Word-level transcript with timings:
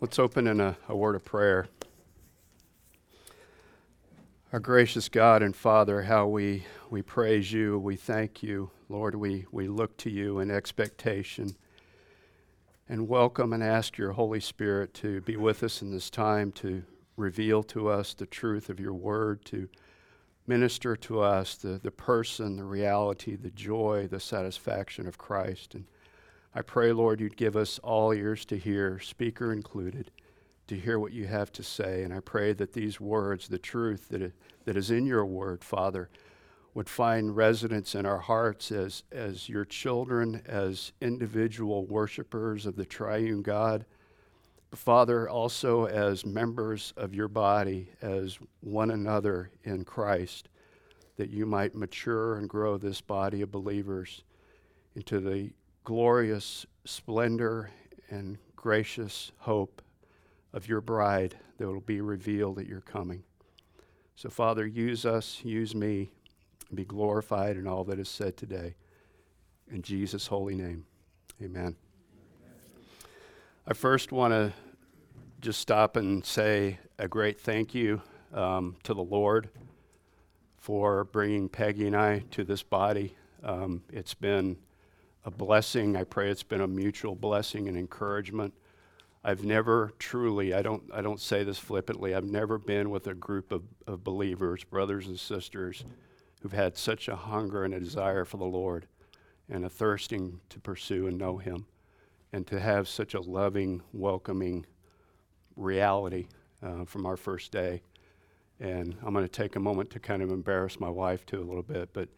Let's 0.00 0.18
open 0.18 0.48
in 0.48 0.60
a, 0.60 0.76
a, 0.88 0.96
word 0.96 1.14
of 1.14 1.24
prayer. 1.24 1.68
Our 4.52 4.58
gracious 4.58 5.08
God 5.08 5.40
and 5.40 5.54
Father, 5.54 6.02
how 6.02 6.26
we, 6.26 6.64
we 6.90 7.00
praise 7.00 7.52
you, 7.52 7.78
we 7.78 7.94
thank 7.94 8.42
you. 8.42 8.70
Lord, 8.88 9.14
we, 9.14 9.46
we 9.52 9.68
look 9.68 9.96
to 9.98 10.10
you 10.10 10.40
in 10.40 10.50
expectation 10.50 11.54
and 12.88 13.08
welcome 13.08 13.52
and 13.52 13.62
ask 13.62 13.96
your 13.96 14.12
Holy 14.12 14.40
Spirit 14.40 14.94
to 14.94 15.20
be 15.20 15.36
with 15.36 15.62
us 15.62 15.80
in 15.80 15.92
this 15.92 16.10
time 16.10 16.50
to 16.52 16.82
reveal 17.16 17.62
to 17.62 17.88
us 17.88 18.14
the 18.14 18.26
truth 18.26 18.68
of 18.68 18.80
your 18.80 18.94
word, 18.94 19.44
to 19.46 19.68
minister 20.44 20.96
to 20.96 21.20
us 21.20 21.54
the, 21.54 21.78
the 21.80 21.92
person, 21.92 22.56
the 22.56 22.64
reality, 22.64 23.36
the 23.36 23.50
joy, 23.50 24.08
the 24.10 24.20
satisfaction 24.20 25.06
of 25.06 25.18
Christ. 25.18 25.74
And 25.74 25.84
I 26.56 26.62
pray, 26.62 26.92
Lord, 26.92 27.20
you'd 27.20 27.36
give 27.36 27.56
us 27.56 27.80
all 27.80 28.12
ears 28.12 28.44
to 28.46 28.56
hear, 28.56 29.00
speaker 29.00 29.52
included, 29.52 30.12
to 30.68 30.78
hear 30.78 31.00
what 31.00 31.12
you 31.12 31.26
have 31.26 31.50
to 31.52 31.64
say. 31.64 32.04
And 32.04 32.14
I 32.14 32.20
pray 32.20 32.52
that 32.52 32.72
these 32.72 33.00
words, 33.00 33.48
the 33.48 33.58
truth 33.58 34.08
that, 34.10 34.32
that 34.64 34.76
is 34.76 34.92
in 34.92 35.04
your 35.04 35.26
word, 35.26 35.64
Father, 35.64 36.08
would 36.72 36.88
find 36.88 37.36
residence 37.36 37.96
in 37.96 38.06
our 38.06 38.18
hearts 38.18 38.70
as, 38.70 39.02
as 39.10 39.48
your 39.48 39.64
children, 39.64 40.42
as 40.46 40.92
individual 41.00 41.86
worshipers 41.86 42.66
of 42.66 42.76
the 42.76 42.84
triune 42.84 43.42
God. 43.42 43.84
Father, 44.72 45.28
also 45.28 45.86
as 45.86 46.24
members 46.24 46.92
of 46.96 47.14
your 47.14 47.28
body, 47.28 47.90
as 48.00 48.38
one 48.60 48.92
another 48.92 49.50
in 49.64 49.84
Christ, 49.84 50.48
that 51.16 51.30
you 51.30 51.46
might 51.46 51.74
mature 51.74 52.36
and 52.36 52.48
grow 52.48 52.76
this 52.76 53.00
body 53.00 53.40
of 53.42 53.50
believers 53.50 54.22
into 54.96 55.18
the 55.18 55.50
glorious 55.84 56.64
splendor 56.84 57.70
and 58.10 58.38
gracious 58.56 59.30
hope 59.38 59.82
of 60.52 60.66
your 60.66 60.80
bride 60.80 61.36
that 61.58 61.66
will 61.66 61.80
be 61.80 62.00
revealed 62.00 62.58
at 62.58 62.66
your 62.66 62.80
coming. 62.80 63.22
So, 64.16 64.30
Father, 64.30 64.66
use 64.66 65.04
us, 65.04 65.40
use 65.44 65.74
me, 65.74 66.10
and 66.68 66.76
be 66.76 66.84
glorified 66.84 67.56
in 67.56 67.66
all 67.66 67.84
that 67.84 67.98
is 67.98 68.08
said 68.08 68.36
today. 68.36 68.74
In 69.70 69.82
Jesus' 69.82 70.26
holy 70.26 70.54
name, 70.54 70.86
amen. 71.42 71.76
I 73.66 73.74
first 73.74 74.12
want 74.12 74.32
to 74.32 74.52
just 75.40 75.60
stop 75.60 75.96
and 75.96 76.24
say 76.24 76.78
a 76.98 77.08
great 77.08 77.40
thank 77.40 77.74
you 77.74 78.00
um, 78.32 78.76
to 78.84 78.94
the 78.94 79.02
Lord 79.02 79.50
for 80.56 81.04
bringing 81.04 81.48
Peggy 81.48 81.86
and 81.86 81.96
I 81.96 82.20
to 82.30 82.44
this 82.44 82.62
body. 82.62 83.14
Um, 83.42 83.82
it's 83.92 84.14
been 84.14 84.56
a 85.24 85.30
blessing. 85.30 85.96
I 85.96 86.04
pray 86.04 86.30
it's 86.30 86.42
been 86.42 86.60
a 86.60 86.66
mutual 86.66 87.14
blessing 87.14 87.68
and 87.68 87.76
encouragement. 87.76 88.54
I've 89.22 89.42
never 89.42 89.92
truly, 89.98 90.52
I 90.52 90.60
don't, 90.60 90.82
I 90.92 91.00
don't 91.00 91.20
say 91.20 91.44
this 91.44 91.58
flippantly, 91.58 92.14
I've 92.14 92.30
never 92.30 92.58
been 92.58 92.90
with 92.90 93.06
a 93.06 93.14
group 93.14 93.52
of, 93.52 93.62
of 93.86 94.04
believers, 94.04 94.64
brothers 94.64 95.06
and 95.06 95.18
sisters, 95.18 95.84
who've 96.42 96.52
had 96.52 96.76
such 96.76 97.08
a 97.08 97.16
hunger 97.16 97.64
and 97.64 97.72
a 97.72 97.80
desire 97.80 98.26
for 98.26 98.36
the 98.36 98.44
Lord 98.44 98.86
and 99.48 99.64
a 99.64 99.70
thirsting 99.70 100.40
to 100.50 100.60
pursue 100.60 101.06
and 101.06 101.16
know 101.16 101.38
Him 101.38 101.64
and 102.34 102.46
to 102.48 102.60
have 102.60 102.86
such 102.86 103.14
a 103.14 103.20
loving, 103.20 103.80
welcoming, 103.92 104.66
reality 105.56 106.26
uh, 106.62 106.84
from 106.84 107.06
our 107.06 107.16
first 107.16 107.50
day. 107.50 107.80
And 108.60 108.96
I'm 109.02 109.14
going 109.14 109.24
to 109.24 109.28
take 109.28 109.56
a 109.56 109.60
moment 109.60 109.90
to 109.90 110.00
kind 110.00 110.22
of 110.22 110.30
embarrass 110.30 110.78
my 110.78 110.88
wife 110.90 111.24
too 111.24 111.40
a 111.40 111.44
little 111.44 111.62
bit, 111.62 111.90
but 111.92 112.08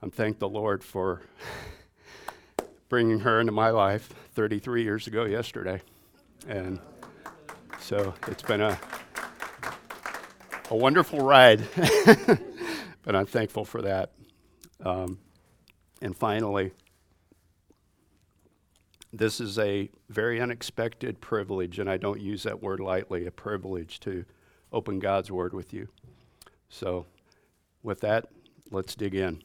I'm 0.00 0.10
thank 0.10 0.38
the 0.38 0.48
Lord 0.48 0.82
for 0.82 1.22
bringing 2.92 3.20
her 3.20 3.40
into 3.40 3.52
my 3.52 3.70
life 3.70 4.10
33 4.34 4.82
years 4.82 5.06
ago 5.06 5.24
yesterday. 5.24 5.80
And 6.46 6.78
so 7.80 8.12
it's 8.28 8.42
been 8.42 8.60
a, 8.60 8.78
a 10.70 10.76
wonderful 10.76 11.20
ride, 11.20 11.66
but 13.02 13.16
I'm 13.16 13.24
thankful 13.24 13.64
for 13.64 13.80
that. 13.80 14.12
Um, 14.84 15.16
and 16.02 16.14
finally, 16.14 16.72
this 19.10 19.40
is 19.40 19.58
a 19.58 19.88
very 20.10 20.38
unexpected 20.38 21.18
privilege, 21.18 21.78
and 21.78 21.88
I 21.88 21.96
don't 21.96 22.20
use 22.20 22.42
that 22.42 22.62
word 22.62 22.78
lightly 22.78 23.24
a 23.24 23.30
privilege 23.30 24.00
to 24.00 24.26
open 24.70 24.98
God's 24.98 25.30
Word 25.30 25.54
with 25.54 25.72
you. 25.72 25.88
So, 26.68 27.06
with 27.82 28.00
that, 28.00 28.28
let's 28.70 28.94
dig 28.94 29.14
in. 29.14 29.42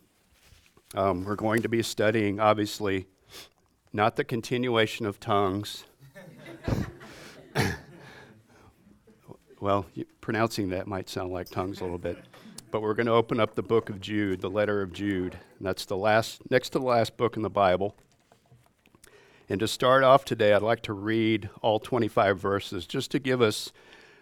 Um, 0.96 1.24
we're 1.24 1.38
going 1.38 1.62
to 1.62 1.70
be 1.70 1.82
studying, 1.82 2.42
obviously, 2.42 3.08
not 3.98 4.16
the 4.16 4.24
continuation 4.24 5.08
of 5.08 5.20
tongues. 5.20 5.84
well, 9.60 9.88
pronouncing 10.22 10.70
that 10.70 10.86
might 10.86 11.10
sound 11.10 11.34
like 11.34 11.50
tongues 11.50 11.82
a 11.82 11.84
little 11.84 11.98
bit. 11.98 12.20
But 12.70 12.84
we're 12.84 12.94
going 12.94 13.08
to 13.08 13.14
open 13.14 13.40
up 13.40 13.56
the 13.56 13.64
book 13.64 13.90
of 13.90 14.00
Jude, 14.00 14.40
the 14.40 14.52
letter 14.52 14.84
of 14.84 14.94
Jude. 14.94 15.40
And 15.58 15.66
that's 15.66 15.86
the 15.86 15.98
last, 15.98 16.42
next 16.52 16.70
to 16.70 16.80
the 16.80 16.86
last 16.86 17.18
book 17.18 17.38
in 17.38 17.42
the 17.42 17.50
Bible. 17.50 17.96
And 19.50 19.60
to 19.62 19.68
start 19.68 20.04
off 20.04 20.24
today, 20.24 20.54
I'd 20.54 20.62
like 20.62 20.84
to 20.84 20.94
read 20.94 21.50
all 21.64 21.80
25 21.80 22.38
verses 22.38 22.86
just 22.86 23.10
to 23.12 23.20
give 23.20 23.42
us 23.42 23.72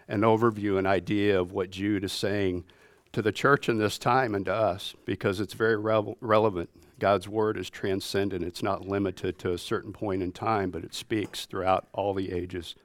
an 0.08 0.22
overview, 0.22 0.80
an 0.80 0.86
idea 0.86 1.38
of 1.38 1.52
what 1.52 1.70
Jude 1.70 2.06
is 2.06 2.14
saying 2.14 2.64
to 3.12 3.22
the 3.22 3.34
church 3.34 3.68
in 3.68 3.78
this 3.78 3.98
time 3.98 4.36
and 4.36 4.46
to 4.46 4.54
us, 4.54 4.96
because 5.04 5.42
it's 5.42 5.54
very 5.54 5.76
re- 5.76 6.16
relevant. 6.22 6.70
God's 7.00 7.28
word 7.28 7.58
is 7.58 7.70
transcendent, 7.70 8.44
it's 8.44 8.64
not 8.64 8.88
limited 8.88 9.38
to 9.40 9.52
a 9.52 9.58
certain 9.58 9.92
point 9.92 10.24
in 10.24 10.32
time, 10.32 10.72
but 10.72 10.84
it 10.84 10.94
speaks 10.94 11.46
throughout 11.46 11.88
all 11.94 12.14
the 12.14 12.32
ages. 12.32 12.76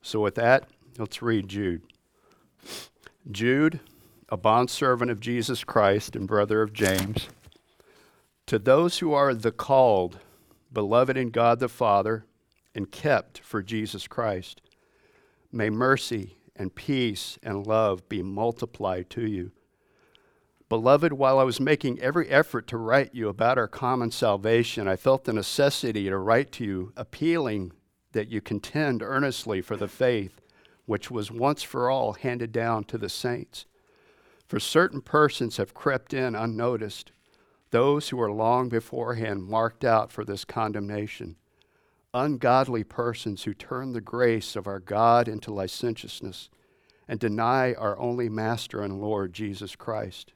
So, 0.00 0.20
with 0.20 0.36
that, 0.36 0.68
let's 0.98 1.20
read 1.20 1.48
Jude. 1.48 1.82
Jude, 3.30 3.80
a 4.28 4.36
bondservant 4.36 5.10
of 5.10 5.20
Jesus 5.20 5.64
Christ 5.64 6.16
and 6.16 6.26
brother 6.26 6.62
of 6.62 6.72
James, 6.72 7.28
to 8.46 8.58
those 8.58 8.98
who 8.98 9.12
are 9.12 9.34
the 9.34 9.52
called, 9.52 10.18
beloved 10.72 11.16
in 11.16 11.30
God 11.30 11.58
the 11.58 11.68
Father, 11.68 12.24
and 12.74 12.90
kept 12.90 13.38
for 13.40 13.62
Jesus 13.62 14.06
Christ. 14.06 14.62
May 15.50 15.70
mercy 15.70 16.36
and 16.54 16.74
peace 16.74 17.38
and 17.42 17.66
love 17.66 18.08
be 18.08 18.22
multiplied 18.22 19.10
to 19.10 19.26
you. 19.26 19.50
Beloved, 20.68 21.12
while 21.12 21.38
I 21.38 21.44
was 21.44 21.60
making 21.60 22.00
every 22.00 22.28
effort 22.28 22.66
to 22.68 22.76
write 22.76 23.14
you 23.14 23.28
about 23.28 23.56
our 23.56 23.68
common 23.68 24.10
salvation, 24.10 24.88
I 24.88 24.96
felt 24.96 25.24
the 25.24 25.32
necessity 25.32 26.08
to 26.08 26.18
write 26.18 26.50
to 26.52 26.64
you, 26.64 26.92
appealing 26.96 27.72
that 28.12 28.28
you 28.28 28.40
contend 28.40 29.00
earnestly 29.00 29.60
for 29.60 29.76
the 29.76 29.86
faith 29.86 30.40
which 30.86 31.10
was 31.10 31.30
once 31.30 31.62
for 31.62 31.90
all 31.90 32.14
handed 32.14 32.52
down 32.52 32.84
to 32.84 32.96
the 32.98 33.08
saints. 33.08 33.66
For 34.46 34.58
certain 34.58 35.00
persons 35.00 35.56
have 35.56 35.74
crept 35.74 36.14
in 36.14 36.34
unnoticed 36.34 37.12
those 37.70 38.08
who 38.08 38.16
were 38.16 38.30
long 38.30 38.68
beforehand 38.68 39.44
marked 39.44 39.84
out 39.84 40.12
for 40.12 40.24
this 40.24 40.44
condemnation, 40.44 41.36
ungodly 42.14 42.84
persons 42.84 43.42
who 43.42 43.52
turn 43.52 43.92
the 43.92 44.00
grace 44.00 44.56
of 44.56 44.66
our 44.66 44.78
God 44.78 45.28
into 45.28 45.52
licentiousness 45.52 46.48
and 47.08 47.20
deny 47.20 47.74
our 47.74 47.98
only 47.98 48.28
Master 48.28 48.82
and 48.82 49.00
Lord 49.00 49.32
Jesus 49.32 49.76
Christ. 49.76 50.32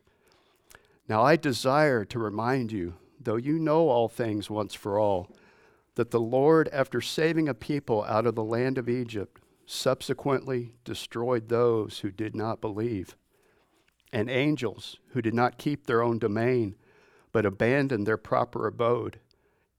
Now 1.11 1.25
I 1.25 1.35
desire 1.35 2.05
to 2.05 2.21
remind 2.21 2.71
you, 2.71 2.95
though 3.21 3.35
you 3.35 3.59
know 3.59 3.89
all 3.89 4.09
things 4.09 4.49
once 4.49 4.75
for 4.75 4.97
all, 4.97 5.29
that 5.97 6.13
the 6.13 6.21
Lord, 6.21 6.69
after 6.73 7.01
saving 7.01 7.49
a 7.49 7.53
people 7.53 8.05
out 8.05 8.27
of 8.27 8.37
the 8.37 8.45
land 8.45 8.79
of 8.79 8.89
Egypt, 8.89 9.43
subsequently 9.67 10.73
destroyed 10.85 11.49
those 11.49 11.99
who 11.99 12.13
did 12.13 12.37
not 12.37 12.61
believe, 12.61 13.17
and 14.13 14.31
angels 14.31 14.99
who 15.09 15.21
did 15.21 15.35
not 15.35 15.59
keep 15.59 15.89
their 15.89 16.01
own 16.01 16.21
domain 16.21 16.77
but 17.33 17.45
abandoned 17.45 18.07
their 18.07 18.17
proper 18.17 18.69
abode, 18.69 19.19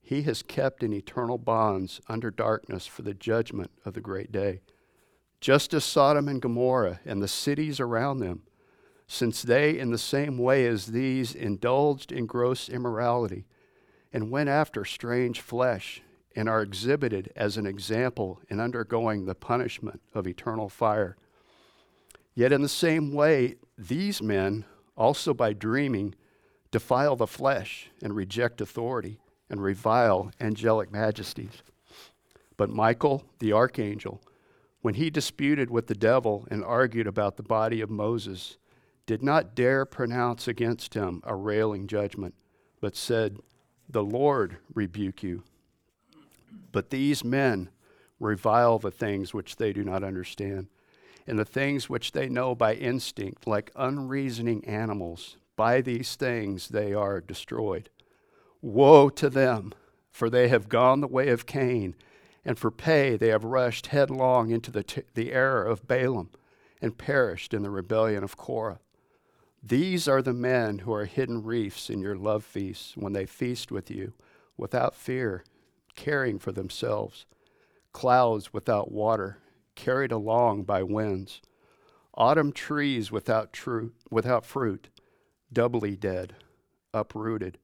he 0.01 0.23
has 0.23 0.43
kept 0.43 0.83
in 0.83 0.91
eternal 0.91 1.37
bonds 1.37 2.01
under 2.09 2.29
darkness 2.29 2.87
for 2.87 3.03
the 3.03 3.13
judgment 3.13 3.71
of 3.85 3.93
the 3.93 4.01
great 4.01 4.33
day. 4.33 4.59
Just 5.39 5.73
as 5.73 5.85
Sodom 5.85 6.27
and 6.27 6.41
Gomorrah 6.41 6.99
and 7.05 7.23
the 7.23 7.29
cities 7.29 7.79
around 7.79 8.19
them, 8.19 8.41
since 9.11 9.41
they, 9.41 9.77
in 9.77 9.91
the 9.91 9.97
same 9.97 10.37
way 10.37 10.65
as 10.65 10.85
these, 10.85 11.35
indulged 11.35 12.13
in 12.13 12.25
gross 12.25 12.69
immorality 12.69 13.45
and 14.13 14.31
went 14.31 14.47
after 14.47 14.85
strange 14.85 15.41
flesh 15.41 16.01
and 16.33 16.47
are 16.47 16.61
exhibited 16.61 17.29
as 17.35 17.57
an 17.57 17.65
example 17.65 18.39
in 18.47 18.61
undergoing 18.61 19.25
the 19.25 19.35
punishment 19.35 20.01
of 20.13 20.25
eternal 20.25 20.69
fire. 20.69 21.17
Yet, 22.35 22.53
in 22.53 22.61
the 22.61 22.69
same 22.69 23.13
way, 23.13 23.55
these 23.77 24.21
men, 24.21 24.63
also 24.95 25.33
by 25.33 25.51
dreaming, 25.51 26.15
defile 26.71 27.17
the 27.17 27.27
flesh 27.27 27.89
and 28.01 28.15
reject 28.15 28.61
authority 28.61 29.19
and 29.49 29.61
revile 29.61 30.31
angelic 30.39 30.89
majesties. 30.89 31.63
But 32.55 32.69
Michael, 32.69 33.25
the 33.39 33.51
archangel, 33.51 34.21
when 34.81 34.93
he 34.93 35.09
disputed 35.09 35.69
with 35.69 35.87
the 35.87 35.95
devil 35.95 36.47
and 36.49 36.63
argued 36.63 37.07
about 37.07 37.35
the 37.35 37.43
body 37.43 37.81
of 37.81 37.89
Moses, 37.89 38.57
did 39.11 39.21
not 39.21 39.53
dare 39.53 39.83
pronounce 39.83 40.47
against 40.47 40.93
him 40.93 41.21
a 41.25 41.35
railing 41.35 41.85
judgment, 41.85 42.33
but 42.79 42.95
said, 42.95 43.37
The 43.89 44.05
Lord 44.05 44.55
rebuke 44.73 45.21
you. 45.21 45.43
But 46.71 46.91
these 46.91 47.21
men 47.21 47.71
revile 48.21 48.79
the 48.79 48.89
things 48.89 49.33
which 49.33 49.57
they 49.57 49.73
do 49.73 49.83
not 49.83 50.01
understand, 50.01 50.67
and 51.27 51.37
the 51.37 51.43
things 51.43 51.89
which 51.89 52.13
they 52.13 52.29
know 52.29 52.55
by 52.55 52.73
instinct, 52.75 53.45
like 53.45 53.73
unreasoning 53.75 54.63
animals. 54.63 55.35
By 55.57 55.81
these 55.81 56.15
things 56.15 56.69
they 56.69 56.93
are 56.93 57.19
destroyed. 57.19 57.89
Woe 58.61 59.09
to 59.09 59.29
them, 59.29 59.73
for 60.09 60.29
they 60.29 60.47
have 60.47 60.69
gone 60.69 61.01
the 61.01 61.07
way 61.09 61.27
of 61.27 61.45
Cain, 61.45 61.95
and 62.45 62.57
for 62.57 62.71
pay 62.71 63.17
they 63.17 63.27
have 63.27 63.43
rushed 63.43 63.87
headlong 63.87 64.51
into 64.51 64.71
the, 64.71 64.83
t- 64.83 65.03
the 65.15 65.33
error 65.33 65.65
of 65.65 65.85
Balaam, 65.85 66.29
and 66.81 66.97
perished 66.97 67.53
in 67.53 67.61
the 67.61 67.69
rebellion 67.69 68.23
of 68.23 68.37
Korah. 68.37 68.79
These 69.63 70.07
are 70.07 70.23
the 70.23 70.33
men 70.33 70.79
who 70.79 70.93
are 70.93 71.05
hidden 71.05 71.43
reefs 71.43 71.89
in 71.89 72.01
your 72.01 72.15
love 72.15 72.43
feasts 72.43 72.97
when 72.97 73.13
they 73.13 73.27
feast 73.27 73.71
with 73.71 73.91
you 73.91 74.13
without 74.57 74.95
fear, 74.95 75.43
caring 75.95 76.39
for 76.39 76.51
themselves, 76.51 77.25
clouds 77.93 78.53
without 78.53 78.91
water, 78.91 79.37
carried 79.75 80.11
along 80.11 80.63
by 80.63 80.81
winds, 80.81 81.41
autumn 82.15 82.51
trees 82.51 83.11
without, 83.11 83.53
tru- 83.53 83.93
without 84.09 84.45
fruit, 84.45 84.89
doubly 85.53 85.95
dead, 85.95 86.35
uprooted, 86.93 87.59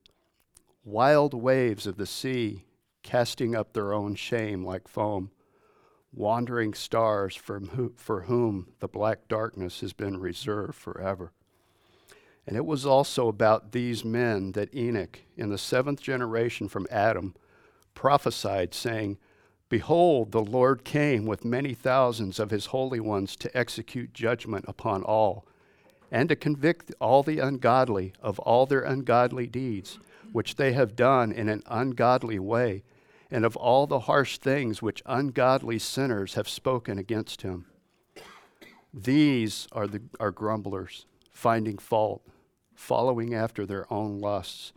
wild 0.83 1.33
waves 1.33 1.88
of 1.88 1.97
the 1.97 2.05
sea 2.05 2.63
casting 3.01 3.55
up 3.55 3.73
their 3.73 3.93
own 3.93 4.13
shame 4.15 4.63
like 4.63 4.88
foam, 4.88 5.31
wandering 6.11 6.73
stars 6.73 7.35
from 7.35 7.93
for 7.95 8.21
whom 8.23 8.67
the 8.79 8.88
black 8.88 9.27
darkness 9.27 9.81
has 9.81 9.93
been 9.93 10.19
reserved 10.19 10.75
forever. 10.75 11.31
And 12.47 12.55
it 12.55 12.65
was 12.65 12.85
also 12.85 13.27
about 13.27 13.73
these 13.73 14.05
men 14.05 14.53
that 14.53 14.73
Enoch, 14.73 15.19
in 15.35 15.49
the 15.49 15.57
seventh 15.57 16.01
generation 16.01 16.69
from 16.69 16.88
Adam, 16.89 17.35
prophesied, 17.94 18.73
saying, 18.73 19.17
Behold, 19.67 20.31
the 20.31 20.44
Lord 20.44 20.85
came 20.85 21.25
with 21.25 21.44
many 21.44 21.73
thousands 21.73 22.39
of 22.39 22.51
his 22.51 22.67
holy 22.67 23.01
ones 23.01 23.35
to 23.35 23.55
execute 23.57 24.13
judgment 24.13 24.63
upon 24.65 25.03
all, 25.03 25.45
and 26.09 26.29
to 26.29 26.38
convict 26.38 26.94
all 27.01 27.21
the 27.21 27.39
ungodly 27.39 28.13
of 28.21 28.39
all 28.39 28.65
their 28.65 28.81
ungodly 28.81 29.45
deeds, 29.45 30.00
which 30.31 30.55
they 30.55 30.71
have 30.71 30.95
done 30.95 31.33
in 31.33 31.50
an 31.50 31.63
ungodly 31.65 32.39
way, 32.39 32.81
and 33.29 33.43
of 33.43 33.57
all 33.57 33.85
the 33.88 34.01
harsh 34.01 34.38
things 34.38 34.81
which 34.81 35.03
ungodly 35.05 35.77
sinners 35.77 36.35
have 36.35 36.47
spoken 36.47 36.97
against 36.97 37.41
him. 37.41 37.65
These 38.93 39.67
are, 39.73 39.85
the, 39.85 40.01
are 40.17 40.31
grumblers, 40.31 41.05
finding 41.33 41.77
fault 41.77 42.21
following 42.77 43.33
after 43.33 43.65
their 43.65 43.91
own 43.91 44.19
lusts. 44.19 44.71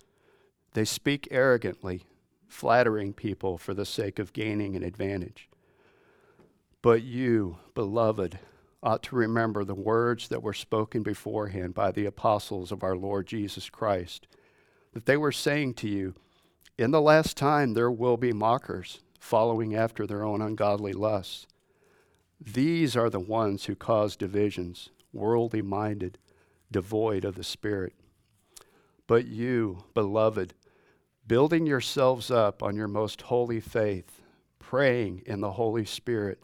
They 0.73 0.87
speak 0.87 1.29
arrogantly, 1.31 2.05
flattering 2.49 3.13
people 3.13 3.59
for 3.59 3.75
the 3.75 3.85
sake 3.85 4.19
of 4.19 4.33
gaining 4.33 4.75
an 4.75 4.83
advantage. 4.83 5.49
But 6.81 7.03
you, 7.03 7.59
beloved, 7.75 8.39
ought 8.83 9.03
to 9.05 9.17
remember 9.17 9.65
the 9.65 9.75
words 9.75 10.29
that 10.29 10.43
were 10.43 10.55
spoken 10.55 11.03
beforehand 11.03 11.75
by 11.75 11.93
the 11.93 12.07
apostles 12.07 12.73
of 12.73 12.83
our 12.83 12.97
Lord 12.97 13.27
Jesus 13.27 13.69
Christ, 13.69 14.27
that 14.95 15.05
they 15.05 15.19
were 15.19 15.31
saying 15.31 15.75
to 15.75 15.89
you, 15.89 16.15
In 16.79 16.93
the 16.93 17.03
last 17.03 17.37
time 17.37 17.75
there 17.75 17.91
will 17.91 18.17
be 18.17 18.33
mockers, 18.33 19.01
following 19.21 19.75
after 19.75 20.07
their 20.07 20.25
own 20.25 20.41
ungodly 20.41 20.95
lusts. 20.95 21.47
These 22.41 22.97
are 22.97 23.11
the 23.11 23.21
ones 23.21 23.67
who 23.67 23.77
cause 23.77 24.17
divisions, 24.17 24.89
worldly 25.13 25.61
minded 25.61 26.17
devoid 26.71 27.25
of 27.25 27.35
the 27.35 27.45
Spirit. 27.45 27.95
But 29.07 29.27
you, 29.27 29.85
beloved, 29.93 30.55
building 31.27 31.67
yourselves 31.67 32.31
up 32.31 32.63
on 32.63 32.77
your 32.77 32.89
most 32.89 33.23
holy 33.23 33.61
faith, 33.61 34.23
praying 34.59 35.23
in 35.27 35.41
the 35.41 35.53
Holy 35.53 35.85
Spirit, 35.85 36.41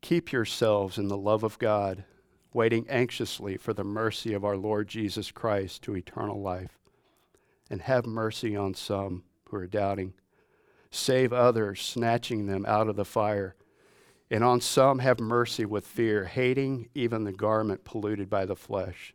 keep 0.00 0.32
yourselves 0.32 0.96
in 0.96 1.08
the 1.08 1.16
love 1.16 1.42
of 1.42 1.58
God, 1.58 2.04
waiting 2.54 2.88
anxiously 2.88 3.56
for 3.56 3.74
the 3.74 3.84
mercy 3.84 4.32
of 4.32 4.44
our 4.44 4.56
Lord 4.56 4.88
Jesus 4.88 5.30
Christ 5.30 5.82
to 5.82 5.96
eternal 5.96 6.40
life. 6.40 6.78
And 7.68 7.82
have 7.82 8.06
mercy 8.06 8.56
on 8.56 8.74
some 8.74 9.22
who 9.50 9.58
are 9.58 9.66
doubting. 9.66 10.14
Save 10.90 11.32
others, 11.32 11.80
snatching 11.80 12.46
them 12.46 12.64
out 12.66 12.88
of 12.88 12.96
the 12.96 13.04
fire. 13.04 13.54
And 14.30 14.42
on 14.42 14.60
some 14.60 14.98
have 15.00 15.20
mercy 15.20 15.64
with 15.64 15.86
fear, 15.86 16.24
hating 16.24 16.88
even 16.94 17.24
the 17.24 17.32
garment 17.32 17.84
polluted 17.84 18.28
by 18.28 18.44
the 18.46 18.56
flesh 18.56 19.14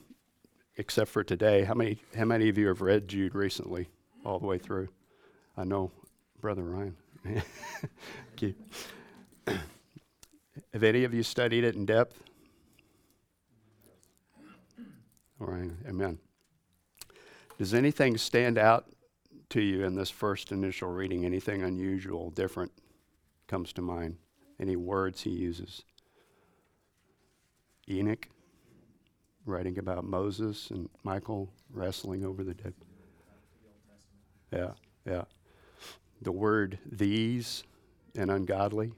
except 0.81 1.11
for 1.11 1.23
today. 1.23 1.63
How 1.63 1.75
many, 1.75 1.99
how 2.17 2.25
many 2.25 2.49
of 2.49 2.57
you 2.57 2.67
have 2.67 2.81
read 2.81 3.07
Jude 3.07 3.35
recently, 3.35 3.87
all 4.25 4.39
the 4.39 4.47
way 4.47 4.57
through? 4.57 4.89
I 5.55 5.63
know, 5.63 5.91
Brother 6.41 6.63
Ryan. 6.63 6.95
have 10.73 10.83
any 10.83 11.03
of 11.03 11.13
you 11.13 11.21
studied 11.21 11.63
it 11.63 11.75
in 11.75 11.85
depth? 11.85 12.23
All 15.39 15.47
right, 15.47 15.69
amen. 15.87 16.17
Does 17.59 17.75
anything 17.75 18.17
stand 18.17 18.57
out 18.57 18.87
to 19.49 19.61
you 19.61 19.85
in 19.85 19.93
this 19.93 20.09
first 20.09 20.51
initial 20.51 20.89
reading? 20.89 21.25
Anything 21.25 21.61
unusual, 21.61 22.31
different 22.31 22.71
comes 23.47 23.71
to 23.73 23.83
mind? 23.83 24.17
Any 24.59 24.75
words 24.75 25.21
he 25.21 25.29
uses? 25.29 25.83
Enoch? 27.87 28.27
Writing 29.45 29.77
about 29.77 30.05
Moses 30.05 30.69
and 30.71 30.89
Michael 31.03 31.51
wrestling 31.73 32.25
over 32.25 32.43
the 32.43 32.53
dead. 32.53 32.73
Yeah, 34.51 34.71
yeah. 35.05 35.23
The 36.21 36.31
word 36.31 36.77
these 36.85 37.63
and 38.15 38.29
ungodly, 38.29 38.91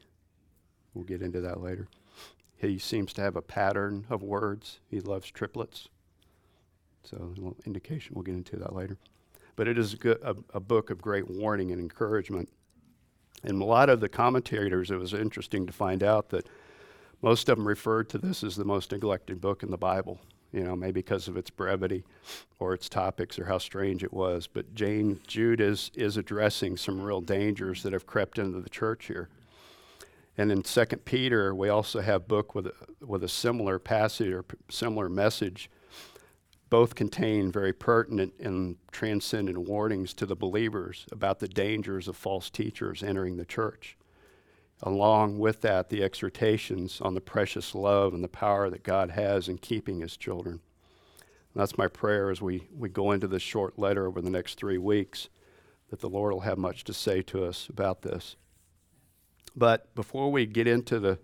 we'll 0.94 1.06
get 1.06 1.22
into 1.22 1.42
that 1.42 1.62
later. 1.62 1.88
He 2.58 2.80
seems 2.80 3.14
to 3.14 3.22
have 3.22 3.36
a 3.36 3.42
pattern 3.42 4.06
of 4.10 4.24
words. 4.24 4.80
He 4.90 5.00
loves 5.00 5.30
triplets. 5.30 5.90
So, 7.04 7.18
a 7.18 7.26
little 7.26 7.58
indication, 7.66 8.16
we'll 8.16 8.24
get 8.24 8.36
into 8.36 8.56
that 8.58 8.74
later. 8.74 8.98
But 9.56 9.68
it 9.68 9.78
is 9.78 9.94
a, 9.94 9.98
good, 9.98 10.20
a, 10.24 10.36
a 10.54 10.60
book 10.60 10.90
of 10.90 11.02
great 11.02 11.30
warning 11.30 11.72
and 11.72 11.80
encouragement. 11.80 12.50
And 13.44 13.62
a 13.62 13.66
lot 13.66 13.90
of 13.90 14.00
the 14.00 14.08
commentators, 14.08 14.90
it 14.90 14.96
was 14.96 15.14
interesting 15.14 15.68
to 15.68 15.74
find 15.74 16.02
out 16.02 16.30
that 16.30 16.48
most 17.22 17.50
of 17.50 17.58
them 17.58 17.68
referred 17.68 18.10
to 18.10 18.18
this 18.18 18.44
as 18.44 18.56
the 18.56 18.66
most 18.66 18.92
neglected 18.92 19.42
book 19.42 19.64
in 19.64 19.70
the 19.70 19.78
Bible 19.78 20.20
you 20.54 20.64
know, 20.64 20.76
maybe 20.76 21.02
because 21.02 21.28
of 21.28 21.36
its 21.36 21.50
brevity 21.50 22.04
or 22.60 22.74
its 22.74 22.88
topics 22.88 23.40
or 23.40 23.46
how 23.46 23.58
strange 23.58 24.04
it 24.04 24.14
was. 24.14 24.48
But 24.48 24.74
Jane 24.76 25.20
Jude 25.28 25.60
is, 25.60 25.92
is 25.96 26.16
addressing 26.16 26.78
some 26.78 27.02
real 27.02 27.22
dangers 27.22 27.84
that 27.84 27.92
have 27.92 28.06
crept 28.06 28.38
into 28.38 28.62
the 28.62 28.70
church 28.70 29.08
here. 29.08 29.30
And 30.38 30.52
in 30.52 30.64
Second 30.64 31.06
Peter, 31.06 31.54
we 31.54 31.70
also 31.70 32.02
have 32.02 32.28
book 32.28 32.56
with 32.56 32.68
a, 32.68 32.74
with 33.06 33.24
a 33.24 33.30
similar 33.30 33.80
passage 33.80 34.30
or 34.30 34.44
p- 34.44 34.58
similar 34.70 35.10
message. 35.10 35.70
Both 36.70 36.96
contain 36.96 37.52
very 37.52 37.74
pertinent 37.74 38.34
and 38.40 38.78
transcendent 38.92 39.58
warnings 39.60 40.14
to 40.16 40.26
the 40.26 40.36
believers 40.36 41.06
about 41.12 41.40
the 41.40 41.48
dangers 41.48 42.08
of 42.08 42.16
false 42.16 42.50
teachers 42.50 43.04
entering 43.04 43.38
the 43.38 43.46
church 43.46 43.96
along 44.86 45.40
with 45.40 45.62
that, 45.62 45.90
the 45.90 46.04
exhortations 46.04 47.00
on 47.02 47.14
the 47.14 47.22
precious 47.22 47.74
love 47.74 48.14
and 48.14 48.22
the 48.24 48.28
power 48.28 48.70
that 48.70 48.84
God 48.84 49.12
has 49.12 49.48
in 49.48 49.58
keeping 49.58 50.02
his 50.02 50.18
children. 50.18 50.60
And 51.54 51.62
that's 51.62 51.78
my 51.78 51.88
prayer 51.88 52.30
as 52.30 52.42
we, 52.42 52.68
we 52.78 52.90
go 52.90 53.12
into 53.12 53.28
this 53.28 53.42
short 53.42 53.80
letter 53.80 54.06
over 54.06 54.22
the 54.22 54.30
next 54.30 54.56
three 54.56 54.78
weeks, 54.78 55.30
that 55.90 56.02
the 56.02 56.10
Lord 56.10 56.34
will 56.34 56.42
have 56.42 56.58
much 56.58 56.84
to 56.86 56.94
say 56.94 57.22
to 57.24 57.46
us 57.46 57.70
about 57.70 58.02
this. 58.02 58.36
But 59.56 59.94
before 59.96 60.32
we 60.32 60.46
get 60.46 60.68
into 60.68 61.00
the 61.00 61.18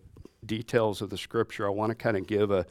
details 0.46 1.01
of 1.01 1.10
the 1.10 1.18
scripture, 1.18 1.68
I 1.68 1.72
want 1.72 1.89
to 1.89 1.96
kind 1.96 2.16
of 2.16 2.28
give 2.28 2.51
a, 2.51 2.66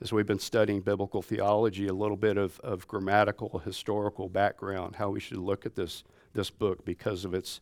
as 0.00 0.12
we've 0.12 0.26
been 0.26 0.40
studying 0.40 0.80
biblical 0.80 1.22
theology, 1.22 1.86
a 1.86 1.92
little 1.92 2.16
bit 2.16 2.36
of, 2.36 2.58
of 2.60 2.88
grammatical, 2.88 3.60
historical 3.60 4.28
background, 4.28 4.96
how 4.96 5.10
we 5.10 5.20
should 5.20 5.38
look 5.38 5.66
at 5.66 5.76
this, 5.76 6.02
this 6.32 6.50
book 6.50 6.84
because 6.84 7.24
of 7.24 7.32
its 7.32 7.60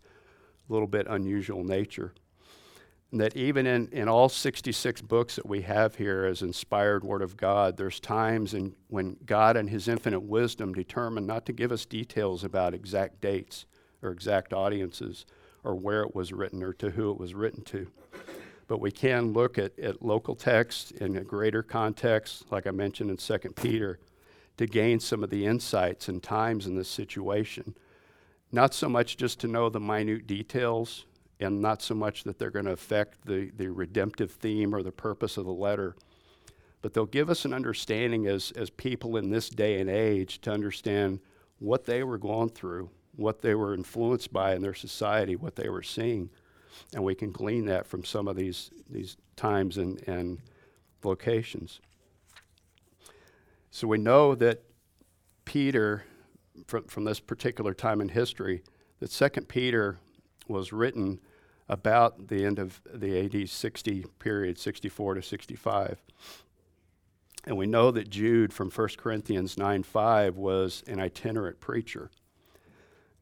little 0.71 0.87
bit 0.87 1.07
unusual 1.11 1.63
nature 1.63 2.15
that 3.13 3.37
even 3.37 3.67
in, 3.67 3.89
in 3.89 4.09
all 4.09 4.29
66 4.29 5.03
books 5.03 5.37
that 5.37 5.47
we 5.47 5.63
have 5.63 5.97
here 5.97 6.25
as 6.25 6.43
inspired 6.43 7.03
Word 7.03 7.23
of 7.23 7.37
God, 7.37 7.77
there's 7.77 7.99
times 7.99 8.55
in, 8.55 8.75
when 8.89 9.17
God 9.27 9.57
and 9.57 9.69
His 9.69 9.89
infinite 9.89 10.21
wisdom 10.21 10.73
determined 10.73 11.27
not 11.27 11.45
to 11.47 11.53
give 11.53 11.73
us 11.73 11.85
details 11.85 12.45
about 12.45 12.73
exact 12.73 13.21
dates 13.21 13.67
or 14.03 14.11
exact 14.11 14.53
audiences 14.53 15.27
or 15.65 15.75
where 15.75 16.03
it 16.03 16.15
was 16.15 16.33
written 16.33 16.63
or 16.63 16.73
to 16.75 16.91
who 16.91 17.11
it 17.11 17.19
was 17.19 17.35
written 17.35 17.63
to. 17.65 17.89
but 18.69 18.81
we 18.81 18.93
can 18.93 19.33
look 19.33 19.59
at, 19.59 19.77
at 19.79 20.03
local 20.03 20.37
text 20.37 20.93
in 20.93 21.17
a 21.17 21.25
greater 21.25 21.63
context, 21.63 22.45
like 22.53 22.69
I 22.69 22.71
mentioned 22.71 23.11
in 23.11 23.17
2 23.17 23.39
Peter, 23.57 23.99
to 24.57 24.67
gain 24.67 25.01
some 25.01 25.25
of 25.25 25.31
the 25.31 25.47
insights 25.47 26.09
and 26.09 26.23
times 26.23 26.67
in 26.67 26.77
this 26.77 26.89
situation. 26.89 27.75
Not 28.53 28.73
so 28.73 28.89
much 28.89 29.17
just 29.17 29.41
to 29.41 29.49
know 29.49 29.69
the 29.69 29.81
minute 29.81 30.27
details, 30.27 31.07
and 31.41 31.61
not 31.61 31.81
so 31.81 31.95
much 31.95 32.25
that 32.25 32.39
they're 32.39 32.51
going 32.51 32.67
to 32.67 32.73
affect 32.73 33.25
the, 33.25 33.51
the 33.57 33.69
redemptive 33.69 34.31
theme 34.31 34.75
or 34.75 34.83
the 34.83 34.93
purpose 34.93 35.37
of 35.37 35.47
the 35.47 35.53
letter, 35.53 35.97
but 36.83 36.93
they'll 36.93 37.07
give 37.07 37.31
us 37.31 37.45
an 37.45 37.55
understanding 37.55 38.27
as, 38.27 38.53
as 38.53 38.71
people 38.71 39.17
in 39.17 39.31
this 39.31 39.49
day 39.49 39.81
and 39.81 39.89
age 39.89 40.41
to 40.43 40.53
understand 40.53 41.21
what 41.59 41.85
they 41.85 42.03
were 42.03 42.19
going 42.19 42.51
through, 42.51 42.91
what 43.17 43.41
they 43.41 43.55
were 43.55 43.75
influenced 43.75 44.33
by 44.33 44.55
in 44.55 44.63
their 44.63 44.75
society, 44.75 45.35
what 45.35 45.57
they 45.57 45.69
were 45.69 45.83
seeing. 45.83 46.31
And 46.95 47.03
we 47.03 47.15
can 47.15 47.33
glean 47.33 47.67
that 47.67 47.87
from 47.87 48.05
some 48.05 48.29
of 48.29 48.37
these, 48.37 48.71
these 48.89 49.17
times 49.37 49.79
and, 49.79 50.03
and 50.07 50.39
locations. 51.03 51.81
So 53.71 53.87
we 53.87 53.99
know 53.99 54.35
that 54.35 54.63
Peter, 55.45 56.05
from, 56.67 56.85
from 56.85 57.05
this 57.05 57.21
particular 57.21 57.75
time 57.75 58.01
in 58.01 58.09
history, 58.09 58.63
that 59.01 59.11
Second 59.11 59.49
Peter 59.49 59.99
was 60.49 60.73
written 60.73 61.21
about 61.71 62.29
the 62.29 62.45
end 62.45 62.59
of 62.59 62.83
the 62.93 63.19
AD 63.25 63.49
60 63.49 64.05
period, 64.19 64.59
64 64.59 65.15
to 65.15 65.23
65. 65.23 66.03
And 67.45 67.57
we 67.57 67.67
know 67.67 67.91
that 67.91 68.11
Jude 68.11 68.53
from 68.53 68.71
1 68.71 68.89
Corinthians 68.99 69.57
9 69.57 69.83
5 69.83 70.37
was 70.37 70.85
an 70.87 71.01
itinerant 71.01 71.61
preacher. 71.61 72.11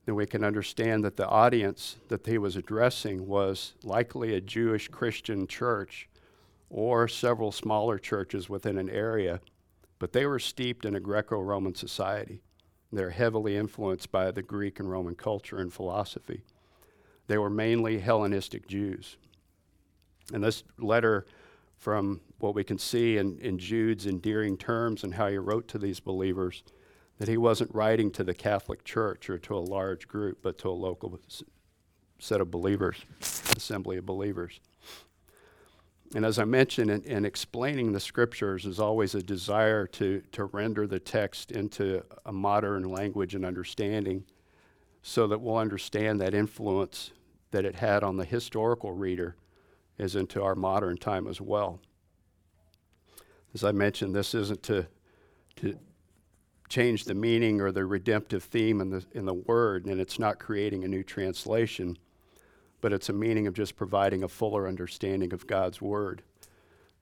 Then 0.04 0.16
we 0.16 0.26
can 0.26 0.42
understand 0.42 1.04
that 1.04 1.16
the 1.16 1.28
audience 1.28 1.96
that 2.08 2.26
he 2.26 2.38
was 2.38 2.56
addressing 2.56 3.28
was 3.28 3.74
likely 3.84 4.34
a 4.34 4.40
Jewish 4.40 4.88
Christian 4.88 5.46
church 5.46 6.08
or 6.70 7.06
several 7.06 7.52
smaller 7.52 7.98
churches 7.98 8.48
within 8.48 8.78
an 8.78 8.90
area 8.90 9.40
but 9.98 10.12
they 10.12 10.26
were 10.26 10.38
steeped 10.38 10.84
in 10.84 10.94
a 10.94 11.00
Greco 11.00 11.40
Roman 11.40 11.74
society. 11.74 12.40
They're 12.92 13.10
heavily 13.10 13.56
influenced 13.56 14.10
by 14.10 14.30
the 14.30 14.42
Greek 14.42 14.78
and 14.78 14.90
Roman 14.90 15.14
culture 15.14 15.58
and 15.58 15.72
philosophy. 15.72 16.42
They 17.28 17.38
were 17.38 17.50
mainly 17.50 18.00
Hellenistic 18.00 18.66
Jews. 18.66 19.16
And 20.32 20.42
this 20.42 20.64
letter, 20.78 21.26
from 21.76 22.20
what 22.38 22.54
we 22.54 22.64
can 22.64 22.78
see 22.78 23.18
in, 23.18 23.38
in 23.38 23.58
Jude's 23.58 24.06
endearing 24.06 24.56
terms 24.56 25.04
and 25.04 25.14
how 25.14 25.28
he 25.28 25.36
wrote 25.36 25.68
to 25.68 25.78
these 25.78 26.00
believers, 26.00 26.64
that 27.18 27.28
he 27.28 27.36
wasn't 27.36 27.74
writing 27.74 28.10
to 28.12 28.24
the 28.24 28.34
Catholic 28.34 28.84
Church 28.84 29.28
or 29.28 29.38
to 29.38 29.56
a 29.56 29.58
large 29.60 30.08
group, 30.08 30.38
but 30.42 30.58
to 30.58 30.68
a 30.68 30.70
local 30.70 31.18
set 32.18 32.40
of 32.40 32.50
believers, 32.50 32.96
assembly 33.20 33.98
of 33.98 34.06
believers. 34.06 34.60
And 36.14 36.24
as 36.24 36.38
I 36.38 36.44
mentioned, 36.44 36.90
in, 36.90 37.02
in, 37.02 37.24
explaining 37.26 37.92
the 37.92 38.00
scriptures 38.00 38.64
is 38.64 38.80
always 38.80 39.14
a 39.14 39.22
desire 39.22 39.86
to, 39.88 40.22
to 40.32 40.44
render 40.44 40.86
the 40.86 40.98
text 40.98 41.52
into 41.52 42.02
a 42.24 42.32
modern 42.32 42.84
language 42.84 43.34
and 43.34 43.44
understanding 43.44 44.24
so 45.02 45.26
that 45.26 45.40
we'll 45.40 45.58
understand 45.58 46.20
that 46.20 46.32
influence 46.32 47.12
that 47.50 47.64
it 47.64 47.76
had 47.76 48.02
on 48.02 48.16
the 48.16 48.24
historical 48.24 48.92
reader 48.92 49.36
is 49.98 50.14
into 50.14 50.42
our 50.42 50.54
modern 50.54 50.96
time 50.96 51.26
as 51.26 51.40
well. 51.40 51.80
As 53.54 53.64
I 53.64 53.72
mentioned, 53.72 54.14
this 54.14 54.34
isn't 54.34 54.62
to, 54.64 54.86
to 55.56 55.78
change 56.68 57.04
the 57.04 57.14
meaning 57.14 57.60
or 57.60 57.72
the 57.72 57.86
redemptive 57.86 58.44
theme 58.44 58.80
in 58.80 58.90
the, 58.90 59.04
in 59.12 59.24
the 59.24 59.34
word, 59.34 59.86
and 59.86 60.00
it's 60.00 60.18
not 60.18 60.38
creating 60.38 60.84
a 60.84 60.88
new 60.88 61.02
translation 61.02 61.96
but 62.80 62.92
it's 62.92 63.08
a 63.08 63.12
meaning 63.12 63.46
of 63.46 63.54
just 63.54 63.76
providing 63.76 64.22
a 64.22 64.28
fuller 64.28 64.68
understanding 64.68 65.32
of 65.32 65.46
God's 65.46 65.80
Word. 65.80 66.22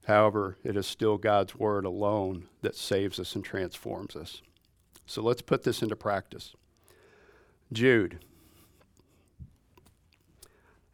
However, 0.06 0.56
it 0.64 0.76
is 0.76 0.86
still 0.86 1.18
God's 1.18 1.54
Word 1.54 1.84
alone 1.84 2.48
that 2.62 2.76
saves 2.76 3.18
us 3.20 3.34
and 3.34 3.44
transforms 3.44 4.16
us. 4.16 4.40
So 5.04 5.22
let's 5.22 5.42
put 5.42 5.64
this 5.64 5.82
into 5.82 5.96
practice. 5.96 6.54
Jude. 7.72 8.20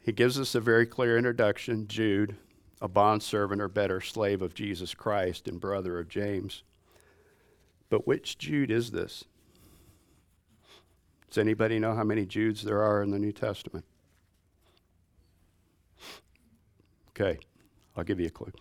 He 0.03 0.13
gives 0.13 0.39
us 0.39 0.55
a 0.55 0.61
very 0.61 0.85
clear 0.85 1.17
introduction. 1.17 1.87
Jude, 1.87 2.37
a 2.81 2.89
bondservant 2.89 3.63
or 3.63 3.69
better 3.69 4.01
slave 4.01 4.43
of 4.43 4.55
Jesus 4.55 4.95
Christ 4.95 5.47
and 5.47 5.61
brother 5.61 5.99
of 6.01 6.09
James. 6.09 6.65
But 7.89 8.07
which 8.07 8.37
Jude 8.37 8.71
is 8.71 8.91
this? 8.91 9.25
Does 11.29 11.39
anybody 11.39 11.79
know 11.79 11.95
how 11.95 12.05
many 12.05 12.27
Judes 12.27 12.63
there 12.63 12.83
are 12.83 13.03
in 13.03 13.11
the 13.11 13.19
New 13.19 13.33
Testament? 13.33 13.85
Okay, 17.11 17.39
I'll 17.97 18.05
give 18.05 18.19
you 18.19 18.27
a 18.27 18.31
clue. 18.31 18.53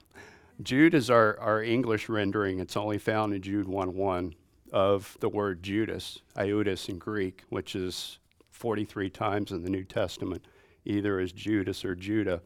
Jude 0.62 0.94
is 0.94 1.10
our, 1.10 1.40
our 1.40 1.64
English 1.64 2.08
rendering. 2.08 2.60
It's 2.60 2.78
only 2.78 2.98
found 2.98 3.34
in 3.34 3.42
Jude 3.42 3.68
1 3.68 3.96
1 3.96 4.36
of 4.72 5.18
the 5.20 5.30
word 5.30 5.64
Judas, 5.64 6.20
Iudas 6.38 6.88
in 6.88 6.98
Greek, 6.98 7.44
which 7.50 7.76
is 7.76 8.20
43 8.52 9.10
times 9.10 9.52
in 9.52 9.64
the 9.64 9.70
New 9.70 9.84
Testament, 9.84 10.46
either 10.86 11.20
as 11.20 11.32
Judas 11.32 11.86
or 11.86 11.96
Judah, 11.96 12.42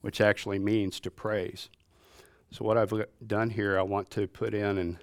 which 0.00 0.20
actually 0.20 0.58
means 0.58 1.00
to 1.00 1.10
praise. 1.10 1.68
So, 2.50 2.64
what 2.64 2.76
I've 2.76 2.92
done 3.26 3.50
here, 3.50 3.78
I 3.78 3.82
want 3.82 4.10
to 4.10 4.26
put 4.26 4.54
in, 4.54 4.78
and 4.78 4.98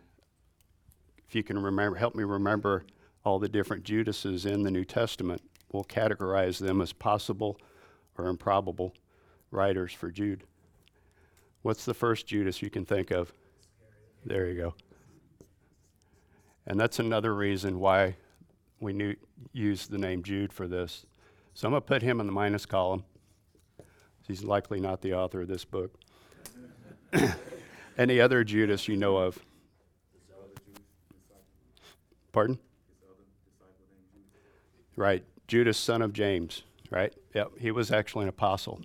if 1.28 1.36
you 1.36 1.44
can 1.44 1.58
remember, 1.58 1.98
help 1.98 2.16
me 2.16 2.24
remember 2.24 2.84
all 3.24 3.40
the 3.40 3.50
different 3.50 3.84
Judases 3.84 4.46
in 4.46 4.64
the 4.64 4.72
New 4.72 4.86
Testament. 4.86 5.42
We'll 5.72 5.84
categorize 5.84 6.60
them 6.60 6.82
as 6.82 6.94
possible 6.94 7.60
or 8.18 8.28
improbable 8.28 8.94
writers 9.52 9.94
for 9.94 10.12
Jude. 10.12 10.44
What's 11.62 11.86
the 11.86 11.94
first 11.94 12.28
Judas 12.28 12.62
you 12.62 12.70
can 12.70 12.86
think 12.86 13.12
of? 13.12 13.34
There 14.26 14.48
you 14.48 14.56
go. 14.56 14.74
And 16.66 16.80
that's 16.80 17.00
another 17.00 17.34
reason 17.34 17.80
why 17.80 18.16
we 18.80 18.94
knew, 18.94 19.16
use 19.54 19.88
the 19.88 19.98
name 19.98 20.24
Jude 20.24 20.52
for 20.52 20.68
this. 20.68 21.06
So 21.58 21.68
I'm 21.68 21.72
going 21.72 21.82
to 21.82 21.88
put 21.88 22.04
him 22.04 22.20
in 22.20 22.28
the 22.28 22.32
minus 22.32 22.68
column. 22.68 23.04
He's 24.28 24.44
likely 24.44 24.80
not 24.80 25.02
the 25.02 25.16
author 25.16 25.42
of 25.42 25.48
this 25.48 25.66
book. 25.66 25.92
Any 27.98 28.22
other 28.22 28.44
Judas 28.44 28.88
you 28.88 28.96
know 28.96 29.18
of? 29.18 29.40
Pardon? 32.32 32.60
Right. 34.96 35.24
Judas, 35.48 35.80
son 35.80 36.04
of 36.04 36.14
James, 36.14 36.62
right? 36.92 37.12
Yep. 37.34 37.54
He 37.58 37.72
was 37.72 37.90
actually 37.90 38.26
an 38.26 38.30
apostle. 38.30 38.80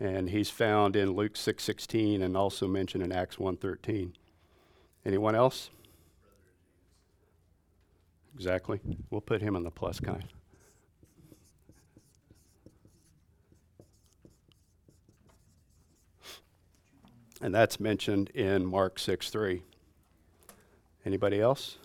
and 0.00 0.30
he's 0.30 0.48
found 0.48 0.96
in 0.96 1.12
Luke 1.12 1.34
6:16 1.34 2.22
and 2.22 2.34
also 2.34 2.66
mentioned 2.66 3.04
in 3.04 3.12
Acts 3.12 3.36
1:13. 3.36 4.14
Anyone 5.04 5.34
else? 5.34 5.70
Exactly. 8.34 8.80
We'll 9.10 9.20
put 9.20 9.40
him 9.40 9.56
in 9.56 9.64
the 9.64 9.70
plus 9.70 10.00
kind. 10.00 10.24
And 17.42 17.54
that's 17.54 17.80
mentioned 17.80 18.30
in 18.30 18.66
Mark 18.66 18.98
6:3. 18.98 19.62
Anybody 21.06 21.40
else? 21.40 21.78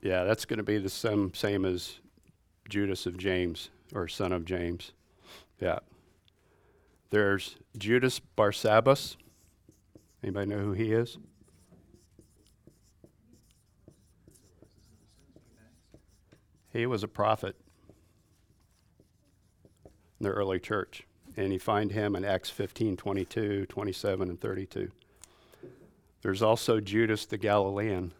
Yeah, 0.00 0.24
that's 0.24 0.44
going 0.44 0.58
to 0.58 0.62
be 0.62 0.78
the 0.78 0.88
same, 0.88 1.34
same 1.34 1.64
as 1.64 1.98
Judas 2.68 3.06
of 3.06 3.16
James 3.16 3.70
or 3.94 4.06
son 4.06 4.32
of 4.32 4.44
James. 4.44 4.92
Yeah. 5.60 5.80
There's 7.10 7.56
Judas 7.76 8.20
Barsabbas. 8.36 9.16
Anybody 10.22 10.50
know 10.50 10.58
who 10.58 10.72
he 10.72 10.92
is? 10.92 11.18
He 16.70 16.86
was 16.86 17.02
a 17.02 17.08
prophet 17.08 17.56
in 19.84 20.24
the 20.24 20.30
early 20.30 20.60
church. 20.60 21.04
And 21.36 21.52
you 21.52 21.58
find 21.58 21.92
him 21.92 22.16
in 22.16 22.24
Acts 22.24 22.50
15, 22.50 22.96
22, 22.96 23.66
27, 23.66 24.28
and 24.28 24.40
32. 24.40 24.90
There's 26.22 26.42
also 26.42 26.80
Judas 26.80 27.26
the 27.26 27.38
Galilean. 27.38 28.12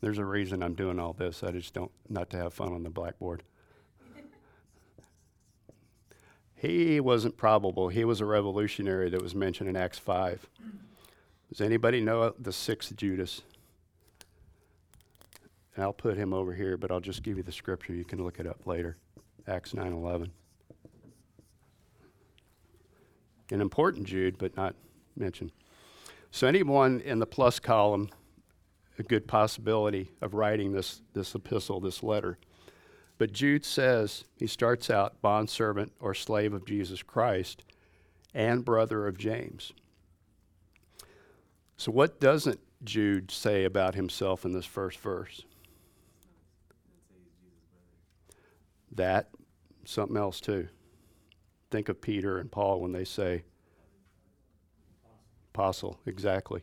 There's 0.00 0.18
a 0.18 0.24
reason 0.24 0.62
I'm 0.62 0.74
doing 0.74 0.98
all 0.98 1.12
this. 1.12 1.42
I 1.42 1.52
just 1.52 1.72
don't, 1.72 1.92
not 2.08 2.30
to 2.30 2.36
have 2.36 2.52
fun 2.52 2.72
on 2.72 2.82
the 2.82 2.90
blackboard. 2.90 3.42
He 6.58 6.98
wasn't 6.98 7.36
probable. 7.36 7.88
He 7.88 8.04
was 8.04 8.20
a 8.20 8.24
revolutionary 8.24 9.08
that 9.10 9.22
was 9.22 9.34
mentioned 9.34 9.68
in 9.68 9.76
Acts 9.76 9.98
5. 9.98 10.46
Does 11.48 11.60
anybody 11.60 12.00
know 12.00 12.34
the 12.38 12.52
sixth 12.52 12.94
Judas? 12.96 13.42
And 15.74 15.84
I'll 15.84 15.92
put 15.92 16.16
him 16.16 16.34
over 16.34 16.52
here, 16.52 16.76
but 16.76 16.90
I'll 16.90 17.00
just 17.00 17.22
give 17.22 17.36
you 17.36 17.44
the 17.44 17.52
scripture. 17.52 17.94
You 17.94 18.04
can 18.04 18.22
look 18.22 18.40
it 18.40 18.46
up 18.46 18.66
later. 18.66 18.96
Acts 19.46 19.72
9:11. 19.72 20.32
An 23.52 23.60
important 23.60 24.06
Jude, 24.06 24.36
but 24.36 24.56
not 24.56 24.74
mentioned. 25.16 25.52
So, 26.32 26.46
anyone 26.46 27.00
in 27.00 27.20
the 27.20 27.26
plus 27.26 27.60
column, 27.60 28.10
a 28.98 29.02
good 29.04 29.26
possibility 29.28 30.10
of 30.20 30.34
writing 30.34 30.72
this, 30.72 31.00
this 31.14 31.34
epistle, 31.34 31.80
this 31.80 32.02
letter. 32.02 32.36
But 33.18 33.32
Jude 33.32 33.64
says, 33.64 34.24
he 34.36 34.46
starts 34.46 34.88
out 34.88 35.20
bondservant 35.20 35.92
or 36.00 36.14
slave 36.14 36.52
of 36.52 36.64
Jesus 36.64 37.02
Christ 37.02 37.64
and 38.32 38.64
brother 38.64 39.06
of 39.06 39.18
James. 39.18 39.72
So, 41.76 41.90
what 41.92 42.20
doesn't 42.20 42.60
Jude 42.84 43.30
say 43.30 43.64
about 43.64 43.96
himself 43.96 44.44
in 44.44 44.52
this 44.52 44.66
first 44.66 44.98
verse? 45.00 45.42
That, 48.92 49.28
something 49.84 50.16
else 50.16 50.40
too. 50.40 50.68
Think 51.70 51.88
of 51.88 52.00
Peter 52.00 52.38
and 52.38 52.50
Paul 52.50 52.80
when 52.80 52.92
they 52.92 53.04
say, 53.04 53.42
apostle, 55.52 55.98
exactly. 56.06 56.62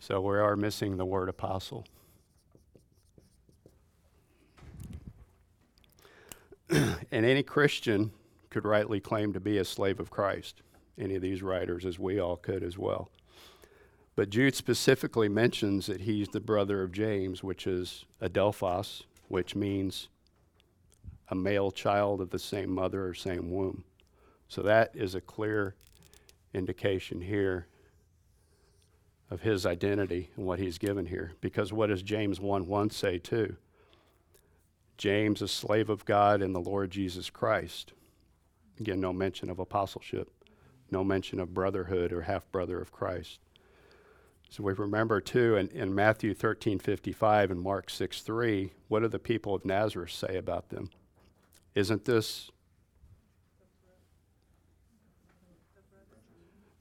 So 0.00 0.20
we 0.20 0.36
are 0.36 0.56
missing 0.56 0.96
the 0.96 1.06
word 1.06 1.28
apostle. 1.28 1.86
and 7.12 7.26
any 7.26 7.42
Christian 7.42 8.12
could 8.50 8.64
rightly 8.64 9.00
claim 9.00 9.32
to 9.32 9.40
be 9.40 9.58
a 9.58 9.64
slave 9.64 10.00
of 10.00 10.10
Christ. 10.10 10.62
Any 10.98 11.16
of 11.16 11.22
these 11.22 11.42
writers, 11.42 11.84
as 11.84 11.98
we 11.98 12.18
all 12.18 12.36
could 12.36 12.62
as 12.62 12.78
well. 12.78 13.10
But 14.14 14.30
Jude 14.30 14.54
specifically 14.54 15.28
mentions 15.28 15.86
that 15.86 16.02
he's 16.02 16.28
the 16.28 16.40
brother 16.40 16.82
of 16.82 16.92
James, 16.92 17.42
which 17.42 17.66
is 17.66 18.04
Adelphos, 18.20 19.04
which 19.28 19.56
means 19.56 20.08
a 21.28 21.34
male 21.34 21.70
child 21.70 22.20
of 22.20 22.30
the 22.30 22.38
same 22.38 22.70
mother 22.70 23.06
or 23.06 23.14
same 23.14 23.50
womb. 23.50 23.84
So 24.48 24.62
that 24.62 24.90
is 24.94 25.14
a 25.14 25.20
clear 25.20 25.74
indication 26.52 27.22
here 27.22 27.66
of 29.30 29.40
his 29.40 29.64
identity 29.64 30.30
and 30.36 30.44
what 30.44 30.58
he's 30.58 30.76
given 30.76 31.06
here. 31.06 31.32
Because 31.40 31.72
what 31.72 31.88
does 31.88 32.02
James 32.02 32.38
1 32.38 32.66
1 32.66 32.90
say 32.90 33.16
too? 33.16 33.56
James, 35.02 35.42
a 35.42 35.48
slave 35.48 35.90
of 35.90 36.04
God 36.04 36.40
and 36.40 36.54
the 36.54 36.60
Lord 36.60 36.92
Jesus 36.92 37.28
Christ. 37.28 37.92
Again, 38.78 39.00
no 39.00 39.12
mention 39.12 39.50
of 39.50 39.58
apostleship, 39.58 40.30
no 40.92 41.02
mention 41.02 41.40
of 41.40 41.52
brotherhood 41.52 42.12
or 42.12 42.20
half 42.20 42.48
brother 42.52 42.80
of 42.80 42.92
Christ. 42.92 43.40
So 44.48 44.62
we 44.62 44.72
remember 44.74 45.20
too 45.20 45.56
in, 45.56 45.66
in 45.70 45.92
Matthew 45.92 46.34
13 46.34 46.78
55 46.78 47.50
and 47.50 47.60
Mark 47.60 47.90
6 47.90 48.22
3, 48.22 48.70
what 48.86 49.00
do 49.00 49.08
the 49.08 49.18
people 49.18 49.56
of 49.56 49.64
Nazareth 49.64 50.12
say 50.12 50.36
about 50.36 50.68
them? 50.68 50.88
Isn't 51.74 52.04
this 52.04 52.52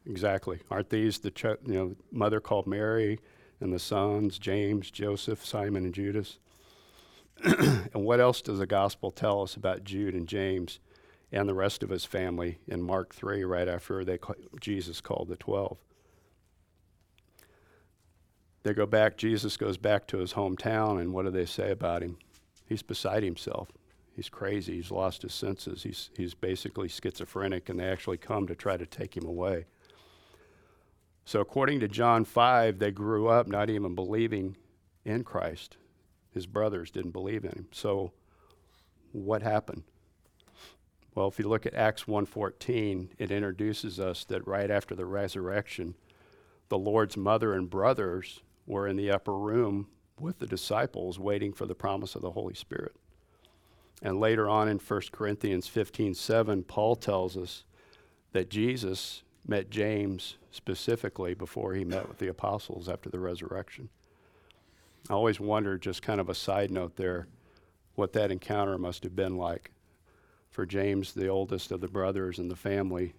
Exactly. 0.06 0.60
Aren't 0.70 0.92
these 0.92 1.18
the 1.18 1.34
you 1.66 1.74
know 1.74 1.96
mother 2.12 2.40
called 2.40 2.68
Mary 2.68 3.20
and 3.60 3.74
the 3.74 3.80
sons 3.80 4.38
James, 4.38 4.92
Joseph, 4.92 5.44
Simon, 5.44 5.86
and 5.86 5.94
Judas? 5.94 6.38
and 7.94 8.04
what 8.06 8.20
else 8.20 8.42
does 8.42 8.60
the 8.60 8.68
gospel 8.68 9.12
tell 9.12 9.42
us 9.42 9.56
about 9.56 9.84
Jude 9.84 10.14
and 10.14 10.28
James 10.28 10.80
and 11.32 11.48
the 11.48 11.54
rest 11.54 11.82
of 11.82 11.90
his 11.90 12.06
family 12.06 12.60
in 12.68 12.82
Mark 12.82 13.16
3 13.16 13.44
right 13.44 13.68
after 13.68 14.04
they 14.04 14.20
Jesus 14.60 15.02
called 15.02 15.28
the 15.28 15.36
12? 15.36 15.78
They 18.64 18.74
go 18.74 18.86
back, 18.86 19.18
Jesus 19.18 19.58
goes 19.58 19.78
back 19.78 20.06
to 20.08 20.20
his 20.20 20.34
hometown, 20.34 21.00
and 21.00 21.14
what 21.14 21.26
do 21.26 21.32
they 21.32 21.46
say 21.46 21.72
about 21.72 22.04
him? 22.04 22.18
He's 22.66 22.84
beside 22.84 23.24
himself. 23.24 23.70
He's 24.16 24.30
crazy. 24.30 24.76
He's 24.76 24.92
lost 24.92 25.24
his 25.24 25.34
senses. 25.34 25.84
He's, 25.84 26.12
he's 26.16 26.36
basically 26.36 26.88
schizophrenic, 26.90 27.70
and 27.70 27.80
they 27.80 27.90
actually 27.90 28.18
come 28.18 28.46
to 28.48 28.56
try 28.56 28.78
to 28.78 28.86
take 28.86 29.18
him 29.18 29.26
away. 29.26 29.66
So, 31.26 31.40
according 31.40 31.80
to 31.80 31.88
John 31.88 32.26
5, 32.26 32.78
they 32.78 32.92
grew 32.92 33.30
up 33.30 33.48
not 33.48 33.70
even 33.70 33.96
believing 33.96 34.58
in 35.06 35.24
Christ. 35.24 35.78
His 36.34 36.48
brothers 36.48 36.92
didn't 36.92 37.12
believe 37.12 37.44
in 37.44 37.52
him. 37.52 37.68
So, 37.72 38.14
what 39.12 39.42
happened? 39.42 39.84
Well, 41.14 41.28
if 41.28 41.40
you 41.40 41.48
look 41.48 41.66
at 41.66 41.74
Acts 41.74 42.08
1:14, 42.08 43.10
it 43.18 43.32
introduces 43.32 44.00
us 44.00 44.24
that 44.26 44.48
right 44.48 44.72
after 44.72 44.96
the 44.96 45.06
resurrection, 45.06 45.96
the 46.70 46.80
Lord's 46.80 47.18
mother 47.18 47.54
and 47.54 47.70
brothers 47.70 48.42
were 48.66 48.88
in 48.88 48.96
the 48.96 49.12
upper 49.12 49.38
room 49.38 49.90
with 50.18 50.40
the 50.40 50.48
disciples 50.48 51.20
waiting 51.20 51.52
for 51.52 51.66
the 51.66 51.76
promise 51.76 52.16
of 52.16 52.22
the 52.22 52.32
Holy 52.32 52.54
Spirit. 52.54 52.96
And 54.02 54.20
later 54.20 54.50
on 54.50 54.70
in 54.70 54.80
1 54.80 55.12
Corinthians 55.12 55.68
15:7, 55.68 56.64
Paul 56.64 56.96
tells 56.96 57.36
us 57.36 57.66
that 58.32 58.50
Jesus 58.50 59.24
met 59.46 59.70
James 59.70 60.38
specifically 60.52 61.34
before 61.34 61.74
he 61.74 61.84
met 61.84 62.08
with 62.08 62.20
the 62.20 62.28
apostles 62.28 62.88
after 62.88 63.10
the 63.10 63.20
resurrection. 63.20 63.90
I 65.12 65.14
always 65.14 65.42
wonder, 65.42 65.78
just 65.78 66.02
kind 66.02 66.22
of 66.22 66.30
a 66.30 66.34
side 66.34 66.72
note 66.72 66.96
there, 66.96 67.28
what 67.96 68.14
that 68.14 68.32
encounter 68.32 68.78
must 68.78 69.04
have 69.04 69.14
been 69.14 69.36
like 69.36 69.72
for 70.50 70.66
James, 70.66 71.14
the 71.14 71.28
oldest 71.28 71.74
of 71.74 71.82
the 71.82 71.90
brothers 71.90 72.40
in 72.40 72.48
the 72.48 72.56
family, 72.56 73.12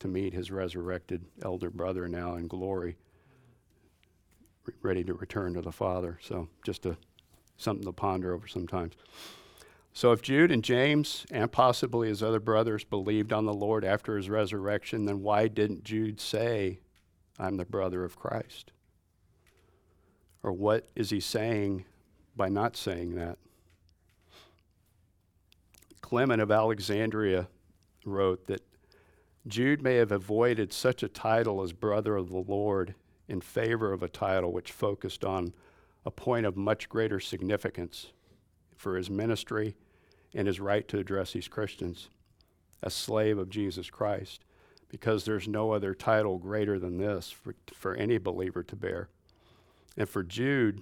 to 0.00 0.08
meet 0.08 0.34
his 0.34 0.50
resurrected 0.50 1.24
elder 1.40 1.70
brother 1.70 2.08
now 2.08 2.34
in 2.34 2.48
glory, 2.48 2.96
ready 4.82 5.04
to 5.04 5.14
return 5.14 5.54
to 5.54 5.60
the 5.60 5.70
Father. 5.70 6.18
So, 6.20 6.48
just 6.64 6.86
a, 6.86 6.96
something 7.56 7.86
to 7.86 7.92
ponder 7.92 8.34
over 8.34 8.48
sometimes. 8.48 8.94
So, 9.92 10.10
if 10.10 10.22
Jude 10.22 10.50
and 10.50 10.64
James 10.64 11.24
and 11.30 11.52
possibly 11.52 12.08
his 12.08 12.20
other 12.20 12.40
brothers 12.40 12.82
believed 12.82 13.32
on 13.32 13.44
the 13.44 13.54
Lord 13.54 13.84
after 13.84 14.16
his 14.16 14.28
resurrection, 14.28 15.04
then 15.04 15.22
why 15.22 15.46
didn't 15.46 15.84
Jude 15.84 16.20
say, 16.20 16.80
I'm 17.38 17.58
the 17.58 17.64
brother 17.64 18.02
of 18.02 18.18
Christ? 18.18 18.72
Or 20.42 20.52
what 20.52 20.88
is 20.94 21.10
he 21.10 21.20
saying 21.20 21.84
by 22.36 22.48
not 22.48 22.76
saying 22.76 23.14
that? 23.16 23.38
Clement 26.00 26.40
of 26.40 26.50
Alexandria 26.50 27.48
wrote 28.04 28.46
that 28.46 28.62
Jude 29.46 29.82
may 29.82 29.96
have 29.96 30.12
avoided 30.12 30.72
such 30.72 31.02
a 31.02 31.08
title 31.08 31.62
as 31.62 31.72
brother 31.72 32.16
of 32.16 32.28
the 32.28 32.38
Lord 32.38 32.94
in 33.28 33.40
favor 33.40 33.92
of 33.92 34.02
a 34.02 34.08
title 34.08 34.52
which 34.52 34.72
focused 34.72 35.24
on 35.24 35.52
a 36.04 36.10
point 36.10 36.46
of 36.46 36.56
much 36.56 36.88
greater 36.88 37.20
significance 37.20 38.12
for 38.76 38.96
his 38.96 39.10
ministry 39.10 39.74
and 40.34 40.46
his 40.46 40.60
right 40.60 40.86
to 40.88 40.98
address 40.98 41.32
these 41.32 41.48
Christians, 41.48 42.08
a 42.82 42.90
slave 42.90 43.38
of 43.38 43.50
Jesus 43.50 43.90
Christ, 43.90 44.44
because 44.88 45.24
there's 45.24 45.48
no 45.48 45.72
other 45.72 45.94
title 45.94 46.38
greater 46.38 46.78
than 46.78 46.98
this 46.98 47.30
for, 47.30 47.54
for 47.74 47.94
any 47.94 48.18
believer 48.18 48.62
to 48.62 48.76
bear. 48.76 49.08
And 49.98 50.08
for 50.08 50.22
Jude, 50.22 50.80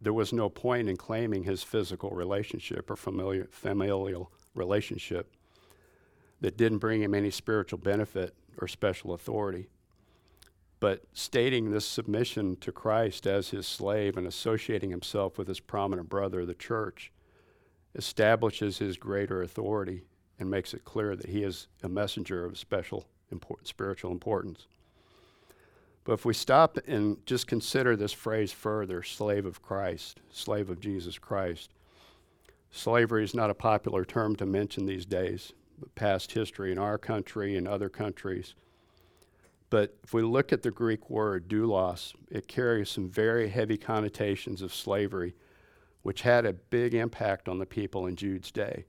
there 0.00 0.12
was 0.12 0.32
no 0.32 0.50
point 0.50 0.88
in 0.88 0.96
claiming 0.96 1.44
his 1.44 1.62
physical 1.62 2.10
relationship 2.10 2.90
or 2.90 2.96
familiar, 2.96 3.48
familial 3.50 4.32
relationship 4.54 5.32
that 6.40 6.58
didn't 6.58 6.78
bring 6.78 7.00
him 7.00 7.14
any 7.14 7.30
spiritual 7.30 7.78
benefit 7.78 8.34
or 8.60 8.66
special 8.66 9.14
authority. 9.14 9.68
But 10.80 11.04
stating 11.14 11.70
this 11.70 11.86
submission 11.86 12.56
to 12.56 12.72
Christ 12.72 13.26
as 13.26 13.50
his 13.50 13.66
slave 13.66 14.16
and 14.18 14.26
associating 14.26 14.90
himself 14.90 15.38
with 15.38 15.48
his 15.48 15.60
prominent 15.60 16.08
brother, 16.08 16.44
the 16.44 16.52
church, 16.52 17.12
establishes 17.94 18.78
his 18.78 18.98
greater 18.98 19.42
authority 19.42 20.02
and 20.38 20.50
makes 20.50 20.74
it 20.74 20.84
clear 20.84 21.16
that 21.16 21.30
he 21.30 21.44
is 21.44 21.68
a 21.82 21.88
messenger 21.88 22.44
of 22.44 22.58
special 22.58 23.06
import, 23.30 23.66
spiritual 23.66 24.10
importance. 24.10 24.66
But 26.06 26.12
if 26.12 26.24
we 26.24 26.34
stop 26.34 26.78
and 26.86 27.18
just 27.26 27.48
consider 27.48 27.96
this 27.96 28.12
phrase 28.12 28.52
further 28.52 29.02
slave 29.02 29.44
of 29.44 29.60
Christ, 29.60 30.20
slave 30.30 30.70
of 30.70 30.78
Jesus 30.78 31.18
Christ, 31.18 31.72
slavery 32.70 33.24
is 33.24 33.34
not 33.34 33.50
a 33.50 33.54
popular 33.54 34.04
term 34.04 34.36
to 34.36 34.46
mention 34.46 34.86
these 34.86 35.04
days, 35.04 35.52
but 35.80 35.92
past 35.96 36.30
history 36.30 36.70
in 36.70 36.78
our 36.78 36.96
country 36.96 37.56
and 37.56 37.66
other 37.66 37.88
countries. 37.88 38.54
But 39.68 39.96
if 40.04 40.14
we 40.14 40.22
look 40.22 40.52
at 40.52 40.62
the 40.62 40.70
Greek 40.70 41.10
word 41.10 41.48
doulos, 41.48 42.14
it 42.30 42.46
carries 42.46 42.88
some 42.88 43.10
very 43.10 43.48
heavy 43.48 43.76
connotations 43.76 44.62
of 44.62 44.72
slavery 44.72 45.34
which 46.02 46.22
had 46.22 46.46
a 46.46 46.52
big 46.52 46.94
impact 46.94 47.48
on 47.48 47.58
the 47.58 47.66
people 47.66 48.06
in 48.06 48.14
Jude's 48.14 48.52
day. 48.52 48.84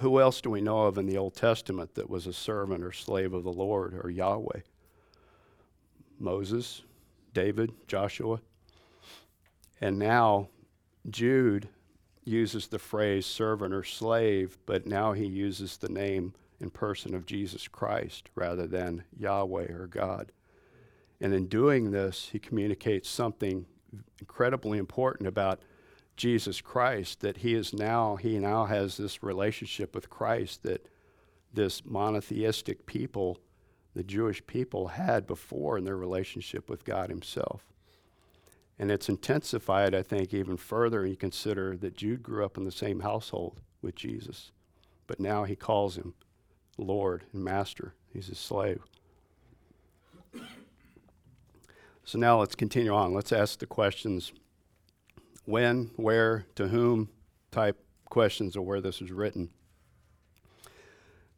Who 0.00 0.20
else 0.20 0.42
do 0.42 0.50
we 0.50 0.60
know 0.60 0.82
of 0.82 0.98
in 0.98 1.06
the 1.06 1.16
Old 1.16 1.34
Testament 1.34 1.94
that 1.94 2.10
was 2.10 2.26
a 2.26 2.32
servant 2.34 2.84
or 2.84 2.92
slave 2.92 3.32
of 3.32 3.42
the 3.42 3.50
Lord 3.50 3.98
or 4.04 4.10
Yahweh? 4.10 4.60
Moses, 6.22 6.82
David, 7.34 7.72
Joshua. 7.86 8.40
And 9.80 9.98
now 9.98 10.48
Jude 11.10 11.68
uses 12.24 12.68
the 12.68 12.78
phrase 12.78 13.26
servant 13.26 13.74
or 13.74 13.82
slave, 13.82 14.56
but 14.64 14.86
now 14.86 15.12
he 15.12 15.26
uses 15.26 15.76
the 15.76 15.88
name 15.88 16.34
and 16.60 16.72
person 16.72 17.14
of 17.14 17.26
Jesus 17.26 17.66
Christ 17.66 18.28
rather 18.34 18.66
than 18.66 19.04
Yahweh 19.18 19.72
or 19.72 19.88
God. 19.88 20.30
And 21.20 21.34
in 21.34 21.48
doing 21.48 21.90
this, 21.90 22.28
he 22.32 22.38
communicates 22.38 23.08
something 23.08 23.66
incredibly 24.20 24.78
important 24.78 25.28
about 25.28 25.60
Jesus 26.16 26.60
Christ 26.60 27.20
that 27.20 27.38
he 27.38 27.54
is 27.54 27.72
now 27.72 28.16
he 28.16 28.38
now 28.38 28.66
has 28.66 28.96
this 28.96 29.22
relationship 29.22 29.94
with 29.94 30.10
Christ 30.10 30.62
that 30.62 30.86
this 31.52 31.84
monotheistic 31.84 32.86
people 32.86 33.38
the 33.94 34.02
Jewish 34.02 34.46
people 34.46 34.88
had 34.88 35.26
before 35.26 35.76
in 35.76 35.84
their 35.84 35.96
relationship 35.96 36.68
with 36.68 36.84
God 36.84 37.10
Himself. 37.10 37.64
And 38.78 38.90
it's 38.90 39.08
intensified, 39.08 39.94
I 39.94 40.02
think, 40.02 40.32
even 40.32 40.56
further. 40.56 41.06
You 41.06 41.16
consider 41.16 41.76
that 41.76 41.96
Jude 41.96 42.22
grew 42.22 42.44
up 42.44 42.56
in 42.56 42.64
the 42.64 42.72
same 42.72 43.00
household 43.00 43.60
with 43.80 43.94
Jesus, 43.94 44.50
but 45.06 45.20
now 45.20 45.44
he 45.44 45.54
calls 45.54 45.96
him 45.96 46.14
Lord 46.78 47.24
and 47.32 47.44
Master. 47.44 47.94
He's 48.12 48.28
his 48.28 48.38
slave. 48.38 48.82
So 52.04 52.18
now 52.18 52.40
let's 52.40 52.54
continue 52.54 52.92
on. 52.92 53.14
Let's 53.14 53.32
ask 53.32 53.58
the 53.58 53.66
questions 53.66 54.32
when, 55.44 55.90
where, 55.96 56.46
to 56.56 56.68
whom 56.68 57.08
type 57.50 57.78
questions 58.06 58.56
of 58.56 58.64
where 58.64 58.80
this 58.80 59.00
was 59.00 59.12
written. 59.12 59.50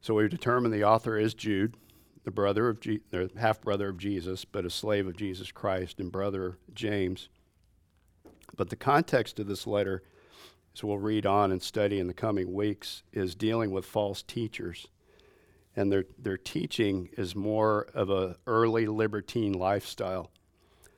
So 0.00 0.14
we've 0.14 0.30
determined 0.30 0.72
the 0.72 0.84
author 0.84 1.18
is 1.18 1.34
Jude, 1.34 1.76
the 2.24 2.30
brother 2.30 2.68
of 2.68 2.80
Je- 2.80 3.00
the 3.10 3.30
half 3.38 3.60
brother 3.60 3.88
of 3.88 3.98
Jesus, 3.98 4.44
but 4.44 4.64
a 4.64 4.70
slave 4.70 5.06
of 5.06 5.16
Jesus 5.16 5.52
Christ, 5.52 6.00
and 6.00 6.10
brother 6.10 6.58
James. 6.72 7.28
But 8.56 8.70
the 8.70 8.76
context 8.76 9.38
of 9.38 9.46
this 9.46 9.66
letter, 9.66 10.02
as 10.74 10.82
we'll 10.82 10.98
read 10.98 11.26
on 11.26 11.52
and 11.52 11.62
study 11.62 11.98
in 11.98 12.06
the 12.06 12.14
coming 12.14 12.52
weeks, 12.52 13.02
is 13.12 13.34
dealing 13.34 13.70
with 13.70 13.84
false 13.84 14.22
teachers. 14.22 14.88
And 15.76 15.90
their, 15.90 16.04
their 16.18 16.36
teaching 16.36 17.10
is 17.18 17.34
more 17.34 17.88
of 17.94 18.08
a 18.08 18.36
early 18.46 18.86
libertine 18.86 19.52
lifestyle 19.52 20.30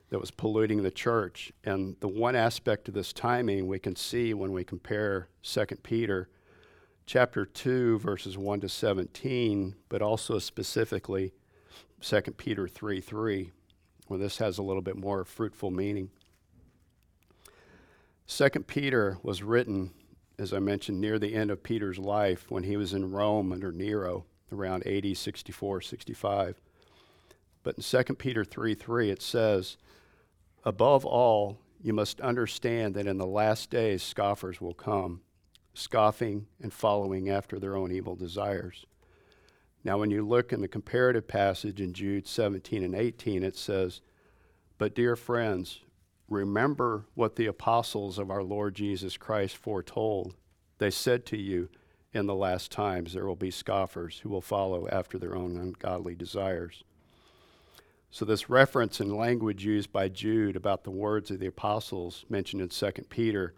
that 0.09 0.19
was 0.19 0.31
polluting 0.31 0.83
the 0.83 0.91
church. 0.91 1.51
And 1.63 1.97
the 1.99 2.07
one 2.07 2.35
aspect 2.35 2.87
of 2.87 2.93
this 2.93 3.11
timing 3.11 3.67
we 3.67 3.79
can 3.79 3.95
see 3.95 4.33
when 4.33 4.51
we 4.53 4.63
compare 4.63 5.27
2 5.43 5.65
Peter 5.83 6.29
chapter 7.07 7.45
2 7.45 7.99
verses 7.99 8.37
1 8.37 8.59
to 8.59 8.69
17, 8.69 9.75
but 9.89 10.01
also 10.01 10.37
specifically 10.37 11.33
2 12.01 12.21
Peter 12.37 12.67
3 12.67 13.01
3, 13.01 13.51
where 14.07 14.19
this 14.19 14.37
has 14.37 14.57
a 14.57 14.63
little 14.63 14.81
bit 14.81 14.97
more 14.97 15.23
fruitful 15.23 15.71
meaning. 15.71 16.11
2 18.27 18.49
Peter 18.67 19.17
was 19.23 19.41
written, 19.41 19.91
as 20.37 20.51
I 20.51 20.59
mentioned, 20.59 20.99
near 20.99 21.17
the 21.17 21.33
end 21.33 21.49
of 21.49 21.63
Peter's 21.63 21.97
life 21.97 22.51
when 22.51 22.63
he 22.63 22.75
was 22.75 22.93
in 22.93 23.11
Rome 23.11 23.53
under 23.53 23.71
Nero 23.71 24.25
around 24.51 24.85
AD 24.85 25.15
64 25.15 25.81
65. 25.81 26.61
But 27.63 27.77
in 27.77 27.83
2 27.83 28.15
Peter 28.15 28.43
3 28.43 28.75
3, 28.75 29.09
it 29.11 29.21
says, 29.21 29.77
Above 30.65 31.05
all, 31.05 31.57
you 31.81 31.93
must 31.93 32.19
understand 32.19 32.95
that 32.95 33.07
in 33.07 33.17
the 33.17 33.25
last 33.25 33.69
days 33.69 34.03
scoffers 34.03 34.59
will 34.59 34.73
come, 34.73 35.21
scoffing 35.77 36.47
and 36.61 36.73
following 36.73 37.29
after 37.29 37.59
their 37.59 37.75
own 37.75 37.91
evil 37.91 38.15
desires. 38.15 38.85
Now, 39.83 39.97
when 39.97 40.11
you 40.11 40.25
look 40.25 40.51
in 40.51 40.61
the 40.61 40.67
comparative 40.67 41.27
passage 41.27 41.79
in 41.79 41.93
Jude 41.93 42.27
17 42.27 42.83
and 42.83 42.95
18, 42.95 43.43
it 43.43 43.55
says, 43.55 44.01
But 44.77 44.95
dear 44.95 45.15
friends, 45.15 45.81
remember 46.27 47.05
what 47.13 47.35
the 47.35 47.45
apostles 47.45 48.17
of 48.19 48.29
our 48.29 48.43
Lord 48.43 48.75
Jesus 48.75 49.15
Christ 49.15 49.55
foretold. 49.55 50.35
They 50.79 50.89
said 50.89 51.25
to 51.27 51.37
you, 51.37 51.69
In 52.13 52.25
the 52.25 52.35
last 52.35 52.71
times 52.71 53.13
there 53.13 53.25
will 53.25 53.35
be 53.35 53.51
scoffers 53.51 54.19
who 54.19 54.29
will 54.29 54.41
follow 54.41 54.87
after 54.89 55.17
their 55.17 55.35
own 55.35 55.57
ungodly 55.57 56.15
desires. 56.15 56.83
So, 58.09 58.25
this 58.25 58.49
reference 58.49 58.99
and 58.99 59.15
language 59.15 59.65
used 59.65 59.91
by 59.91 60.09
Jude 60.09 60.55
about 60.55 60.83
the 60.83 60.91
words 60.91 61.29
of 61.29 61.39
the 61.39 61.47
apostles 61.47 62.25
mentioned 62.29 62.61
in 62.61 62.69
2 62.69 62.91
Peter 63.09 63.53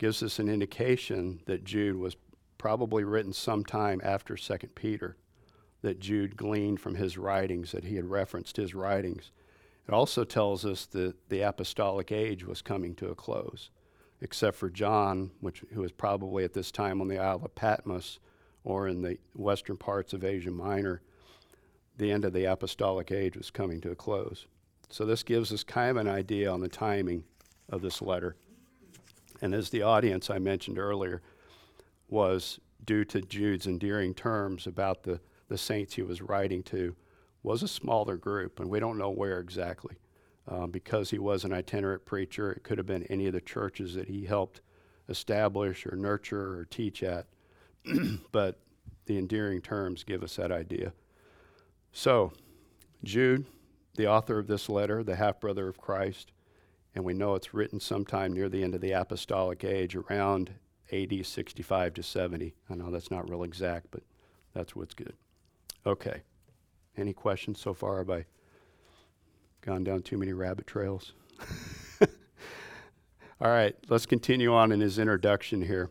gives 0.00 0.22
us 0.22 0.38
an 0.38 0.48
indication 0.48 1.40
that 1.44 1.62
Jude 1.62 1.96
was 1.96 2.16
probably 2.58 3.04
written 3.04 3.32
sometime 3.32 4.00
after 4.02 4.34
2 4.34 4.56
Peter, 4.74 5.16
that 5.82 6.00
Jude 6.00 6.36
gleaned 6.36 6.80
from 6.80 6.96
his 6.96 7.16
writings, 7.16 7.70
that 7.70 7.84
he 7.84 7.94
had 7.96 8.10
referenced 8.10 8.56
his 8.56 8.74
writings. 8.74 9.30
It 9.86 9.92
also 9.92 10.24
tells 10.24 10.64
us 10.64 10.86
that 10.86 11.28
the 11.28 11.42
apostolic 11.42 12.10
age 12.10 12.44
was 12.44 12.62
coming 12.62 12.94
to 12.96 13.10
a 13.10 13.14
close, 13.14 13.70
except 14.20 14.56
for 14.56 14.70
John, 14.70 15.30
which, 15.40 15.62
who 15.72 15.82
was 15.82 15.92
probably 15.92 16.42
at 16.44 16.54
this 16.54 16.72
time 16.72 17.00
on 17.00 17.08
the 17.08 17.18
Isle 17.18 17.42
of 17.44 17.54
Patmos 17.54 18.18
or 18.64 18.88
in 18.88 19.02
the 19.02 19.18
western 19.34 19.76
parts 19.76 20.12
of 20.12 20.24
Asia 20.24 20.50
Minor 20.50 21.00
the 22.00 22.10
end 22.10 22.24
of 22.24 22.32
the 22.32 22.46
apostolic 22.46 23.12
age 23.12 23.36
was 23.36 23.50
coming 23.50 23.80
to 23.82 23.90
a 23.90 23.94
close. 23.94 24.46
So 24.88 25.04
this 25.04 25.22
gives 25.22 25.52
us 25.52 25.62
kind 25.62 25.90
of 25.90 25.96
an 25.98 26.08
idea 26.08 26.50
on 26.50 26.60
the 26.60 26.68
timing 26.68 27.24
of 27.68 27.82
this 27.82 28.02
letter. 28.02 28.36
And 29.42 29.54
as 29.54 29.70
the 29.70 29.82
audience 29.82 30.30
I 30.30 30.38
mentioned 30.38 30.78
earlier 30.78 31.22
was 32.08 32.60
due 32.84 33.04
to 33.06 33.20
Jude's 33.20 33.66
endearing 33.66 34.14
terms 34.14 34.66
about 34.66 35.02
the, 35.02 35.20
the 35.48 35.58
saints 35.58 35.94
he 35.94 36.02
was 36.02 36.22
writing 36.22 36.62
to, 36.64 36.94
was 37.42 37.62
a 37.62 37.68
smaller 37.68 38.16
group, 38.16 38.60
and 38.60 38.68
we 38.68 38.80
don't 38.80 38.98
know 38.98 39.10
where 39.10 39.38
exactly. 39.38 39.96
Um, 40.48 40.70
because 40.70 41.10
he 41.10 41.18
was 41.18 41.44
an 41.44 41.52
itinerant 41.52 42.04
preacher, 42.04 42.52
it 42.52 42.64
could 42.64 42.78
have 42.78 42.86
been 42.86 43.04
any 43.04 43.26
of 43.26 43.32
the 43.32 43.40
churches 43.40 43.94
that 43.94 44.08
he 44.08 44.24
helped 44.24 44.60
establish 45.08 45.86
or 45.86 45.96
nurture 45.96 46.58
or 46.58 46.64
teach 46.64 47.02
at. 47.02 47.26
but 48.32 48.58
the 49.06 49.16
endearing 49.16 49.60
terms 49.60 50.04
give 50.04 50.22
us 50.22 50.36
that 50.36 50.52
idea. 50.52 50.92
So, 51.92 52.32
Jude, 53.02 53.46
the 53.96 54.06
author 54.06 54.38
of 54.38 54.46
this 54.46 54.68
letter, 54.68 55.02
the 55.02 55.16
half 55.16 55.40
brother 55.40 55.68
of 55.68 55.78
Christ, 55.78 56.32
and 56.94 57.04
we 57.04 57.14
know 57.14 57.34
it's 57.34 57.54
written 57.54 57.80
sometime 57.80 58.32
near 58.32 58.48
the 58.48 58.62
end 58.62 58.74
of 58.74 58.80
the 58.80 58.92
apostolic 58.92 59.64
age, 59.64 59.94
around 59.94 60.52
AD 60.92 61.24
65 61.24 61.94
to 61.94 62.02
70. 62.02 62.54
I 62.68 62.74
know 62.74 62.90
that's 62.90 63.10
not 63.10 63.28
real 63.28 63.44
exact, 63.44 63.86
but 63.90 64.02
that's 64.54 64.74
what's 64.74 64.94
good. 64.94 65.14
Okay. 65.86 66.22
Any 66.96 67.12
questions 67.12 67.60
so 67.60 67.72
far? 67.72 67.98
Have 67.98 68.10
I 68.10 68.26
gone 69.60 69.84
down 69.84 70.02
too 70.02 70.18
many 70.18 70.32
rabbit 70.32 70.66
trails? 70.66 71.12
All 73.40 73.50
right, 73.50 73.74
let's 73.88 74.06
continue 74.06 74.52
on 74.52 74.72
in 74.72 74.80
his 74.80 74.98
introduction 74.98 75.62
here. 75.62 75.88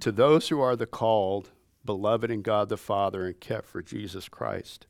To 0.00 0.10
those 0.10 0.48
who 0.48 0.60
are 0.60 0.74
the 0.74 0.86
called, 0.86 1.50
beloved 1.84 2.30
in 2.30 2.42
God 2.42 2.68
the 2.68 2.76
Father, 2.76 3.26
and 3.26 3.38
kept 3.38 3.66
for 3.66 3.82
Jesus 3.82 4.28
Christ. 4.28 4.86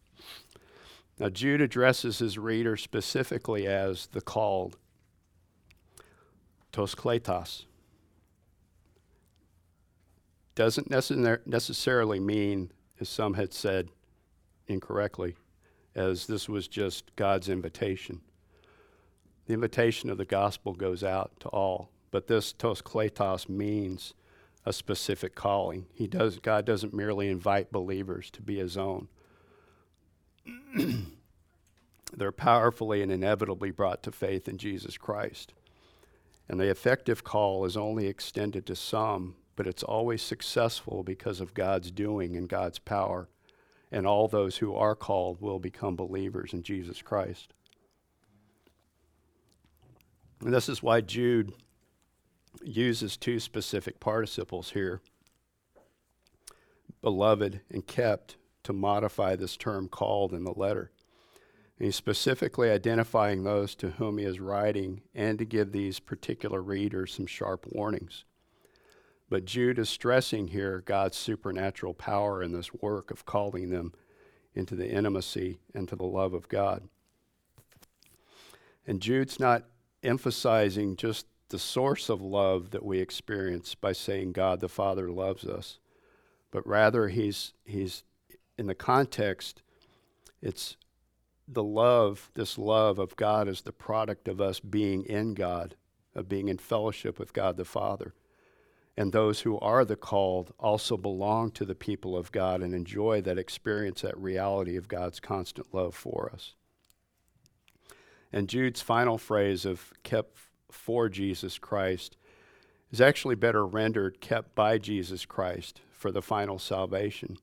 Now, 1.18 1.28
Jude 1.28 1.60
addresses 1.60 2.18
his 2.18 2.38
reader 2.38 2.76
specifically 2.76 3.66
as 3.66 4.06
the 4.06 4.20
called, 4.20 4.78
tos 6.74 6.92
kletos. 6.92 7.66
Doesn't 10.56 10.90
necessarily 10.90 12.18
mean, 12.18 12.72
as 13.00 13.08
some 13.08 13.34
had 13.34 13.54
said 13.54 13.90
incorrectly, 14.66 15.36
as 15.94 16.26
this 16.26 16.48
was 16.48 16.66
just 16.66 17.14
God's 17.14 17.48
invitation. 17.48 18.20
The 19.46 19.54
invitation 19.54 20.10
of 20.10 20.18
the 20.18 20.24
gospel 20.24 20.72
goes 20.72 21.04
out 21.04 21.38
to 21.40 21.48
all, 21.50 21.90
but 22.10 22.26
this 22.26 22.52
tos 22.52 22.82
kletos 22.82 23.48
means 23.48 24.14
a 24.66 24.72
specific 24.72 25.36
calling. 25.36 25.86
He 25.94 26.08
does, 26.08 26.40
God 26.40 26.64
doesn't 26.64 26.92
merely 26.92 27.28
invite 27.28 27.70
believers 27.70 28.32
to 28.32 28.42
be 28.42 28.58
his 28.58 28.76
own. 28.76 29.06
they're 32.16 32.32
powerfully 32.32 33.00
and 33.00 33.12
inevitably 33.12 33.70
brought 33.70 34.02
to 34.02 34.10
faith 34.10 34.48
in 34.48 34.58
Jesus 34.58 34.98
Christ. 34.98 35.54
And 36.48 36.60
the 36.60 36.70
effective 36.70 37.24
call 37.24 37.64
is 37.64 37.76
only 37.76 38.06
extended 38.06 38.66
to 38.66 38.76
some, 38.76 39.36
but 39.56 39.66
it's 39.66 39.82
always 39.82 40.22
successful 40.22 41.02
because 41.02 41.40
of 41.40 41.54
God's 41.54 41.90
doing 41.90 42.36
and 42.36 42.48
God's 42.48 42.78
power. 42.78 43.28
And 43.90 44.06
all 44.06 44.28
those 44.28 44.58
who 44.58 44.74
are 44.74 44.94
called 44.94 45.40
will 45.40 45.58
become 45.58 45.96
believers 45.96 46.52
in 46.52 46.62
Jesus 46.62 47.00
Christ. 47.00 47.52
And 50.40 50.52
this 50.52 50.68
is 50.68 50.82
why 50.82 51.00
Jude 51.00 51.52
uses 52.62 53.16
two 53.16 53.40
specific 53.40 54.00
participles 54.00 54.70
here 54.70 55.00
beloved 57.00 57.60
and 57.70 57.86
kept 57.86 58.36
to 58.62 58.72
modify 58.72 59.36
this 59.36 59.56
term 59.56 59.88
called 59.88 60.32
in 60.32 60.44
the 60.44 60.54
letter. 60.54 60.90
And 61.78 61.86
he's 61.86 61.96
specifically 61.96 62.70
identifying 62.70 63.42
those 63.42 63.74
to 63.76 63.90
whom 63.90 64.18
he 64.18 64.24
is 64.24 64.40
writing 64.40 65.02
and 65.14 65.38
to 65.38 65.44
give 65.44 65.72
these 65.72 65.98
particular 65.98 66.62
readers 66.62 67.14
some 67.14 67.26
sharp 67.26 67.66
warnings. 67.68 68.24
But 69.28 69.44
Jude 69.44 69.78
is 69.78 69.88
stressing 69.88 70.48
here 70.48 70.82
God's 70.84 71.16
supernatural 71.16 71.94
power 71.94 72.42
in 72.42 72.52
this 72.52 72.72
work 72.74 73.10
of 73.10 73.26
calling 73.26 73.70
them 73.70 73.92
into 74.54 74.76
the 74.76 74.88
intimacy 74.88 75.58
and 75.74 75.88
to 75.88 75.96
the 75.96 76.04
love 76.04 76.34
of 76.34 76.48
God. 76.48 76.88
And 78.86 79.00
Jude's 79.00 79.40
not 79.40 79.64
emphasizing 80.02 80.96
just 80.96 81.26
the 81.48 81.58
source 81.58 82.08
of 82.08 82.20
love 82.20 82.70
that 82.70 82.84
we 82.84 83.00
experience 83.00 83.74
by 83.74 83.92
saying 83.92 84.32
God 84.32 84.60
the 84.60 84.68
Father 84.68 85.10
loves 85.10 85.44
us, 85.44 85.78
but 86.50 86.66
rather 86.66 87.08
he's, 87.08 87.52
he's 87.64 88.04
in 88.58 88.66
the 88.66 88.74
context, 88.74 89.62
it's 90.42 90.76
the 91.46 91.62
love, 91.62 92.30
this 92.34 92.56
love 92.58 92.98
of 92.98 93.16
God 93.16 93.48
is 93.48 93.62
the 93.62 93.72
product 93.72 94.28
of 94.28 94.40
us 94.40 94.60
being 94.60 95.04
in 95.04 95.34
God, 95.34 95.76
of 96.14 96.28
being 96.28 96.48
in 96.48 96.58
fellowship 96.58 97.18
with 97.18 97.32
God 97.32 97.56
the 97.56 97.64
Father. 97.64 98.14
and 98.96 99.12
those 99.12 99.40
who 99.40 99.58
are 99.58 99.84
the 99.84 99.96
called 99.96 100.52
also 100.58 100.96
belong 100.96 101.50
to 101.50 101.64
the 101.64 101.74
people 101.74 102.16
of 102.16 102.30
God 102.30 102.62
and 102.62 102.74
enjoy 102.74 103.20
that 103.22 103.38
experience, 103.38 104.02
that 104.02 104.16
reality 104.16 104.76
of 104.76 104.88
God's 104.88 105.18
constant 105.18 105.74
love 105.74 105.94
for 105.94 106.30
us. 106.32 106.54
And 108.32 108.48
Jude's 108.48 108.80
final 108.80 109.18
phrase 109.18 109.64
of 109.64 109.92
kept 110.02 110.38
for 110.70 111.08
Jesus 111.08 111.58
Christ 111.58 112.16
is 112.90 113.00
actually 113.00 113.34
better 113.34 113.66
rendered 113.66 114.20
kept 114.20 114.54
by 114.54 114.78
Jesus 114.78 115.24
Christ 115.24 115.80
for 115.90 116.12
the 116.12 116.22
final 116.22 116.58
salvation. 116.58 117.38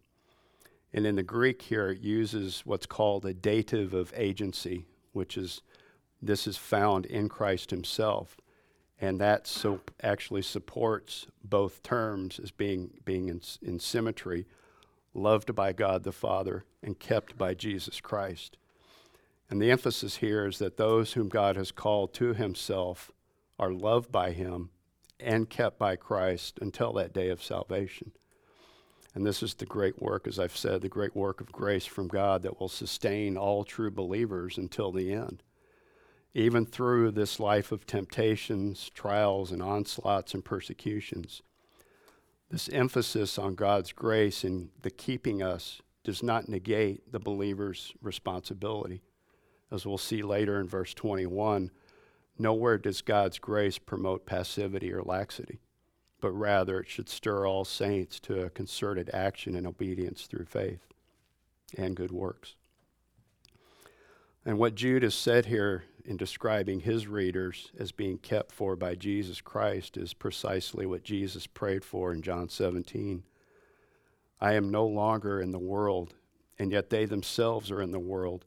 And 0.93 1.05
in 1.05 1.15
the 1.15 1.23
Greek 1.23 1.61
here, 1.61 1.89
it 1.89 2.01
uses 2.01 2.61
what's 2.65 2.85
called 2.85 3.25
a 3.25 3.33
dative 3.33 3.93
of 3.93 4.13
agency, 4.15 4.85
which 5.13 5.37
is 5.37 5.61
this 6.21 6.47
is 6.47 6.57
found 6.57 7.05
in 7.05 7.29
Christ 7.29 7.71
himself. 7.71 8.37
And 8.99 9.19
that 9.19 9.47
so 9.47 9.81
actually 10.03 10.43
supports 10.43 11.25
both 11.43 11.81
terms 11.81 12.39
as 12.39 12.51
being, 12.51 12.91
being 13.03 13.29
in, 13.29 13.41
in 13.61 13.79
symmetry, 13.79 14.45
loved 15.13 15.55
by 15.55 15.73
God 15.73 16.03
the 16.03 16.11
Father 16.11 16.65
and 16.83 16.99
kept 16.99 17.37
by 17.37 17.53
Jesus 17.53 17.99
Christ. 17.99 18.57
And 19.49 19.61
the 19.61 19.71
emphasis 19.71 20.17
here 20.17 20.45
is 20.45 20.59
that 20.59 20.77
those 20.77 21.13
whom 21.13 21.29
God 21.29 21.55
has 21.55 21.71
called 21.71 22.13
to 22.15 22.33
himself 22.33 23.11
are 23.57 23.73
loved 23.73 24.11
by 24.11 24.31
him 24.31 24.69
and 25.19 25.49
kept 25.49 25.77
by 25.77 25.95
Christ 25.95 26.59
until 26.61 26.93
that 26.93 27.13
day 27.13 27.29
of 27.29 27.43
salvation. 27.43 28.11
And 29.13 29.25
this 29.25 29.43
is 29.43 29.55
the 29.55 29.65
great 29.65 30.01
work, 30.01 30.25
as 30.27 30.39
I've 30.39 30.55
said, 30.55 30.81
the 30.81 30.89
great 30.89 31.15
work 31.15 31.41
of 31.41 31.51
grace 31.51 31.85
from 31.85 32.07
God 32.07 32.43
that 32.43 32.59
will 32.59 32.69
sustain 32.69 33.37
all 33.37 33.63
true 33.63 33.91
believers 33.91 34.57
until 34.57 34.91
the 34.91 35.11
end. 35.11 35.43
Even 36.33 36.65
through 36.65 37.11
this 37.11 37.39
life 37.39 37.73
of 37.73 37.85
temptations, 37.85 38.89
trials, 38.93 39.51
and 39.51 39.61
onslaughts 39.61 40.33
and 40.33 40.45
persecutions, 40.45 41.41
this 42.49 42.69
emphasis 42.69 43.37
on 43.37 43.55
God's 43.55 43.91
grace 43.91 44.45
and 44.45 44.69
the 44.81 44.91
keeping 44.91 45.43
us 45.43 45.81
does 46.03 46.23
not 46.23 46.47
negate 46.47 47.11
the 47.11 47.19
believer's 47.19 47.93
responsibility. 48.01 49.01
As 49.71 49.85
we'll 49.85 49.97
see 49.97 50.21
later 50.21 50.59
in 50.59 50.67
verse 50.67 50.93
21, 50.93 51.71
nowhere 52.39 52.77
does 52.77 53.01
God's 53.01 53.39
grace 53.39 53.77
promote 53.77 54.25
passivity 54.25 54.91
or 54.91 55.01
laxity 55.03 55.59
but 56.21 56.31
rather 56.31 56.79
it 56.79 56.87
should 56.87 57.09
stir 57.09 57.45
all 57.45 57.65
saints 57.65 58.19
to 58.21 58.43
a 58.43 58.49
concerted 58.49 59.09
action 59.13 59.55
and 59.55 59.67
obedience 59.67 60.27
through 60.27 60.45
faith 60.45 60.87
and 61.77 61.95
good 61.95 62.11
works. 62.11 62.55
And 64.45 64.57
what 64.57 64.75
Jude 64.75 65.03
has 65.03 65.13
said 65.13 65.47
here 65.47 65.83
in 66.05 66.17
describing 66.17 66.79
his 66.79 67.07
readers 67.07 67.71
as 67.77 67.91
being 67.91 68.17
kept 68.17 68.51
for 68.51 68.75
by 68.75 68.95
Jesus 68.95 69.41
Christ 69.41 69.97
is 69.97 70.13
precisely 70.13 70.85
what 70.85 71.03
Jesus 71.03 71.45
prayed 71.45 71.83
for 71.83 72.11
in 72.11 72.21
John 72.21 72.49
17. 72.49 73.23
I 74.39 74.53
am 74.53 74.71
no 74.71 74.87
longer 74.87 75.39
in 75.39 75.51
the 75.51 75.59
world, 75.59 76.15
and 76.57 76.71
yet 76.71 76.89
they 76.89 77.05
themselves 77.05 77.69
are 77.69 77.81
in 77.81 77.91
the 77.91 77.99
world, 77.99 78.45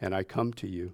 and 0.00 0.14
I 0.14 0.22
come 0.22 0.52
to 0.54 0.68
you. 0.68 0.92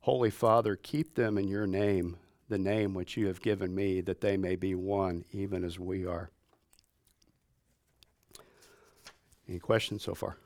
Holy 0.00 0.30
Father, 0.30 0.76
keep 0.76 1.14
them 1.14 1.36
in 1.36 1.48
your 1.48 1.66
name 1.66 2.16
the 2.48 2.58
name 2.58 2.94
which 2.94 3.16
you 3.16 3.26
have 3.26 3.40
given 3.40 3.74
me, 3.74 4.00
that 4.02 4.20
they 4.20 4.36
may 4.36 4.56
be 4.56 4.74
one, 4.74 5.24
even 5.32 5.64
as 5.64 5.78
we 5.78 6.06
are. 6.06 6.30
Any 9.48 9.58
questions 9.58 10.02
so 10.02 10.14
far? 10.14 10.36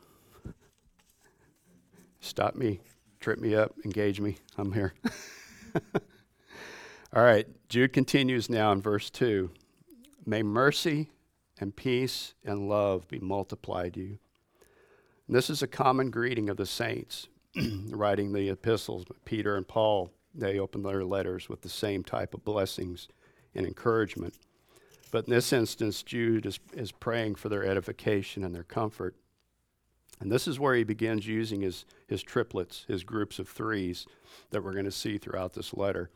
Stop 2.20 2.54
me, 2.54 2.80
trip 3.18 3.38
me 3.38 3.54
up, 3.54 3.74
engage 3.84 4.20
me. 4.20 4.36
I'm 4.58 4.72
here. 4.72 4.94
All 7.12 7.22
right, 7.22 7.46
Jude 7.68 7.92
continues 7.92 8.50
now 8.50 8.72
in 8.72 8.82
verse 8.82 9.10
2. 9.10 9.50
May 10.26 10.42
mercy 10.42 11.08
and 11.58 11.74
peace 11.74 12.34
and 12.44 12.68
love 12.68 13.08
be 13.08 13.18
multiplied 13.18 13.94
to 13.94 14.00
you. 14.00 14.18
And 15.26 15.36
this 15.36 15.50
is 15.50 15.62
a 15.62 15.66
common 15.66 16.10
greeting 16.10 16.48
of 16.48 16.56
the 16.56 16.66
saints, 16.66 17.28
writing 17.88 18.32
the 18.32 18.48
epistles, 18.48 19.04
Peter 19.24 19.56
and 19.56 19.66
Paul 19.66 20.12
they 20.34 20.58
open 20.58 20.82
their 20.82 21.04
letters 21.04 21.48
with 21.48 21.62
the 21.62 21.68
same 21.68 22.04
type 22.04 22.34
of 22.34 22.44
blessings 22.44 23.08
and 23.54 23.66
encouragement. 23.66 24.34
But 25.10 25.26
in 25.26 25.34
this 25.34 25.52
instance, 25.52 26.02
Jude 26.02 26.46
is, 26.46 26.60
is 26.72 26.92
praying 26.92 27.34
for 27.34 27.48
their 27.48 27.64
edification 27.64 28.44
and 28.44 28.54
their 28.54 28.62
comfort. 28.62 29.16
And 30.20 30.30
this 30.30 30.46
is 30.46 30.60
where 30.60 30.74
he 30.74 30.84
begins 30.84 31.26
using 31.26 31.62
his, 31.62 31.84
his 32.06 32.22
triplets, 32.22 32.84
his 32.86 33.02
groups 33.02 33.38
of 33.38 33.48
threes 33.48 34.06
that 34.50 34.62
we're 34.62 34.72
going 34.72 34.84
to 34.84 34.90
see 34.90 35.18
throughout 35.18 35.54
this 35.54 35.74
letter. 35.74 36.10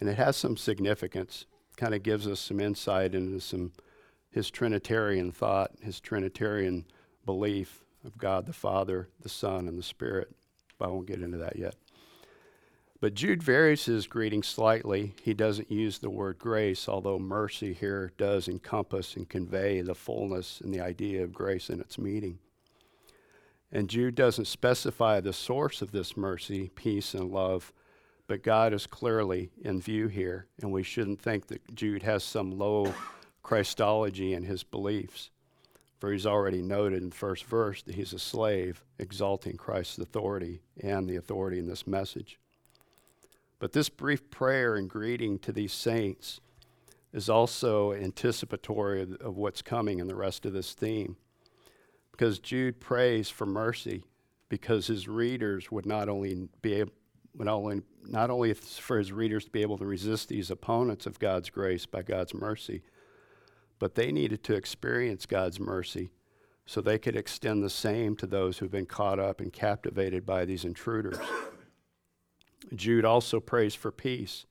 And 0.00 0.08
it 0.08 0.16
has 0.16 0.36
some 0.36 0.56
significance, 0.56 1.46
kind 1.76 1.94
of 1.94 2.02
gives 2.02 2.26
us 2.26 2.40
some 2.40 2.60
insight 2.60 3.14
into 3.14 3.40
some 3.40 3.72
his 4.30 4.50
Trinitarian 4.50 5.32
thought, 5.32 5.70
his 5.80 5.98
Trinitarian 5.98 6.84
belief 7.24 7.86
of 8.04 8.18
God 8.18 8.44
the 8.44 8.52
Father, 8.52 9.08
the 9.22 9.30
Son, 9.30 9.66
and 9.66 9.78
the 9.78 9.82
Spirit. 9.82 10.30
But 10.78 10.86
I 10.86 10.88
won't 10.88 11.06
get 11.06 11.22
into 11.22 11.38
that 11.38 11.56
yet. 11.56 11.74
But 13.00 13.14
Jude 13.14 13.42
varies 13.42 13.84
his 13.84 14.06
greeting 14.06 14.42
slightly. 14.42 15.14
He 15.22 15.34
doesn't 15.34 15.70
use 15.70 15.98
the 15.98 16.08
word 16.08 16.38
grace, 16.38 16.88
although 16.88 17.18
mercy 17.18 17.74
here 17.74 18.12
does 18.16 18.48
encompass 18.48 19.16
and 19.16 19.28
convey 19.28 19.82
the 19.82 19.94
fullness 19.94 20.60
and 20.62 20.72
the 20.72 20.80
idea 20.80 21.22
of 21.22 21.34
grace 21.34 21.68
in 21.68 21.80
its 21.80 21.98
meaning. 21.98 22.38
And 23.70 23.90
Jude 23.90 24.14
doesn't 24.14 24.46
specify 24.46 25.20
the 25.20 25.32
source 25.32 25.82
of 25.82 25.92
this 25.92 26.16
mercy, 26.16 26.70
peace, 26.74 27.12
and 27.12 27.30
love, 27.30 27.72
but 28.28 28.42
God 28.42 28.72
is 28.72 28.86
clearly 28.86 29.50
in 29.62 29.80
view 29.80 30.08
here, 30.08 30.46
and 30.62 30.72
we 30.72 30.82
shouldn't 30.82 31.20
think 31.20 31.48
that 31.48 31.74
Jude 31.74 32.02
has 32.02 32.24
some 32.24 32.50
low 32.50 32.94
Christology 33.42 34.32
in 34.32 34.44
his 34.44 34.64
beliefs. 34.64 35.30
For 35.98 36.12
he's 36.12 36.26
already 36.26 36.62
noted 36.62 37.02
in 37.02 37.10
the 37.10 37.16
first 37.16 37.44
verse 37.44 37.82
that 37.82 37.94
he's 37.94 38.12
a 38.12 38.18
slave, 38.18 38.84
exalting 38.98 39.56
Christ's 39.56 39.98
authority 39.98 40.62
and 40.80 41.08
the 41.08 41.16
authority 41.16 41.58
in 41.58 41.66
this 41.66 41.86
message. 41.86 42.38
But 43.58 43.72
this 43.72 43.88
brief 43.88 44.30
prayer 44.30 44.76
and 44.76 44.88
greeting 44.88 45.38
to 45.40 45.52
these 45.52 45.72
saints 45.72 46.40
is 47.12 47.28
also 47.28 47.92
anticipatory 47.92 49.02
of, 49.02 49.36
what's 49.36 49.62
coming 49.62 49.98
in 49.98 50.06
the 50.06 50.14
rest 50.14 50.44
of 50.44 50.52
this 50.52 50.74
theme. 50.74 51.16
Because 52.12 52.38
Jude 52.38 52.80
prays 52.80 53.30
for 53.30 53.46
mercy 53.46 54.04
because 54.48 54.86
his 54.86 55.08
readers 55.08 55.72
would 55.72 55.86
not 55.86 56.08
only 56.08 56.48
be 56.62 56.74
able, 56.74 56.92
would 57.34 57.48
only, 57.48 57.82
not 58.04 58.30
only 58.30 58.52
for 58.54 58.98
his 58.98 59.12
readers 59.12 59.44
to 59.44 59.50
be 59.50 59.62
able 59.62 59.78
to 59.78 59.86
resist 59.86 60.28
these 60.28 60.50
opponents 60.50 61.06
of 61.06 61.18
God's 61.18 61.50
grace 61.50 61.86
by 61.86 62.02
God's 62.02 62.34
mercy, 62.34 62.82
but 63.78 63.94
they 63.94 64.12
needed 64.12 64.42
to 64.44 64.54
experience 64.54 65.26
God's 65.26 65.60
mercy 65.60 66.10
so 66.64 66.80
they 66.80 66.98
could 66.98 67.16
extend 67.16 67.62
the 67.62 67.70
same 67.70 68.16
to 68.16 68.26
those 68.26 68.58
who've 68.58 68.70
been 68.70 68.86
caught 68.86 69.18
up 69.18 69.40
and 69.40 69.52
captivated 69.52 70.24
by 70.26 70.44
these 70.44 70.64
intruders. 70.64 71.18
Jude 72.74 73.04
also 73.04 73.40
prays 73.40 73.74
for 73.74 73.90
peace. 73.90 74.46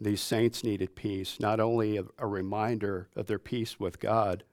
These 0.00 0.20
saints 0.20 0.64
needed 0.64 0.94
peace, 0.94 1.38
not 1.38 1.60
only 1.60 1.96
a, 1.96 2.04
a 2.18 2.26
reminder 2.26 3.08
of 3.14 3.26
their 3.26 3.38
peace 3.38 3.78
with 3.78 4.00
God, 4.00 4.44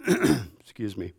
excuse 0.60 0.96
me, 0.96 1.14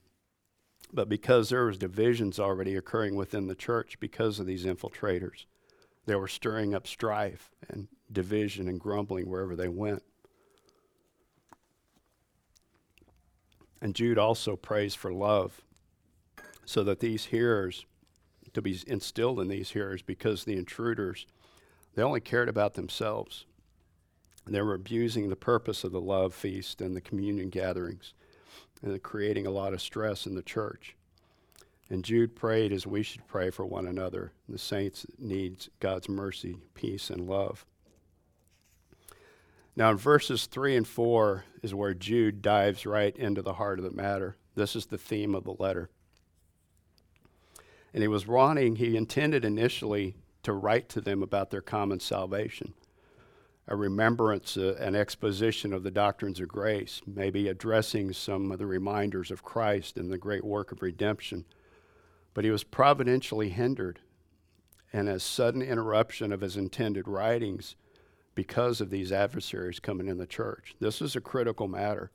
but 0.93 1.09
because 1.09 1.49
there 1.49 1.65
was 1.65 1.77
divisions 1.77 2.39
already 2.39 2.75
occurring 2.75 3.15
within 3.15 3.47
the 3.47 3.55
church 3.55 3.99
because 3.99 4.39
of 4.39 4.45
these 4.45 4.65
infiltrators. 4.65 5.45
They 6.05 6.15
were 6.15 6.27
stirring 6.27 6.73
up 6.73 6.87
strife 6.87 7.49
and 7.69 7.87
division 8.11 8.67
and 8.67 8.79
grumbling 8.79 9.29
wherever 9.29 9.55
they 9.55 9.67
went. 9.67 10.03
And 13.81 13.93
Jude 13.93 14.17
also 14.17 14.55
prays 14.55 14.95
for 14.95 15.11
love 15.11 15.61
so 16.65 16.83
that 16.83 16.99
these 16.99 17.25
hearers 17.25 17.85
to 18.57 18.61
be 18.63 18.79
instilled 18.87 19.39
in 19.39 19.49
these 19.49 19.69
hearers 19.69 20.01
because 20.01 20.43
the 20.43 20.57
intruders, 20.57 21.27
they 21.93 22.01
only 22.01 22.19
cared 22.19 22.49
about 22.49 22.73
themselves. 22.73 23.45
They 24.47 24.63
were 24.63 24.73
abusing 24.73 25.29
the 25.29 25.35
purpose 25.35 25.83
of 25.83 25.91
the 25.91 26.01
love 26.01 26.33
feast 26.33 26.81
and 26.81 26.95
the 26.95 27.01
communion 27.01 27.49
gatherings 27.49 28.15
and 28.81 29.03
creating 29.03 29.45
a 29.45 29.51
lot 29.51 29.73
of 29.73 29.81
stress 29.81 30.25
in 30.25 30.33
the 30.33 30.41
church. 30.41 30.95
And 31.91 32.03
Jude 32.03 32.35
prayed 32.35 32.73
as 32.73 32.87
we 32.87 33.03
should 33.03 33.27
pray 33.27 33.51
for 33.51 33.63
one 33.63 33.85
another. 33.85 34.31
The 34.49 34.57
saints 34.57 35.05
need 35.19 35.67
God's 35.79 36.09
mercy, 36.09 36.57
peace, 36.73 37.11
and 37.11 37.29
love. 37.29 37.63
Now, 39.75 39.91
in 39.91 39.97
verses 39.97 40.47
3 40.47 40.77
and 40.77 40.87
4 40.87 41.45
is 41.61 41.75
where 41.75 41.93
Jude 41.93 42.41
dives 42.41 42.87
right 42.87 43.15
into 43.15 43.43
the 43.43 43.53
heart 43.53 43.77
of 43.77 43.85
the 43.85 43.91
matter. 43.91 44.35
This 44.55 44.75
is 44.75 44.87
the 44.87 44.97
theme 44.97 45.35
of 45.35 45.43
the 45.43 45.55
letter. 45.59 45.91
And 47.93 48.03
he 48.03 48.07
was 48.07 48.27
wanting, 48.27 48.75
he 48.75 48.95
intended 48.95 49.45
initially 49.45 50.15
to 50.43 50.53
write 50.53 50.89
to 50.89 51.01
them 51.01 51.23
about 51.23 51.49
their 51.49 51.61
common 51.61 51.99
salvation, 51.99 52.73
a 53.67 53.75
remembrance, 53.75 54.55
uh, 54.55 54.75
an 54.79 54.95
exposition 54.95 55.73
of 55.73 55.83
the 55.83 55.91
doctrines 55.91 56.39
of 56.39 56.47
grace, 56.47 57.01
maybe 57.05 57.47
addressing 57.47 58.13
some 58.13 58.51
of 58.51 58.59
the 58.59 58.65
reminders 58.65 59.31
of 59.31 59.43
Christ 59.43 59.97
and 59.97 60.11
the 60.11 60.17
great 60.17 60.45
work 60.45 60.71
of 60.71 60.81
redemption. 60.81 61.45
But 62.33 62.45
he 62.45 62.51
was 62.51 62.63
providentially 62.63 63.49
hindered, 63.49 63.99
and 64.93 65.09
a 65.09 65.19
sudden 65.19 65.61
interruption 65.61 66.31
of 66.31 66.41
his 66.41 66.55
intended 66.55 67.07
writings 67.07 67.75
because 68.35 68.79
of 68.79 68.89
these 68.89 69.11
adversaries 69.11 69.79
coming 69.79 70.07
in 70.07 70.17
the 70.17 70.27
church. 70.27 70.75
This 70.79 71.01
is 71.01 71.15
a 71.15 71.21
critical 71.21 71.67
matter. 71.67 72.11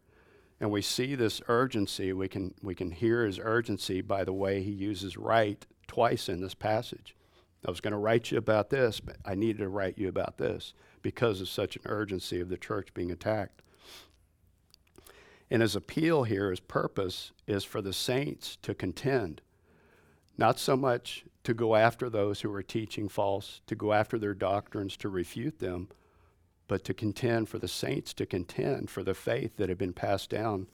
And 0.62 0.70
we 0.70 0.81
see 0.81 1.16
this 1.16 1.42
urgency. 1.48 2.12
We 2.12 2.29
can, 2.29 2.55
we 2.62 2.77
can 2.77 2.92
hear 2.92 3.27
his 3.27 3.40
urgency 3.42 4.01
by 4.01 4.22
the 4.22 4.33
way 4.33 4.62
he 4.62 4.70
uses 4.70 5.16
write 5.16 5.66
twice 5.88 6.29
in 6.29 6.40
this 6.40 6.55
passage. 6.55 7.16
I 7.66 7.70
was 7.70 7.81
going 7.81 7.90
to 7.92 7.98
write 7.98 8.31
you 8.31 8.38
about 8.38 8.70
this, 8.70 9.01
but 9.01 9.16
I 9.25 9.35
needed 9.35 9.59
to 9.59 9.68
write 9.68 9.98
you 9.98 10.09
about 10.09 10.38
this 10.38 10.72
because 11.03 11.40
of 11.40 11.48
such 11.48 11.75
an 11.75 11.83
urgency 11.87 12.40
of 12.40 12.48
the 12.48 12.57
church 12.57 12.94
being 12.94 13.11
attacked. 13.11 13.61
And 15.51 15.62
his 15.62 15.75
appeal 15.75 16.22
here, 16.22 16.51
his 16.51 16.61
purpose, 16.61 17.33
is 17.48 17.64
for 17.64 17.83
the 17.83 17.92
saints 17.92 18.57
to 18.62 18.72
contend, 18.72 19.42
not 20.38 20.61
so 20.61 20.77
much 20.77 21.25
to 21.42 21.55
go 21.55 21.75
after 21.75 22.09
those 22.09 22.42
who 22.42 22.55
are 22.55 22.62
teaching 22.62 23.09
false, 23.09 23.62
to 23.66 23.75
go 23.75 23.92
after 23.92 24.16
their 24.16 24.33
doctrines, 24.33 24.96
to 24.98 25.09
refute 25.09 25.59
them, 25.59 25.88
but 26.73 26.85
to 26.85 26.95
contend 26.95 27.51
for 27.51 27.59
the 27.59 27.69
saints 27.69 28.15
to 28.15 28.25
contend 28.25 28.89
for 28.89 29.03
the 29.03 29.13
faith 29.13 29.59
that 29.59 29.69
had 29.69 29.77
been 29.77 29.93
passed 29.93 30.31
down 30.31 30.67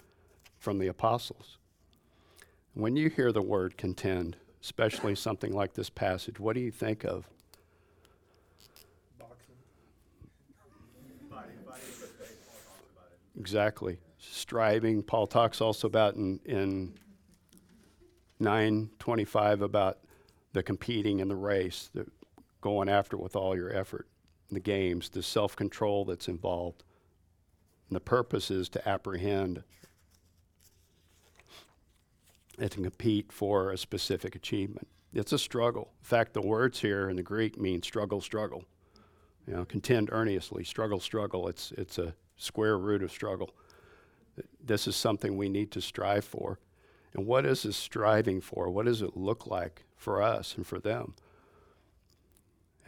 from 0.56 0.78
the 0.78 0.86
apostles. 0.86 1.58
When 2.74 2.94
you 2.94 3.10
hear 3.10 3.32
the 3.32 3.42
word 3.42 3.76
contend, 3.76 4.36
especially 4.62 5.16
something 5.16 5.52
like 5.52 5.74
this 5.74 5.90
passage, 5.90 6.38
what 6.38 6.54
do 6.54 6.60
you 6.60 6.70
think 6.70 7.04
of? 7.04 7.28
Exactly. 13.36 13.98
Striving. 14.20 15.02
Paul 15.02 15.26
talks 15.26 15.60
also 15.60 15.88
about 15.88 16.14
in, 16.14 16.38
in 16.44 16.94
925 18.38 19.62
about 19.62 19.98
the 20.52 20.62
competing 20.62 21.18
in 21.18 21.26
the 21.26 21.34
race, 21.34 21.90
the 21.92 22.06
going 22.60 22.88
after 22.88 23.16
with 23.16 23.34
all 23.34 23.56
your 23.56 23.76
effort, 23.76 24.06
the 24.54 24.60
games, 24.60 25.08
the 25.10 25.22
self 25.22 25.56
control 25.56 26.04
that's 26.04 26.28
involved. 26.28 26.84
And 27.88 27.96
the 27.96 28.00
purpose 28.00 28.50
is 28.50 28.68
to 28.70 28.88
apprehend 28.88 29.62
and 32.58 32.70
to 32.70 32.82
compete 32.82 33.32
for 33.32 33.70
a 33.70 33.78
specific 33.78 34.34
achievement. 34.34 34.88
It's 35.14 35.32
a 35.32 35.38
struggle. 35.38 35.92
In 36.00 36.04
fact, 36.04 36.34
the 36.34 36.42
words 36.42 36.80
here 36.80 37.08
in 37.08 37.16
the 37.16 37.22
Greek 37.22 37.58
mean 37.58 37.82
struggle, 37.82 38.20
struggle. 38.20 38.64
You 39.46 39.54
know, 39.54 39.64
contend 39.64 40.10
earnestly, 40.12 40.64
struggle, 40.64 41.00
struggle. 41.00 41.48
It's, 41.48 41.72
it's 41.72 41.98
a 41.98 42.14
square 42.36 42.76
root 42.76 43.02
of 43.02 43.10
struggle. 43.10 43.50
This 44.62 44.86
is 44.86 44.94
something 44.94 45.36
we 45.36 45.48
need 45.48 45.70
to 45.72 45.80
strive 45.80 46.24
for. 46.24 46.58
And 47.14 47.26
what 47.26 47.46
is 47.46 47.62
this 47.62 47.76
striving 47.76 48.40
for? 48.40 48.68
What 48.68 48.84
does 48.84 49.00
it 49.00 49.16
look 49.16 49.46
like 49.46 49.84
for 49.96 50.20
us 50.22 50.54
and 50.56 50.66
for 50.66 50.78
them? 50.78 51.14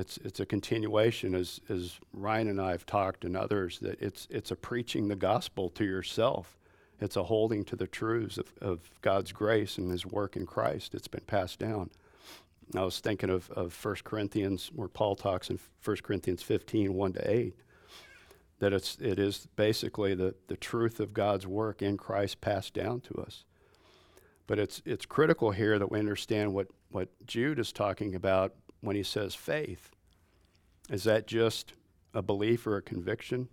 It's, 0.00 0.16
it's 0.18 0.40
a 0.40 0.46
continuation, 0.46 1.34
as, 1.34 1.60
as 1.68 2.00
Ryan 2.12 2.48
and 2.48 2.60
I 2.60 2.70
have 2.72 2.86
talked 2.86 3.24
and 3.24 3.36
others, 3.36 3.78
that 3.80 4.00
it's, 4.00 4.26
it's 4.30 4.50
a 4.50 4.56
preaching 4.56 5.08
the 5.08 5.16
gospel 5.16 5.68
to 5.70 5.84
yourself 5.84 6.56
it's 7.00 7.16
a 7.16 7.24
holding 7.24 7.64
to 7.64 7.76
the 7.76 7.86
truths 7.86 8.36
of, 8.36 8.52
of 8.60 8.90
God's 9.00 9.32
grace 9.32 9.78
and 9.78 9.90
His 9.90 10.04
work 10.04 10.36
in 10.36 10.46
Christ. 10.46 10.94
It's 10.94 11.08
been 11.08 11.24
passed 11.26 11.58
down. 11.58 11.90
I 12.76 12.82
was 12.82 13.00
thinking 13.00 13.30
of, 13.30 13.50
of 13.50 13.76
1 13.84 13.96
Corinthians, 14.04 14.70
where 14.74 14.86
Paul 14.86 15.16
talks 15.16 15.50
in 15.50 15.58
1 15.84 15.96
Corinthians 16.02 16.42
15, 16.42 16.94
1 16.94 17.12
to 17.14 17.30
8, 17.30 17.54
that 18.60 18.72
it's, 18.72 18.96
it 19.00 19.18
is 19.18 19.48
basically 19.56 20.14
the, 20.14 20.34
the 20.46 20.56
truth 20.56 21.00
of 21.00 21.14
God's 21.14 21.46
work 21.46 21.82
in 21.82 21.96
Christ 21.96 22.40
passed 22.40 22.74
down 22.74 23.00
to 23.00 23.14
us. 23.22 23.44
But 24.46 24.58
it's, 24.58 24.82
it's 24.84 25.06
critical 25.06 25.52
here 25.52 25.78
that 25.78 25.90
we 25.90 25.98
understand 25.98 26.52
what, 26.52 26.68
what 26.90 27.08
Jude 27.26 27.58
is 27.58 27.72
talking 27.72 28.14
about 28.14 28.54
when 28.80 28.96
he 28.96 29.02
says 29.02 29.34
faith. 29.34 29.90
Is 30.88 31.04
that 31.04 31.26
just 31.26 31.74
a 32.14 32.22
belief 32.22 32.66
or 32.66 32.76
a 32.76 32.82
conviction? 32.82 33.48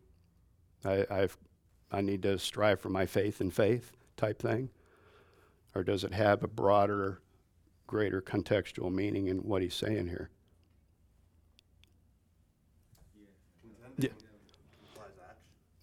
I, 0.84 1.06
have 1.10 1.38
I 1.92 2.02
need 2.02 2.24
to 2.24 2.38
strive 2.40 2.80
for 2.80 2.90
my 2.90 3.06
faith 3.06 3.42
in 3.42 3.52
faith 3.52 3.92
type 4.16 4.42
thing? 4.42 4.70
Or 5.76 5.84
does 5.84 6.04
it 6.04 6.14
have 6.14 6.44
a 6.44 6.48
broader, 6.48 7.22
greater 7.86 8.22
contextual 8.22 8.92
meaning 8.92 9.28
in 9.28 9.38
what 9.40 9.62
he's 9.62 9.76
saying 9.76 10.08
here? 10.08 10.30
Yeah. 13.98 14.10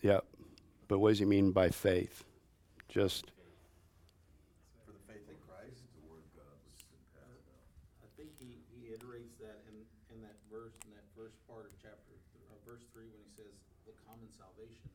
Yeah. 0.02 0.20
But 0.88 0.98
what 0.98 1.10
does 1.10 1.18
he 1.18 1.24
mean 1.24 1.50
by 1.50 1.70
faith? 1.70 2.24
Just 2.88 3.32
for 4.84 4.92
the 4.92 5.02
faith 5.10 5.26
in 5.26 5.38
Christ, 5.48 5.82
the 5.98 6.04
word 6.06 6.22
of 6.22 6.30
God 6.38 6.54
was 6.62 6.78
I 8.04 8.08
think 8.14 8.30
he, 8.38 8.60
he 8.70 8.92
iterates 8.92 9.34
that 9.40 9.64
in, 9.66 9.80
in 10.14 10.22
that 10.22 10.36
verse, 10.46 10.76
in 10.86 10.92
that 10.94 11.08
first 11.16 11.34
part 11.50 11.66
of 11.66 11.72
chapter, 11.82 12.14
uh, 12.46 12.54
verse 12.62 12.84
three, 12.94 13.10
when 13.10 13.18
he 13.24 13.30
says 13.34 13.50
the 13.88 13.96
common 14.06 14.30
salvation. 14.30 14.86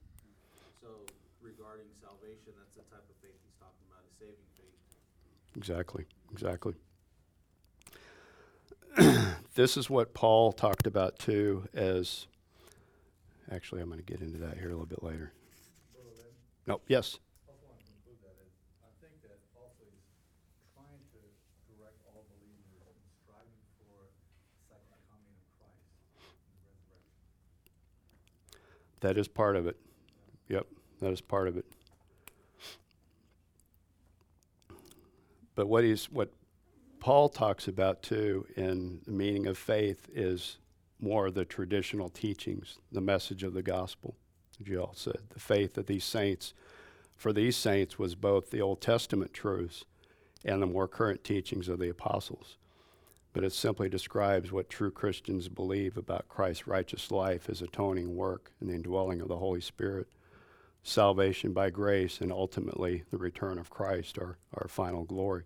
So 0.80 1.04
regarding 1.44 1.92
salvation, 2.30 2.54
that's 2.58 2.74
the 2.76 2.96
type 2.96 3.06
of 3.10 3.16
faith 3.22 3.32
he's 3.44 3.58
talking 3.60 3.86
about, 3.90 4.04
a 4.06 4.12
saving 4.20 4.36
faith. 4.58 5.58
Exactly, 5.58 6.06
exactly. 6.32 6.74
this 9.56 9.78
is 9.78 9.90
what 9.90 10.14
Paul 10.14 10.52
talked 10.52 10.88
about 10.88 11.20
too 11.20 11.68
as 11.74 12.28
actually 13.52 13.82
I'm 13.82 13.88
going 13.88 14.00
to 14.00 14.06
get 14.06 14.22
into 14.22 14.40
that 14.40 14.58
here 14.58 14.68
a 14.68 14.72
little 14.72 14.86
bit 14.86 15.04
later. 15.04 15.34
No, 16.68 16.82
yes. 16.88 17.18
That 29.02 29.18
is 29.18 29.30
part 29.30 29.56
of 29.56 29.66
it. 29.66 29.78
Yep, 30.50 30.68
that 31.00 31.14
is 31.14 31.22
part 31.22 31.48
of 31.48 31.56
it. 31.56 31.66
But 35.60 35.68
what 35.68 35.84
he's 35.84 36.06
what 36.06 36.32
Paul 37.02 37.28
talks 37.28 37.68
about 37.68 38.02
too 38.02 38.48
in 38.56 39.02
the 39.06 39.12
meaning 39.12 39.46
of 39.46 39.58
faith 39.58 40.08
is 40.16 40.58
more 41.02 41.30
the 41.30 41.44
traditional 41.44 42.08
teachings, 42.08 42.78
the 42.94 43.02
message 43.02 43.44
of 43.44 43.54
the 43.54 43.62
gospel, 43.62 44.16
as 44.62 44.70
you 44.70 44.80
all 44.80 44.94
said. 44.96 45.18
The 45.32 45.42
faith 45.42 45.78
of 45.78 45.88
these 45.88 46.06
saints, 46.06 46.54
for 47.18 47.34
these 47.34 47.58
saints, 47.58 48.00
was 48.00 48.16
both 48.16 48.52
the 48.52 48.62
Old 48.62 48.80
Testament 48.80 49.34
truths 49.34 49.84
and 50.46 50.62
the 50.62 50.66
more 50.66 50.88
current 50.88 51.26
teachings 51.26 51.68
of 51.68 51.80
the 51.80 51.90
apostles. 51.90 52.56
But 53.34 53.44
it 53.44 53.52
simply 53.52 53.90
describes 53.90 54.54
what 54.54 54.70
true 54.70 54.92
Christians 54.92 55.50
believe 55.50 55.98
about 55.98 56.30
Christ's 56.30 56.68
righteous 56.68 57.12
life, 57.12 57.48
his 57.48 57.62
atoning 57.62 58.16
work, 58.16 58.54
and 58.62 58.70
the 58.70 58.76
indwelling 58.76 59.20
of 59.20 59.28
the 59.28 59.40
Holy 59.40 59.60
Spirit 59.60 60.08
salvation 60.84 61.54
by 61.54 61.70
grace, 61.70 62.22
and 62.22 62.32
ultimately 62.32 63.04
the 63.12 63.18
return 63.18 63.58
of 63.58 63.70
Christ, 63.70 64.18
our, 64.20 64.38
our 64.54 64.68
final 64.68 65.04
glory. 65.04 65.44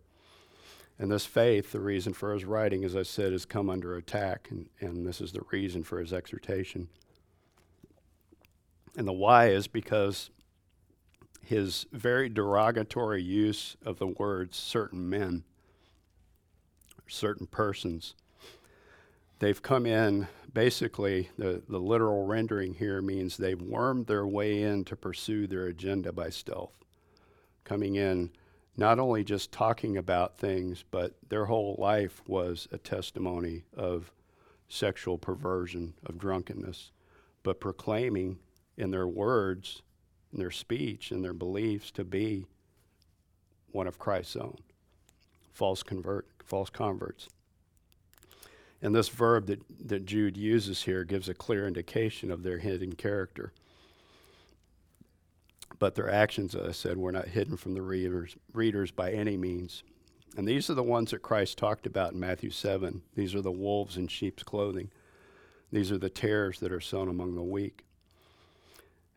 And 1.00 1.12
this 1.12 1.26
faith, 1.26 1.72
the 1.72 1.80
reason 1.80 2.13
for 2.13 2.34
his 2.34 2.46
writing, 2.46 2.84
as 2.84 2.96
I 2.96 3.04
said, 3.04 3.32
has 3.32 3.46
come 3.46 3.69
under 3.69 3.96
attack, 3.96 4.48
and, 4.52 4.69
and 4.80 5.06
this 5.06 5.19
is 5.19 5.32
the 5.32 5.43
reason 5.52 5.84
for 5.84 6.00
his 6.00 6.13
exhortation. 6.13 6.88
And 8.96 9.08
the 9.08 9.13
why 9.13 9.48
is 9.48 9.67
because 9.67 10.30
his 11.41 11.88
very 11.91 12.30
derogatory 12.30 13.22
use 13.22 13.76
of 13.84 13.98
the 13.98 14.08
words 14.08 14.56
certain 14.56 15.10
men, 15.10 15.43
certain 17.08 17.48
persons, 17.48 18.13
they've 19.39 19.62
come 19.62 19.86
in 19.86 20.28
basically 20.54 21.30
the, 21.38 21.62
the 21.68 21.80
literal 21.80 22.26
rendering 22.26 22.76
here 22.76 23.02
means 23.02 23.38
they've 23.38 23.62
wormed 23.62 24.08
their 24.08 24.28
way 24.28 24.62
in 24.62 24.86
to 24.86 24.96
pursue 24.96 25.48
their 25.48 25.66
agenda 25.66 26.12
by 26.12 26.30
stealth. 26.30 26.76
Coming 27.63 27.96
in 27.96 28.32
not 28.78 29.00
only 29.00 29.24
just 29.24 29.52
talking 29.52 29.98
about 29.98 30.38
things 30.38 30.84
but 30.89 31.16
their 31.30 31.46
whole 31.46 31.76
life 31.80 32.22
was 32.28 32.68
a 32.72 32.78
testimony 32.78 33.63
of 33.76 34.12
sexual 34.68 35.18
perversion 35.18 35.94
of 36.06 36.18
drunkenness 36.18 36.92
but 37.44 37.60
proclaiming 37.60 38.39
in 38.78 38.89
their 38.89 39.08
words 39.08 39.84
in 40.32 40.39
their 40.39 40.52
speech 40.52 41.12
in 41.12 41.22
their 41.22 41.34
beliefs 41.34 41.92
to 41.92 42.04
be 42.04 42.48
one 43.72 43.88
of 43.88 44.00
christ's 44.00 44.36
own. 44.36 44.58
False 45.51 45.84
convert 45.84 46.28
false 46.43 46.70
converts 46.70 47.30
and 48.84 48.93
this 48.93 49.07
verb 49.07 49.47
that, 49.47 49.61
that 49.88 50.05
Jude 50.05 50.36
uses 50.36 50.84
here 50.84 51.05
gives 51.05 51.29
a 51.29 51.34
clear 51.34 51.65
indication 51.65 52.29
of 52.29 52.43
their 52.43 52.57
hidden 52.57 52.93
character. 52.93 53.53
But 55.79 55.95
their 55.95 56.11
actions, 56.11 56.53
as 56.53 56.67
I 56.67 56.71
said, 56.73 56.97
were 56.97 57.13
not 57.13 57.29
hidden 57.29 57.55
from 57.55 57.75
the 57.75 57.81
readers, 57.81 58.36
readers 58.51 58.91
by 58.91 59.13
any 59.13 59.38
means. 59.38 59.84
And 60.36 60.45
these 60.45 60.69
are 60.69 60.73
the 60.73 60.84
ones 60.84 61.11
that 61.11 61.21
Christ 61.21 61.57
talked 61.57 61.88
about 61.88 62.11
in 62.11 62.19
Matthew 62.19 62.49
7. 62.49 63.01
These 63.15 63.34
are 63.34 63.41
the 63.41 63.51
wolves 63.51 63.95
in 63.95 64.09
sheep's 64.09 64.43
clothing. 64.43 64.91
These 65.71 65.89
are 65.89 65.97
the 65.97 66.09
tares 66.09 66.59
that 66.59 66.73
are 66.73 66.81
sown 66.81 67.07
among 67.07 67.36
the 67.36 67.41
weak. 67.41 67.86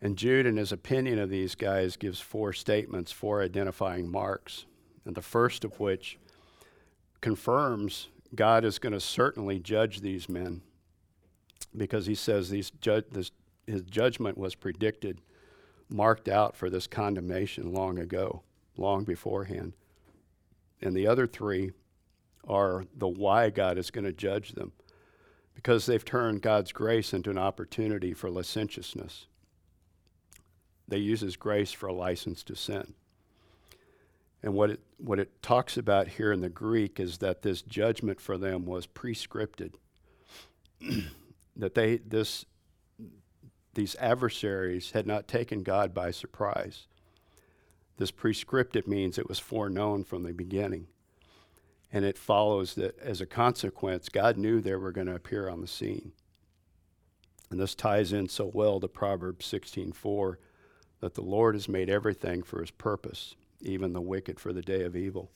And 0.01 0.17
Jude, 0.17 0.47
in 0.47 0.59
his 0.59 0.71
opinion 0.71 1.19
of 1.19 1.29
these 1.29 1.57
guys, 1.57 1.97
gives 1.97 2.21
four 2.21 2.53
statements, 2.53 3.11
four 3.11 3.43
identifying 3.43 4.09
marks. 4.09 4.65
And 5.05 5.17
the 5.17 5.23
first 5.23 5.65
of 5.65 5.81
which 5.81 6.19
confirms 7.21 8.09
God 8.37 8.65
is 8.65 8.79
going 8.79 8.93
to 8.93 9.01
certainly 9.01 9.59
judge 9.59 10.01
these 10.01 10.29
men 10.29 10.63
because 11.77 12.07
he 12.07 12.15
says 12.15 12.51
these 12.51 12.71
ju- 12.71 13.03
this 13.11 13.31
his 13.67 13.83
judgment 13.83 14.39
was 14.39 14.55
predicted, 14.55 15.21
marked 15.89 16.29
out 16.29 16.55
for 16.57 16.71
this 16.71 16.87
condemnation 16.87 17.73
long 17.73 17.99
ago, 17.99 18.43
long 18.77 19.05
beforehand. 19.05 19.73
And 20.81 20.95
the 20.95 21.07
other 21.07 21.27
three 21.27 21.73
are 22.47 22.85
the 22.95 23.09
why 23.09 23.51
God 23.51 23.77
is 23.77 23.91
going 23.91 24.05
to 24.05 24.13
judge 24.13 24.53
them 24.53 24.73
because 25.55 25.87
they've 25.87 26.05
turned 26.05 26.43
God's 26.43 26.71
grace 26.71 27.13
into 27.13 27.31
an 27.31 27.39
opportunity 27.39 28.13
for 28.13 28.31
licentiousness. 28.31 29.27
They 30.87 30.99
use 30.99 31.23
His 31.23 31.37
grace 31.37 31.73
for 31.73 31.89
a 31.89 31.93
license 31.93 32.45
to 32.45 32.55
sin. 32.55 32.95
And 34.43 34.55
what 34.55 34.71
it, 34.71 34.81
what 34.99 35.19
it 35.19 35.43
talks 35.43 35.77
about 35.77 36.09
here 36.09 36.33
in 36.33 36.41
the 36.41 36.49
Greek 36.49 37.01
is 37.01 37.19
that 37.19 37.43
this 37.43 37.63
judgment 37.63 38.21
for 38.21 38.39
them 38.39 38.65
was 38.65 38.87
prescripted. 38.87 39.75
that 41.57 41.75
they, 41.75 41.99
this, 41.99 42.45
these 43.75 43.97
adversaries 43.97 44.93
had 44.93 45.07
not 45.07 45.27
taken 45.27 45.63
God 45.63 45.95
by 45.95 46.11
surprise. 46.11 46.87
This 47.97 48.11
prescriptive 48.11 48.87
means 48.87 49.19
it 49.19 49.29
was 49.29 49.39
foreknown 49.39 50.05
from 50.05 50.23
the 50.23 50.33
beginning. 50.33 50.89
And 51.93 52.05
it 52.05 52.19
follows 52.19 52.75
that 52.75 52.99
as 52.99 53.21
a 53.21 53.27
consequence, 53.27 54.09
God 54.09 54.37
knew 54.37 54.61
they 54.61 54.75
were 54.75 54.93
going 54.93 55.07
to 55.07 55.15
appear 55.15 55.49
on 55.49 55.61
the 55.61 55.67
scene. 55.67 56.13
And 57.51 57.61
this 57.61 57.75
ties 57.75 58.13
in 58.13 58.29
so 58.29 58.51
well 58.53 58.81
to 58.81 58.89
Proverbs 58.89 59.47
16:4 59.47 60.39
that 61.01 61.15
the 61.15 61.23
Lord 61.23 61.55
has 61.55 61.69
made 61.69 61.89
everything 61.89 62.43
for 62.43 62.61
his 62.61 62.71
purpose, 62.71 63.37
even 63.67 63.93
the 63.93 64.01
wicked 64.01 64.41
for 64.41 64.53
the 64.53 64.63
day 64.63 64.83
of 64.85 64.97
evil. 64.97 65.31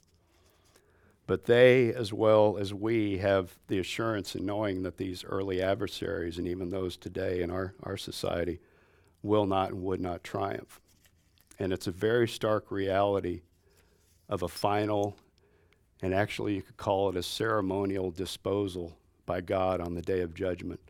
But 1.27 1.45
they, 1.45 1.93
as 1.95 2.13
well 2.13 2.57
as 2.59 2.75
we, 2.75 3.19
have 3.19 3.57
the 3.69 3.79
assurance 3.79 4.35
in 4.35 4.45
knowing 4.45 4.83
that 4.83 4.97
these 4.97 5.25
early 5.25 5.63
adversaries, 5.63 6.39
and 6.39 6.49
even 6.49 6.71
those 6.71 6.97
today 6.97 7.43
in 7.43 7.51
our, 7.51 7.75
our 7.83 7.97
society, 7.97 8.59
will 9.23 9.47
not 9.47 9.71
and 9.71 9.83
would 9.83 10.01
not 10.01 10.25
triumph. 10.25 10.81
And 11.59 11.73
it's 11.73 11.87
a 11.87 11.93
very 11.93 12.27
stark 12.27 12.71
reality 12.71 13.43
of 14.29 14.43
a 14.43 14.49
final 14.49 15.17
and 16.03 16.15
actually, 16.15 16.55
you 16.55 16.63
could 16.63 16.77
call 16.77 17.09
it 17.11 17.17
a 17.17 17.23
ceremonial 17.23 18.11
disposal 18.11 18.97
by 19.27 19.41
God 19.41 19.81
on 19.81 19.95
the 19.95 20.03
day 20.03 20.21
of 20.21 20.35
judgment. 20.35 20.81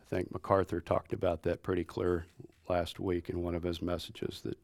I 0.00 0.04
think 0.08 0.32
MacArthur 0.32 0.80
talked 0.80 1.12
about 1.12 1.42
that 1.42 1.62
pretty 1.62 1.84
clear 1.84 2.26
last 2.68 3.00
week 3.00 3.28
in 3.28 3.42
one 3.42 3.54
of 3.54 3.62
his 3.62 3.82
messages 3.82 4.40
that, 4.42 4.56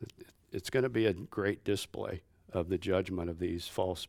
that 0.00 0.12
it's 0.52 0.70
going 0.70 0.82
to 0.82 0.88
be 0.88 1.06
a 1.06 1.12
great 1.12 1.64
display 1.64 2.22
of 2.52 2.68
the 2.68 2.78
judgment 2.78 3.30
of 3.30 3.38
these 3.38 3.68
false 3.68 4.06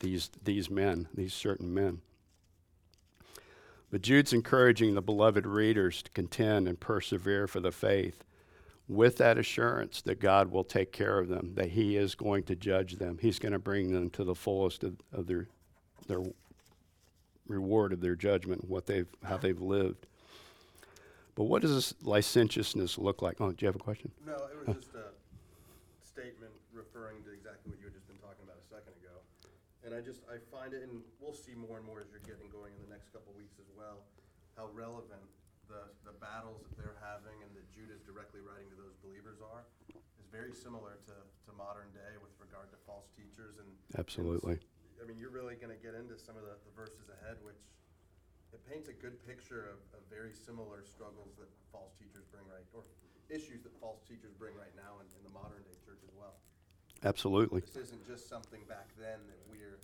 these 0.00 0.30
these 0.44 0.70
men, 0.70 1.08
these 1.14 1.34
certain 1.34 1.72
men. 1.72 2.00
But 3.90 4.02
Jude's 4.02 4.32
encouraging 4.32 4.94
the 4.94 5.02
beloved 5.02 5.46
readers 5.46 6.02
to 6.02 6.10
contend 6.10 6.68
and 6.68 6.78
persevere 6.78 7.46
for 7.46 7.60
the 7.60 7.72
faith 7.72 8.22
with 8.86 9.16
that 9.18 9.38
assurance 9.38 10.02
that 10.02 10.20
God 10.20 10.50
will 10.50 10.64
take 10.64 10.92
care 10.92 11.18
of 11.18 11.28
them, 11.28 11.52
that 11.54 11.70
He 11.70 11.96
is 11.96 12.14
going 12.14 12.42
to 12.44 12.56
judge 12.56 12.96
them. 12.96 13.18
He's 13.20 13.38
going 13.38 13.52
to 13.52 13.58
bring 13.58 13.92
them 13.92 14.10
to 14.10 14.24
the 14.24 14.34
fullest 14.34 14.84
of, 14.84 14.96
of 15.12 15.26
their, 15.26 15.48
their 16.06 16.22
reward 17.46 17.92
of 17.92 18.00
their 18.00 18.16
judgment, 18.16 18.68
what 18.68 18.86
they've, 18.86 19.08
how 19.24 19.36
they've 19.36 19.60
lived. 19.60 20.06
But 21.38 21.46
what 21.46 21.62
does 21.62 21.70
this 21.70 21.94
licentiousness 22.02 22.98
look 22.98 23.22
like? 23.22 23.38
Oh, 23.38 23.54
do 23.54 23.62
you 23.62 23.70
have 23.70 23.78
a 23.78 23.86
question? 23.86 24.10
No, 24.26 24.34
it 24.50 24.58
was 24.58 24.74
just 24.74 24.90
a 24.98 25.14
statement 26.02 26.50
referring 26.74 27.22
to 27.22 27.30
exactly 27.30 27.70
what 27.70 27.78
you 27.78 27.86
had 27.86 27.94
just 27.94 28.10
been 28.10 28.18
talking 28.18 28.42
about 28.42 28.58
a 28.58 28.66
second 28.66 28.90
ago. 28.98 29.22
And 29.86 29.94
I 29.94 30.02
just, 30.02 30.26
I 30.26 30.42
find 30.50 30.74
it, 30.74 30.82
and 30.82 30.98
we'll 31.22 31.38
see 31.38 31.54
more 31.54 31.78
and 31.78 31.86
more 31.86 32.02
as 32.02 32.10
you're 32.10 32.26
getting 32.26 32.50
going 32.50 32.74
in 32.74 32.82
the 32.82 32.90
next 32.90 33.14
couple 33.14 33.30
of 33.30 33.38
weeks 33.38 33.54
as 33.62 33.70
well, 33.70 34.02
how 34.58 34.66
relevant 34.74 35.22
the, 35.70 35.86
the 36.02 36.10
battles 36.18 36.58
that 36.66 36.74
they're 36.74 36.98
having 36.98 37.38
and 37.46 37.54
that 37.54 37.70
Jude 37.70 37.94
is 37.94 38.02
directly 38.02 38.42
writing 38.42 38.66
to 38.74 38.78
those 38.82 38.98
believers 38.98 39.38
are, 39.38 39.62
is 39.94 40.26
very 40.34 40.50
similar 40.50 40.98
to, 41.06 41.14
to 41.14 41.50
modern 41.54 41.86
day 41.94 42.18
with 42.18 42.34
regard 42.42 42.66
to 42.74 42.78
false 42.82 43.14
teachers 43.14 43.62
and. 43.62 43.70
Absolutely. 43.94 44.58
I 44.98 45.06
mean, 45.06 45.14
you're 45.14 45.30
really 45.30 45.54
gonna 45.54 45.78
get 45.78 45.94
into 45.94 46.18
some 46.18 46.34
of 46.34 46.42
the, 46.42 46.58
the 46.66 46.74
verses 46.74 47.06
ahead, 47.22 47.38
which 47.46 47.62
it 48.52 48.60
paints 48.68 48.88
a 48.88 48.92
good 48.96 49.16
picture 49.26 49.68
of, 49.72 49.78
of 49.96 50.00
very 50.10 50.32
similar 50.32 50.82
struggles 50.84 51.34
that 51.38 51.48
false 51.72 51.92
teachers 51.98 52.24
bring 52.32 52.44
right, 52.48 52.64
or 52.74 52.82
issues 53.28 53.62
that 53.62 53.72
false 53.80 54.00
teachers 54.08 54.32
bring 54.38 54.54
right 54.56 54.74
now 54.76 55.00
in, 55.00 55.06
in 55.18 55.22
the 55.24 55.32
modern 55.32 55.62
day 55.62 55.76
church 55.84 56.00
as 56.04 56.14
well. 56.18 56.34
Absolutely. 57.04 57.60
This 57.60 57.76
isn't 57.76 58.06
just 58.06 58.28
something 58.28 58.60
back 58.68 58.88
then 58.98 59.18
that 59.28 59.38
we're 59.50 59.78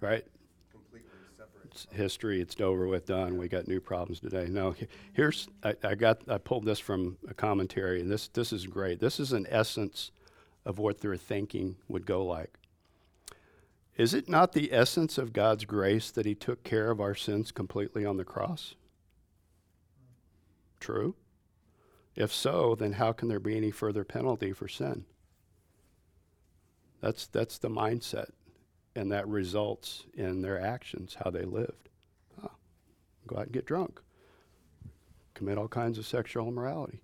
Right? 0.00 0.24
completely 0.70 1.10
separate. 1.36 1.64
It's 1.72 1.84
from. 1.84 1.96
history. 1.96 2.40
It's 2.40 2.58
over 2.60 2.86
with. 2.86 3.06
Done. 3.06 3.36
We 3.38 3.48
got 3.48 3.66
new 3.68 3.80
problems 3.80 4.20
today. 4.20 4.46
No, 4.48 4.70
he- 4.72 4.86
here's 5.12 5.48
I, 5.64 5.74
I 5.82 5.94
got 5.94 6.20
I 6.28 6.38
pulled 6.38 6.64
this 6.64 6.78
from 6.78 7.16
a 7.28 7.34
commentary, 7.34 8.00
and 8.00 8.10
this 8.10 8.28
this 8.28 8.52
is 8.52 8.66
great. 8.66 9.00
This 9.00 9.18
is 9.18 9.32
an 9.32 9.46
essence 9.50 10.10
of 10.64 10.78
what 10.78 11.00
their 11.00 11.16
thinking 11.16 11.76
would 11.88 12.06
go 12.06 12.24
like. 12.24 12.52
Is 14.00 14.14
it 14.14 14.30
not 14.30 14.54
the 14.54 14.72
essence 14.72 15.18
of 15.18 15.34
God's 15.34 15.66
grace 15.66 16.10
that 16.10 16.24
He 16.24 16.34
took 16.34 16.64
care 16.64 16.90
of 16.90 17.02
our 17.02 17.14
sins 17.14 17.52
completely 17.52 18.06
on 18.06 18.16
the 18.16 18.24
cross? 18.24 18.74
True. 20.80 21.16
If 22.16 22.32
so, 22.32 22.74
then 22.74 22.94
how 22.94 23.12
can 23.12 23.28
there 23.28 23.38
be 23.38 23.58
any 23.58 23.70
further 23.70 24.02
penalty 24.02 24.54
for 24.54 24.68
sin? 24.68 25.04
That's 27.02 27.26
that's 27.26 27.58
the 27.58 27.68
mindset 27.68 28.30
and 28.96 29.12
that 29.12 29.28
results 29.28 30.04
in 30.14 30.40
their 30.40 30.58
actions, 30.58 31.18
how 31.22 31.30
they 31.30 31.44
lived. 31.44 31.90
Oh, 32.42 32.52
go 33.26 33.36
out 33.36 33.44
and 33.44 33.52
get 33.52 33.66
drunk, 33.66 34.00
commit 35.34 35.58
all 35.58 35.68
kinds 35.68 35.98
of 35.98 36.06
sexual 36.06 36.48
immorality, 36.48 37.02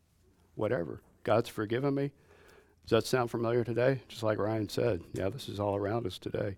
whatever. 0.55 1.03
God's 1.25 1.51
forgiven 1.51 1.95
me. 1.95 2.13
Does 2.87 3.03
that 3.03 3.07
sound 3.07 3.31
familiar 3.31 3.65
today? 3.65 4.01
Just 4.09 4.23
like 4.23 4.39
Ryan 4.39 4.71
said, 4.71 5.03
yeah, 5.13 5.29
this 5.29 5.51
is 5.51 5.61
all 5.61 5.77
around 5.77 6.07
us 6.07 6.17
today. 6.19 6.57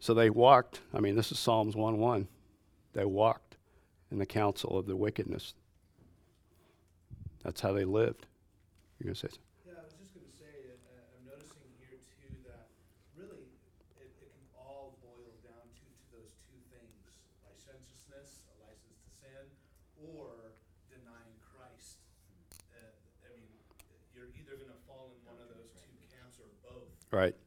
So 0.00 0.14
they 0.14 0.30
walked, 0.30 0.80
I 0.94 1.00
mean, 1.00 1.14
this 1.14 1.30
is 1.30 1.38
Psalms 1.38 1.76
1 1.76 1.98
1. 1.98 2.26
They 2.94 3.04
walked 3.04 3.56
in 4.10 4.18
the 4.18 4.26
counsel 4.26 4.78
of 4.78 4.86
the 4.86 4.96
wickedness. 4.96 5.54
That's 7.44 7.60
how 7.60 7.72
they 7.72 7.84
lived. 7.84 8.26
You're 8.98 9.06
going 9.06 9.14
to 9.14 9.20
say 9.20 9.28
something? 9.28 9.42
Yeah, 27.22 27.39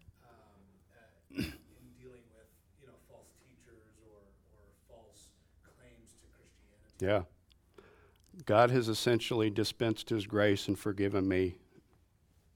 Yeah. 7.04 7.24
God 8.46 8.72
has 8.72 8.88
essentially 8.88 9.50
dispensed 9.50 10.10
his 10.10 10.26
grace 10.26 10.70
and 10.70 10.80
forgiven 10.80 11.28
me. 11.28 11.58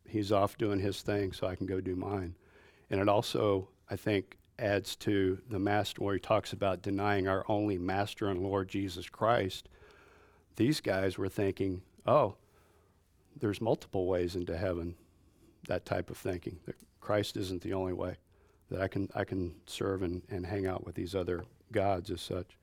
He's 0.08 0.32
off 0.32 0.58
doing 0.58 0.80
his 0.80 1.02
thing 1.02 1.34
so 1.34 1.48
I 1.48 1.56
can 1.56 1.66
go 1.66 1.82
do 1.82 1.98
mine. 1.98 2.36
And 2.90 3.02
it 3.02 3.10
also, 3.10 3.68
I 3.92 3.98
think, 3.98 4.38
adds 4.58 4.96
to 4.96 5.40
the 5.50 5.60
master 5.60 6.02
where 6.02 6.14
he 6.14 6.20
talks 6.22 6.54
about 6.54 6.82
denying 6.82 7.28
our 7.28 7.44
only 7.50 7.78
master 7.78 8.30
and 8.30 8.42
Lord 8.42 8.70
Jesus 8.70 9.10
Christ. 9.10 9.68
These 10.56 10.80
guys 10.80 11.18
were 11.18 11.28
thinking, 11.28 11.82
oh, 12.06 12.36
there's 13.38 13.60
multiple 13.60 14.08
ways 14.08 14.38
into 14.38 14.58
heaven. 14.58 14.96
That 15.68 15.86
type 15.86 16.10
of 16.10 16.18
thinking. 16.18 16.60
That 16.66 16.78
Christ 17.02 17.36
isn't 17.36 17.64
the 17.64 17.74
only 17.74 17.94
way. 17.94 18.16
That 18.72 18.82
I 18.82 18.88
can 18.88 19.10
I 19.14 19.26
can 19.26 19.56
serve 19.66 20.04
and, 20.04 20.22
and 20.30 20.46
hang 20.46 20.66
out 20.66 20.86
with 20.86 20.96
these 20.96 21.16
other 21.16 21.44
gods 21.74 22.10
as 22.12 22.22
such. 22.22 22.58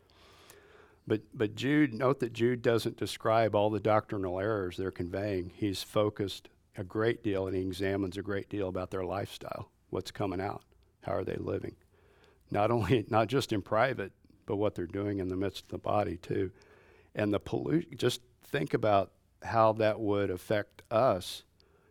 But, 1.07 1.23
but 1.35 1.55
Jude, 1.55 1.93
note 1.93 2.21
that 2.21 2.33
Jude 2.33 2.63
doesn't 2.63 2.97
describe 2.97 3.55
all 3.55 3.71
the 3.71 3.81
doctrinal 3.81 4.41
errors 4.41 4.77
they're 4.77 4.91
conveying. 4.91 5.53
He's 5.55 5.83
focused 5.83 6.49
a 6.77 6.85
great 6.85 7.23
deal 7.23 7.47
and 7.47 7.55
he 7.55 7.63
examines 7.63 8.17
a 8.17 8.23
great 8.23 8.49
deal 8.49 8.69
about 8.69 8.91
their 8.91 9.05
lifestyle, 9.05 9.71
what's 9.91 10.11
coming 10.11 10.41
out, 10.41 10.63
how 11.03 11.13
are 11.13 11.25
they 11.25 11.37
living. 11.37 11.77
Not 12.51 12.71
only, 12.71 13.05
not 13.11 13.29
just 13.29 13.53
in 13.53 13.63
private, 13.63 14.13
but 14.47 14.57
what 14.57 14.75
they're 14.75 14.87
doing 14.87 15.19
in 15.19 15.29
the 15.29 15.37
midst 15.37 15.65
of 15.65 15.69
the 15.69 15.79
body 15.79 16.17
too. 16.17 16.51
And 17.15 17.33
the 17.33 17.41
pollution, 17.41 17.91
just 17.97 18.21
think 18.43 18.75
about 18.75 19.13
how 19.43 19.73
that 19.75 20.01
would 20.01 20.31
affect 20.31 20.83
us 20.91 21.43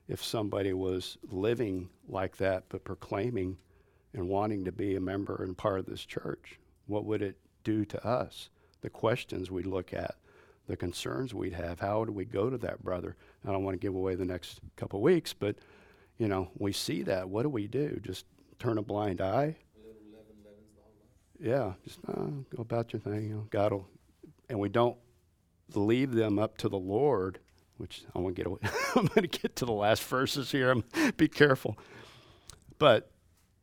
if 0.07 0.23
somebody 0.23 0.73
was 0.73 1.17
living 1.29 1.89
like 2.07 2.37
that 2.37 2.65
but 2.69 2.83
proclaiming 2.83 3.57
and 4.13 4.27
wanting 4.27 4.65
to 4.65 4.71
be 4.71 4.95
a 4.95 4.99
member 4.99 5.41
and 5.41 5.57
part 5.57 5.79
of 5.79 5.85
this 5.85 6.05
church. 6.05 6.59
What 6.87 7.05
would 7.05 7.21
it 7.21 7.37
do 7.63 7.85
to 7.85 8.05
us? 8.05 8.49
The 8.83 8.89
questions 8.89 9.49
we'd 9.49 9.65
look 9.65 9.93
at, 9.93 10.15
the 10.67 10.77
concerns 10.77 11.33
we'd 11.33 11.53
have. 11.53 11.79
How 11.79 12.05
do 12.05 12.11
we 12.11 12.25
go 12.25 12.49
to 12.49 12.57
that 12.59 12.83
brother? 12.83 13.15
I 13.47 13.51
don't 13.51 13.63
want 13.63 13.73
to 13.73 13.79
give 13.79 13.95
away 13.95 14.13
the 14.13 14.25
next 14.25 14.59
couple 14.75 15.01
weeks, 15.01 15.33
but 15.33 15.55
you 16.19 16.27
know, 16.27 16.49
we 16.57 16.73
see 16.73 17.01
that. 17.03 17.29
What 17.29 17.43
do 17.43 17.49
we 17.49 17.67
do? 17.67 17.99
Just 18.03 18.25
turn 18.59 18.77
a 18.77 18.83
blind 18.83 19.21
eye? 19.21 19.55
Yeah, 21.39 21.73
just 21.83 21.99
uh, 22.07 22.27
go 22.55 22.61
about 22.61 22.93
your 22.93 22.99
thing. 22.99 23.23
You 23.23 23.35
know, 23.35 23.47
God 23.49 23.71
will, 23.71 23.87
and 24.49 24.59
we 24.59 24.69
don't 24.69 24.97
leave 25.73 26.11
them 26.11 26.37
up 26.37 26.57
to 26.59 26.69
the 26.69 26.77
Lord, 26.77 27.39
which 27.77 28.03
I 28.15 28.19
want 28.19 28.35
to 28.35 28.39
get 28.39 28.47
away. 28.47 28.59
I'm 28.95 29.07
going 29.07 29.27
to 29.27 29.39
get 29.39 29.55
to 29.57 29.65
the 29.65 29.73
last 29.73 30.03
verses 30.03 30.51
here. 30.51 30.71
I'm, 30.71 30.83
be 31.17 31.27
careful. 31.27 31.77
But 32.77 33.11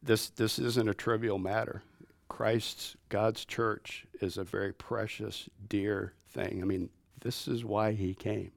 this 0.03 0.31
this 0.31 0.59
isn't 0.59 0.89
a 0.89 0.95
trivial 0.95 1.39
matter. 1.39 1.83
Christ's 2.31 2.97
God's 3.09 3.45
church 3.45 4.07
is 4.21 4.39
a 4.39 4.45
very 4.45 4.73
precious, 4.73 5.49
dear 5.69 6.15
thing. 6.31 6.61
I 6.63 6.65
mean, 6.65 6.89
this 7.21 7.49
is 7.49 7.65
why 7.65 7.91
he 7.93 8.15
came 8.15 8.53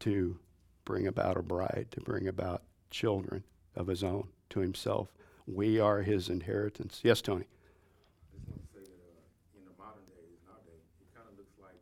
to 0.00 0.36
bring 0.84 1.06
about 1.06 1.36
a 1.36 1.42
bride, 1.42 1.86
to 1.92 2.00
bring 2.00 2.26
about 2.26 2.64
children 2.90 3.44
of 3.76 3.86
his 3.86 4.02
own 4.02 4.26
to 4.50 4.58
himself. 4.58 5.12
We 5.46 5.78
are 5.78 6.02
his 6.02 6.28
inheritance. 6.28 7.00
Yes, 7.04 7.22
Tony. 7.22 7.46
I 7.46 8.34
just 8.34 8.50
want 8.50 8.60
to 8.60 8.68
say 8.74 8.82
that 8.82 9.14
uh, 9.14 9.58
in 9.58 9.64
the 9.64 9.76
modern 9.78 10.04
days, 10.10 10.36
nowadays, 10.42 10.82
it 11.00 11.08
kind 11.14 11.30
of 11.30 11.38
looks 11.38 11.54
like 11.62 11.78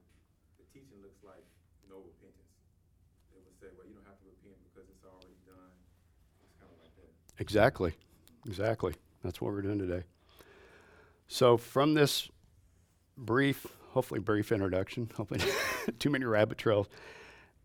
the 0.60 0.68
teaching 0.68 1.00
looks 1.00 1.24
like 1.24 1.42
no 1.88 1.96
repentance. 2.04 2.52
They 3.32 3.40
would 3.40 3.56
say, 3.56 3.72
well, 3.72 3.88
you 3.88 3.96
don't 3.96 4.06
have 4.06 4.20
to 4.20 4.28
repent 4.28 4.60
because 4.68 4.84
it's 4.92 5.02
already 5.08 5.40
done. 5.48 5.72
It's 6.44 6.54
kind 6.60 6.68
of 6.68 6.76
like 6.76 6.92
that. 7.00 7.08
Exactly. 7.40 7.96
Exactly. 8.44 8.92
That's 9.24 9.40
what 9.40 9.50
we're 9.50 9.64
doing 9.64 9.80
today. 9.80 10.04
So, 11.28 11.56
from 11.56 11.94
this 11.94 12.28
brief, 13.16 13.66
hopefully 13.90 14.20
brief 14.20 14.52
introduction, 14.52 15.10
hopefully 15.16 15.40
too 15.98 16.10
many 16.10 16.24
rabbit 16.24 16.58
trails, 16.58 16.88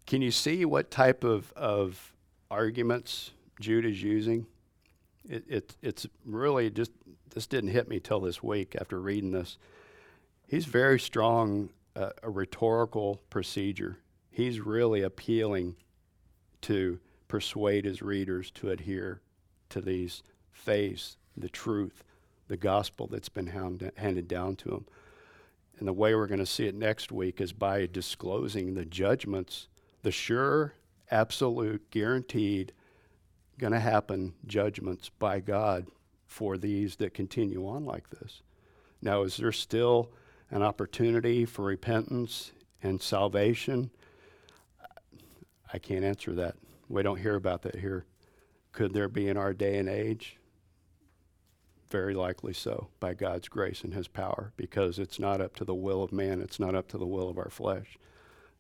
can 0.06 0.22
you 0.22 0.32
see 0.32 0.66
what 0.66 0.90
type 0.90 1.24
of, 1.24 1.52
of 1.54 2.14
arguments 2.50 3.32
Jude 3.60 3.86
is 3.86 4.02
using? 4.02 4.48
It, 5.28 5.44
it, 5.48 5.76
it's 5.82 6.08
really 6.26 6.70
just, 6.70 6.92
this 7.34 7.46
didn't 7.46 7.70
hit 7.72 7.88
me 7.88 8.00
till 8.00 8.20
this 8.20 8.42
week 8.42 8.76
after 8.80 9.00
reading 9.00 9.32
this. 9.32 9.58
He's 10.48 10.66
very 10.66 11.00
strong, 11.00 11.70
uh, 11.96 12.10
a 12.24 12.30
rhetorical 12.30 13.22
procedure. 13.30 14.00
He's 14.32 14.60
really 14.60 15.04
appealing 15.04 15.76
to 16.62 17.00
persuade 17.28 17.86
his 17.86 18.02
readers 18.02 18.50
to 18.52 18.72
adhere 18.72 19.22
to 19.70 19.82
these 19.82 20.24
faiths, 20.52 21.18
the 21.38 21.50
truth, 21.50 22.04
the 22.50 22.58
gospel 22.58 23.08
that's 23.08 23.30
been 23.30 23.48
handed 23.96 24.28
down 24.28 24.58
to 24.58 24.70
them. 24.70 24.86
And 25.78 25.88
the 25.88 25.94
way 25.94 26.14
we're 26.14 26.28
going 26.28 26.40
to 26.40 26.46
see 26.46 26.66
it 26.66 26.76
next 26.76 27.10
week 27.10 27.40
is 27.40 27.54
by 27.54 27.86
disclosing 27.86 28.74
the 28.74 28.84
judgments, 28.84 29.70
the 30.02 30.12
sure, 30.12 30.74
absolute, 31.10 31.90
guaranteed, 31.90 32.74
going 33.58 33.72
to 33.72 33.80
happen 33.80 34.34
judgments 34.46 35.10
by 35.10 35.40
God 35.40 35.88
for 36.28 36.58
these 36.58 36.98
that 36.98 37.14
continue 37.14 37.68
on 37.68 37.86
like 37.86 38.10
this. 38.10 38.42
Now, 39.02 39.22
is 39.22 39.38
there 39.38 39.52
still 39.52 40.12
an 40.52 40.64
opportunity 40.64 41.46
for 41.46 41.64
repentance 41.64 42.52
and 42.84 43.02
salvation? 43.02 43.92
I 45.72 45.78
can't 45.78 46.04
answer 46.04 46.34
that. 46.34 46.56
We 46.90 47.04
don't 47.04 47.20
hear 47.20 47.36
about 47.36 47.62
that 47.62 47.76
here. 47.76 48.06
Could 48.72 48.94
there 48.94 49.08
be 49.08 49.28
in 49.28 49.38
our 49.38 49.54
day 49.54 49.78
and 49.78 49.88
age? 49.88 50.39
Very 51.90 52.14
likely 52.14 52.54
so, 52.54 52.90
by 53.00 53.16
God's 53.16 53.48
grace 53.48 53.84
and 53.84 53.96
His 53.96 54.08
power, 54.08 54.54
because 54.58 55.00
it's 55.00 55.18
not 55.18 55.42
up 55.42 55.56
to 55.56 55.66
the 55.66 55.74
will 55.74 56.04
of 56.04 56.12
man, 56.12 56.40
it's 56.40 56.60
not 56.60 56.76
up 56.76 56.88
to 56.90 57.00
the 57.00 57.08
will 57.08 57.30
of 57.30 57.40
our 57.40 57.50
flesh. 57.50 57.98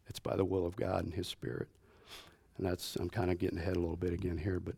It's 0.07 0.19
by 0.19 0.35
the 0.35 0.45
will 0.45 0.65
of 0.65 0.75
God 0.75 1.05
and 1.05 1.13
His 1.13 1.27
Spirit. 1.27 1.67
And 2.57 2.65
that's, 2.65 2.95
I'm 2.95 3.09
kind 3.11 3.29
of 3.29 3.37
getting 3.37 3.59
ahead 3.59 3.77
a 3.77 3.79
little 3.79 3.95
bit 3.95 4.13
again 4.13 4.39
here, 4.39 4.59
but 4.59 4.75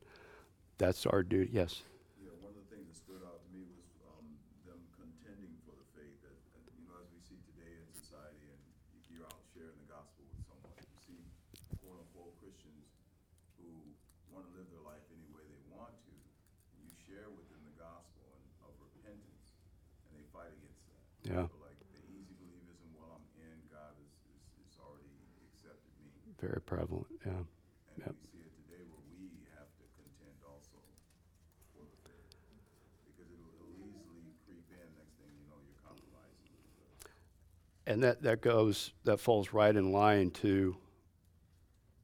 that's 0.77 1.05
our 1.05 1.23
duty. 1.23 1.49
Yes? 1.53 1.81
Yeah, 2.19 2.35
one 2.43 2.51
of 2.51 2.59
the 2.59 2.75
things 2.75 2.91
that 2.91 2.99
stood 2.99 3.23
out 3.23 3.39
to 3.39 3.49
me 3.55 3.63
was 3.71 3.87
um, 4.11 4.27
them 4.67 4.83
contending 4.99 5.55
for 5.63 5.71
the 5.79 5.87
faith 5.95 6.19
that, 6.19 6.35
that, 6.59 6.67
you 6.75 6.83
know, 6.91 6.99
as 6.99 7.07
we 7.15 7.23
see 7.23 7.39
today 7.55 7.71
in 7.71 7.87
society, 7.95 8.51
and 8.51 8.59
you're 9.07 9.23
out 9.31 9.39
sharing 9.55 9.79
the 9.79 9.87
gospel 9.87 10.27
with 10.27 10.43
someone, 10.43 10.75
you 10.75 10.99
see 10.99 11.23
quote 11.79 12.03
unquote 12.03 12.35
Christians 12.43 12.91
who 13.55 13.71
want 14.27 14.43
to 14.43 14.51
live 14.59 14.67
their 14.75 14.83
life 14.83 15.01
any 15.15 15.31
way 15.31 15.47
they 15.47 15.63
want 15.71 15.95
to, 16.03 16.13
and 16.75 16.83
you 16.83 16.91
share 17.07 17.31
with 17.31 17.47
them 17.47 17.63
the 17.63 17.77
gospel 17.79 18.27
and 18.35 18.45
of 18.61 18.77
repentance, 18.77 19.41
and 20.05 20.20
they 20.20 20.20
fight 20.34 20.51
against 20.51 20.84
that. 20.88 21.03
Yeah. 21.27 21.45
So 21.47 21.59
like 21.61 21.77
the 21.93 22.01
easy 22.11 22.34
believism, 22.39 22.89
well, 22.97 23.19
I'm 23.19 23.25
in, 23.39 23.57
God 23.71 23.93
is, 24.01 24.11
is, 24.32 24.43
is 24.67 24.75
already 24.82 25.11
accepted 25.51 25.91
me. 26.01 26.09
Very 26.39 26.61
prevalent, 26.63 27.11
yeah. 27.23 27.43
And 27.95 27.99
Yep. 28.01 28.15
we 28.15 28.23
see 28.32 28.41
it 28.47 28.53
today 28.65 28.84
where 28.89 29.03
we 29.13 29.29
have 29.53 29.69
to 29.77 29.86
contend 29.99 30.39
also 30.47 30.79
for 31.75 31.84
the 31.86 31.97
faith. 32.07 32.32
Because 33.05 33.29
it'll, 33.29 33.53
it'll 33.61 33.77
easily 33.84 34.34
creep 34.47 34.65
in, 34.71 34.88
next 34.97 35.15
thing 35.19 35.29
you 35.36 35.45
know, 35.51 35.59
you're 35.61 35.82
compromising. 35.84 36.55
And 37.86 38.01
that, 38.03 38.23
that 38.23 38.41
goes, 38.41 38.93
that 39.03 39.19
falls 39.19 39.53
right 39.53 39.75
in 39.75 39.91
line 39.91 40.32
to 40.41 40.77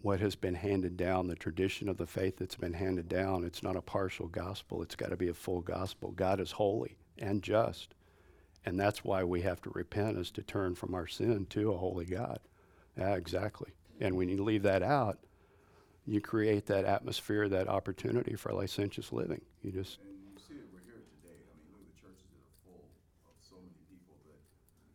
what 0.02 0.20
has 0.20 0.36
been 0.36 0.54
handed 0.54 0.96
down, 0.96 1.28
the 1.28 1.36
tradition 1.36 1.90
of 1.90 1.98
the 1.98 2.06
faith 2.06 2.38
that's 2.38 2.56
been 2.56 2.74
handed 2.74 3.10
down. 3.10 3.44
It's 3.44 3.64
not 3.64 3.76
a 3.76 3.82
partial 3.82 4.28
gospel, 4.28 4.82
it's 4.84 4.96
got 4.96 5.10
to 5.10 5.18
be 5.18 5.28
a 5.30 5.34
full 5.34 5.62
gospel. 5.62 6.12
God 6.12 6.40
is 6.40 6.52
holy 6.52 6.98
and 7.18 7.42
just. 7.42 7.96
And 8.66 8.80
that's 8.80 9.04
why 9.04 9.24
we 9.24 9.42
have 9.42 9.62
to 9.62 9.70
repent, 9.70 10.18
is 10.18 10.32
to 10.32 10.42
turn 10.42 10.76
from 10.76 10.94
our 10.94 11.08
sin 11.08 11.46
to 11.52 11.72
a 11.72 11.78
holy 11.78 12.06
God. 12.06 12.40
Yeah, 12.98 13.16
exactly. 13.16 13.72
And 14.00 14.16
when 14.18 14.28
you 14.30 14.44
leave 14.44 14.64
that 14.64 14.84
out, 14.84 15.20
you 16.06 16.22
create 16.22 16.66
that 16.68 16.86
atmosphere, 16.86 17.48
that 17.50 17.68
opportunity 17.68 18.36
for 18.36 18.52
licentious 18.54 19.12
living. 19.12 19.42
You 19.62 19.72
just, 19.72 20.00
And 20.04 20.16
you 20.24 20.40
see 20.40 20.56
it, 20.56 20.68
we're 20.72 20.84
here 20.84 21.04
today, 21.04 21.36
I 21.48 21.52
mean, 21.60 21.68
look 21.72 21.84
at 21.84 21.92
the 21.92 22.00
churches 22.00 22.28
that 22.32 22.44
are 22.44 22.56
full 22.64 22.88
of 23.28 23.36
so 23.44 23.60
many 23.60 23.76
people 23.92 24.16
that 24.28 24.40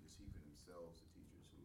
just 0.04 0.16
heaping 0.16 0.40
themselves 0.48 1.00
to 1.00 1.04
teachers 1.12 1.44
who, 1.52 1.60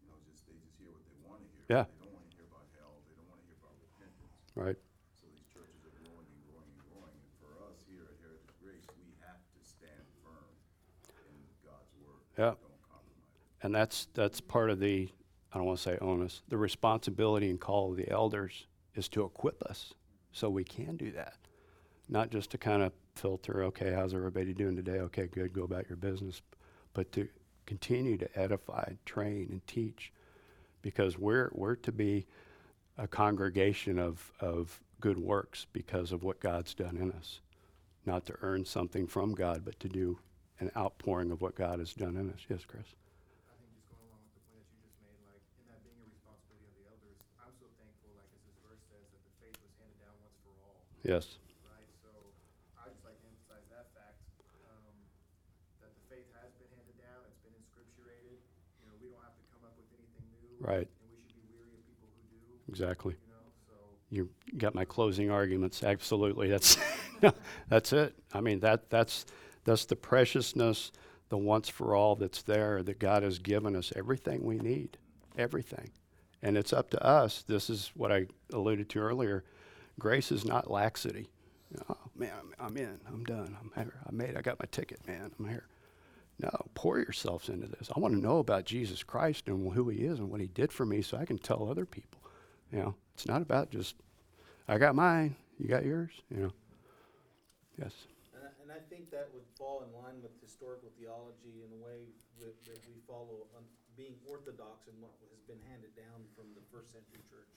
you 0.00 0.08
know, 0.08 0.16
just, 0.28 0.48
they 0.48 0.56
just 0.60 0.76
hear 0.80 0.88
what 0.92 1.04
they 1.08 1.16
want 1.24 1.44
to 1.44 1.48
hear. 1.52 1.64
Yeah. 1.68 1.84
They 1.88 2.08
don't 2.08 2.16
want 2.16 2.28
to 2.32 2.36
hear 2.40 2.48
about 2.48 2.64
hell, 2.80 3.04
they 3.04 3.12
don't 3.16 3.28
want 3.28 3.40
to 3.44 3.46
hear 3.48 3.60
about 3.60 3.76
repentance. 3.80 4.32
right? 4.56 4.78
So 5.12 5.28
these 5.28 5.44
churches 5.52 5.84
are 5.84 5.94
growing 6.00 6.24
and 6.24 6.40
growing 6.48 6.68
and 6.72 6.80
growing, 6.88 7.12
and 7.20 7.32
for 7.36 7.52
us 7.68 7.76
here 7.84 8.08
at 8.08 8.16
Heritage 8.24 8.54
Grace, 8.64 8.88
we 8.96 9.12
have 9.20 9.44
to 9.44 9.60
stand 9.60 10.08
firm 10.24 10.56
in 11.28 11.36
God's 11.60 11.92
word. 12.00 12.24
Yeah. 12.40 12.54
And 13.62 13.74
that's 13.74 14.08
that's 14.14 14.40
part 14.40 14.70
of 14.70 14.80
the 14.80 15.10
I 15.52 15.58
don't 15.58 15.66
want 15.66 15.78
to 15.78 15.82
say 15.82 15.98
onus. 16.00 16.40
The 16.48 16.56
responsibility 16.56 17.50
and 17.50 17.60
call 17.60 17.90
of 17.90 17.98
the 17.98 18.08
elders 18.08 18.66
is 18.94 19.10
to 19.10 19.24
equip 19.24 19.62
us 19.64 19.92
so 20.32 20.48
we 20.48 20.64
can 20.64 20.96
do 20.96 21.10
that. 21.12 21.34
Not 22.08 22.30
just 22.30 22.50
to 22.52 22.58
kind 22.58 22.82
of 22.82 22.92
filter, 23.14 23.64
okay, 23.64 23.92
how's 23.92 24.14
everybody 24.14 24.54
doing 24.54 24.74
today? 24.74 25.00
Okay, 25.00 25.26
good, 25.26 25.52
go 25.52 25.64
about 25.64 25.86
your 25.90 25.98
business. 25.98 26.40
But 26.94 27.12
to 27.12 27.28
continue 27.66 28.16
to 28.16 28.38
edify, 28.38 28.94
train, 29.04 29.48
and 29.50 29.66
teach. 29.66 30.10
Because 30.80 31.18
we're 31.18 31.50
we're 31.52 31.76
to 31.76 31.92
be 31.92 32.26
a 32.96 33.06
congregation 33.06 33.98
of, 33.98 34.32
of 34.40 34.80
good 34.98 35.18
works 35.18 35.66
because 35.74 36.10
of 36.10 36.22
what 36.22 36.40
God's 36.40 36.72
done 36.72 36.96
in 36.96 37.12
us. 37.12 37.40
Not 38.06 38.24
to 38.26 38.34
earn 38.40 38.64
something 38.64 39.06
from 39.06 39.34
God, 39.34 39.62
but 39.62 39.78
to 39.80 39.90
do 39.90 40.20
an 40.60 40.70
outpouring 40.76 41.30
of 41.32 41.40
what 41.40 41.54
God 41.56 41.78
has 41.80 41.92
done 41.92 42.16
in 42.16 42.28
us. 42.30 42.40
Yes, 42.48 42.64
Chris. 42.68 42.84
I 43.48 43.56
think 43.58 43.72
just 43.74 43.88
going 43.88 44.04
along 44.12 44.20
with 44.28 44.36
the 44.36 44.44
point 44.52 44.60
that 44.60 44.72
you 44.76 44.80
just 44.84 45.00
made, 45.00 45.20
like, 45.24 45.40
in 45.60 45.64
that 45.72 45.80
being 45.82 45.96
a 46.00 46.08
responsibility 46.12 46.68
of 46.68 46.76
the 46.76 46.86
elders, 46.92 47.18
I'm 47.40 47.54
so 47.56 47.66
thankful, 47.80 48.12
like, 48.20 48.28
as 48.36 48.42
this 48.44 48.58
verse 48.64 48.82
says, 48.92 49.04
that 49.10 49.22
the 49.24 49.34
faith 49.40 49.56
was 49.64 49.72
handed 49.80 49.98
down 50.04 50.14
once 50.20 50.36
for 50.44 50.52
all, 50.68 50.76
Yes. 51.02 51.40
right? 51.64 51.88
So, 52.04 52.12
I 52.76 52.92
just 52.92 53.00
like 53.08 53.16
to 53.20 53.26
emphasize 53.28 53.64
that 53.72 53.88
fact, 53.96 54.20
um, 54.68 54.84
that 55.80 55.92
the 55.96 56.04
faith 56.12 56.28
has 56.44 56.52
been 56.60 56.68
handed 56.76 56.96
down, 57.00 57.24
it's 57.24 57.40
been 57.40 57.56
inscripturated, 57.56 58.36
you 58.80 58.84
know, 58.84 58.94
we 59.00 59.08
don't 59.08 59.24
have 59.24 59.36
to 59.40 59.44
come 59.48 59.64
up 59.64 59.72
with 59.80 59.88
anything 59.96 60.24
new. 60.36 60.60
Right. 60.60 60.88
And 60.88 61.08
we 61.08 61.24
should 61.24 61.40
be 61.40 61.48
weary 61.56 61.72
of 61.72 61.82
people 61.88 62.08
who 62.12 62.20
do, 62.36 62.44
Exactly. 62.68 63.16
you 63.16 63.32
know, 63.32 63.48
so, 63.64 63.74
You 64.12 64.28
got 64.60 64.76
my 64.76 64.84
closing 64.84 65.32
arguments. 65.32 65.80
Absolutely. 65.80 66.52
That's 66.52 66.76
that's 67.72 67.92
it. 67.92 68.12
I 68.32 68.40
mean 68.40 68.60
that 68.60 68.88
that's 68.90 69.26
that's 69.64 69.84
the 69.84 69.96
preciousness, 69.96 70.92
the 71.28 71.38
once 71.38 71.68
for 71.68 71.94
all 71.94 72.16
that's 72.16 72.42
there 72.42 72.82
that 72.82 72.98
God 72.98 73.22
has 73.22 73.38
given 73.38 73.76
us 73.76 73.92
everything 73.94 74.42
we 74.42 74.58
need. 74.58 74.96
Everything. 75.38 75.90
And 76.42 76.56
it's 76.56 76.72
up 76.72 76.90
to 76.90 77.04
us. 77.04 77.42
This 77.46 77.70
is 77.70 77.90
what 77.94 78.10
I 78.10 78.26
alluded 78.52 78.88
to 78.90 78.98
earlier. 79.00 79.44
Grace 79.98 80.32
is 80.32 80.44
not 80.44 80.70
laxity. 80.70 81.28
Oh 81.88 81.96
man, 82.16 82.32
I'm, 82.38 82.66
I'm 82.66 82.76
in. 82.76 82.98
I'm 83.06 83.24
done. 83.24 83.56
I'm 83.60 83.70
here. 83.80 84.00
I 84.06 84.10
made. 84.12 84.36
I 84.36 84.40
got 84.40 84.58
my 84.58 84.66
ticket, 84.72 85.06
man. 85.06 85.30
I'm 85.38 85.48
here. 85.48 85.66
No, 86.40 86.50
pour 86.74 86.98
yourselves 86.98 87.48
into 87.48 87.68
this. 87.68 87.90
I 87.94 88.00
want 88.00 88.14
to 88.14 88.20
know 88.20 88.38
about 88.38 88.64
Jesus 88.64 89.02
Christ 89.02 89.46
and 89.46 89.72
who 89.72 89.88
He 89.88 89.98
is 89.98 90.18
and 90.18 90.30
what 90.30 90.40
He 90.40 90.48
did 90.48 90.72
for 90.72 90.86
me, 90.86 91.02
so 91.02 91.18
I 91.18 91.26
can 91.26 91.38
tell 91.38 91.68
other 91.68 91.84
people. 91.84 92.20
You 92.72 92.78
know, 92.78 92.94
it's 93.14 93.26
not 93.26 93.42
about 93.42 93.70
just 93.70 93.96
I 94.68 94.78
got 94.78 94.94
mine, 94.94 95.36
you 95.58 95.68
got 95.68 95.84
yours. 95.84 96.10
You 96.30 96.42
know. 96.42 96.52
Yes. 97.78 97.92
And 98.70 98.78
I, 98.78 98.86
think 98.86 99.10
that 99.10 99.26
would 99.34 99.42
fall 99.58 99.82
in 99.82 99.90
line 99.90 100.22
with 100.22 100.30
historical 100.38 100.94
theology 100.94 101.66
in 101.66 101.74
a 101.74 101.80
way 101.82 102.06
that, 102.38 102.54
that 102.70 102.78
we 102.86 103.02
follow 103.02 103.50
on 103.50 103.66
being 103.98 104.14
orthodox 104.30 104.86
in 104.86 104.94
what 105.02 105.10
has 105.26 105.42
been 105.42 105.58
handed 105.66 105.90
down 105.98 106.22
from 106.38 106.54
the 106.54 106.62
first 106.70 106.94
century 106.94 107.18
church 107.26 107.50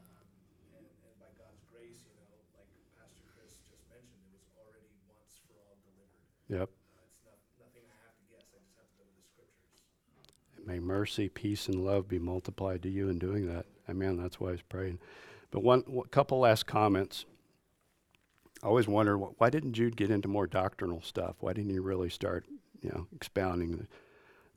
and, 0.76 0.84
and 0.84 1.14
by 1.16 1.32
God's 1.40 1.64
grace, 1.72 2.04
you 2.04 2.12
know, 2.20 2.28
like 2.60 2.68
Pastor 3.00 3.24
Chris 3.32 3.56
just 3.72 3.82
mentioned, 3.88 4.20
it 4.28 4.36
was 4.36 4.44
already 4.60 4.92
once 5.08 5.40
for 5.48 5.56
all 5.64 5.80
delivered. 5.80 6.28
Yep. 6.52 6.68
Uh, 6.68 7.08
it's 7.08 7.24
not, 7.24 7.40
nothing 7.56 7.88
I 7.88 7.96
have 8.04 8.16
to 8.20 8.24
guess, 8.28 8.46
I 8.52 8.60
just 8.60 8.76
have 8.76 8.88
to 8.92 8.96
go 9.00 9.08
to 9.08 9.16
the 9.16 9.26
scriptures. 9.32 9.80
May 10.68 10.78
mercy, 10.78 11.32
peace, 11.32 11.72
and 11.72 11.80
love 11.80 12.04
be 12.04 12.20
multiplied 12.20 12.84
to 12.84 12.92
you 12.92 13.08
in 13.08 13.16
doing 13.16 13.48
that. 13.48 13.64
Amen. 13.88 14.20
That's 14.20 14.38
why 14.38 14.52
I 14.52 14.60
was 14.60 14.62
praying. 14.62 15.00
But 15.50 15.64
one, 15.64 15.80
one 15.86 16.06
couple 16.08 16.40
last 16.40 16.68
comments. 16.68 17.24
I 18.62 18.66
always 18.66 18.88
wonder 18.88 19.18
why 19.18 19.50
didn't 19.50 19.74
Jude 19.74 19.96
get 19.96 20.10
into 20.10 20.26
more 20.26 20.46
doctrinal 20.46 21.02
stuff? 21.02 21.36
Why 21.40 21.52
didn't 21.52 21.70
he 21.70 21.78
really 21.78 22.08
start, 22.08 22.46
you 22.84 22.90
know, 22.90 23.06
expounding? 23.14 23.86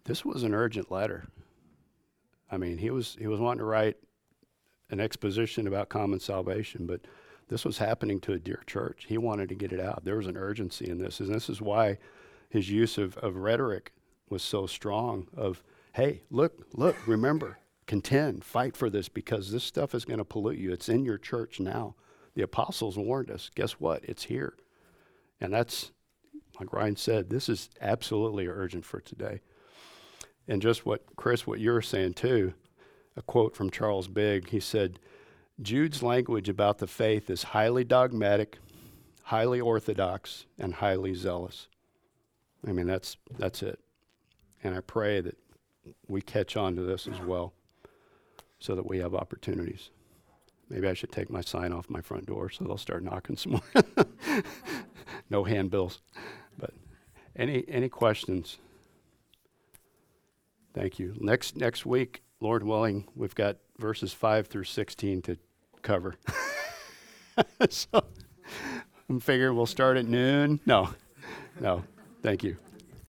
This 0.04 0.24
was 0.24 0.44
an 0.44 0.54
urgent 0.54 0.92
letter. 0.92 1.28
I 2.52 2.58
mean, 2.58 2.78
he 2.78 2.90
was 2.90 3.16
he 3.20 3.28
was 3.28 3.40
wanting 3.40 3.60
to 3.60 3.66
write 3.66 3.98
an 4.90 5.00
exposition 5.00 5.68
about 5.68 5.90
common 5.90 6.20
salvation, 6.20 6.86
but 6.86 7.02
this 7.50 7.66
was 7.66 7.78
happening 7.78 8.20
to 8.22 8.34
a 8.34 8.40
dear 8.40 8.62
church. 8.68 9.06
He 9.08 9.18
wanted 9.18 9.50
to 9.50 9.56
get 9.56 9.72
it 9.72 9.80
out. 9.80 10.04
There 10.04 10.18
was 10.18 10.28
an 10.28 10.38
urgency 10.38 10.90
in 10.90 11.00
this, 11.00 11.20
and 11.20 11.34
this 11.34 11.50
is 11.50 11.62
why 11.62 11.98
his 12.50 12.70
use 12.70 12.98
of, 12.98 13.18
of 13.18 13.38
rhetoric 13.38 13.94
was 14.30 14.44
so 14.44 14.68
strong. 14.68 15.28
Of 15.36 15.64
hey, 15.94 16.24
look, 16.30 16.68
look, 16.74 16.96
remember, 17.08 17.60
contend, 17.86 18.44
fight 18.44 18.76
for 18.76 18.90
this 18.90 19.10
because 19.10 19.52
this 19.52 19.64
stuff 19.64 19.96
is 19.96 20.06
going 20.06 20.20
to 20.20 20.26
pollute 20.26 20.60
you. 20.60 20.72
It's 20.72 20.90
in 20.90 21.06
your 21.06 21.18
church 21.18 21.60
now. 21.60 21.96
The 22.36 22.44
apostles 22.44 22.98
warned 22.98 23.32
us. 23.32 23.50
Guess 23.56 23.74
what? 23.74 24.04
It's 24.04 24.24
here, 24.24 24.54
and 25.42 25.54
that's 25.54 25.92
like 26.60 26.74
Ryan 26.74 26.96
said. 26.96 27.30
This 27.30 27.50
is 27.50 27.70
absolutely 27.82 28.48
urgent 28.48 28.86
for 28.86 29.00
today. 29.00 29.42
And 30.48 30.62
just 30.62 30.86
what 30.86 31.04
Chris, 31.16 31.46
what 31.46 31.60
you're 31.60 31.82
saying 31.82 32.14
too, 32.14 32.54
a 33.16 33.22
quote 33.22 33.56
from 33.56 33.70
Charles 33.70 34.08
Bigg. 34.08 34.50
He 34.50 34.60
said, 34.60 35.00
Jude's 35.62 36.04
language 36.04 36.50
about 36.50 36.78
the 36.78 36.88
faith 36.88 37.30
is 37.30 37.44
highly 37.44 37.84
dogmatic, 37.84 38.60
highly 39.24 39.60
orthodox, 39.60 40.46
and 40.58 40.76
highly 40.76 41.16
zealous. 41.16 41.68
I 42.68 42.72
mean, 42.72 42.88
that's 42.88 43.18
that's 43.38 43.64
it. 43.64 43.80
And 44.64 44.76
I 44.76 44.82
pray 44.82 45.22
that 45.22 45.38
we 46.08 46.22
catch 46.22 46.58
on 46.58 46.76
to 46.76 46.82
this 46.82 47.08
as 47.08 47.20
well, 47.22 47.54
so 48.60 48.76
that 48.76 48.88
we 48.88 49.00
have 49.00 49.16
opportunities. 49.16 49.90
Maybe 50.70 50.88
I 50.88 50.94
should 50.94 51.12
take 51.12 51.30
my 51.30 51.42
sign 51.42 51.72
off 51.72 51.90
my 51.90 52.02
front 52.02 52.26
door 52.26 52.50
so 52.50 52.66
they'll 52.66 52.78
start 52.78 53.04
knocking 53.04 53.38
some 53.38 53.54
more. 53.54 53.84
no 55.30 55.44
handbills. 55.44 56.02
Any 57.38 57.64
any 57.68 57.88
questions? 57.88 58.58
Thank 60.74 61.00
you. 61.00 61.16
Next 61.20 61.56
next 61.56 61.86
week, 61.86 62.24
Lord 62.42 62.64
willing, 62.64 63.08
we've 63.16 63.36
got 63.36 63.58
verses 63.78 64.12
five 64.12 64.48
through 64.48 64.64
sixteen 64.64 65.22
to 65.24 65.38
cover. 65.84 66.16
so 67.70 68.04
I'm 69.08 69.20
figuring 69.20 69.56
we'll 69.56 69.68
start 69.68 69.98
at 69.98 70.06
noon. 70.06 70.60
No, 70.66 70.90
no. 71.60 71.84
Thank 72.24 72.44
you. 72.44 72.58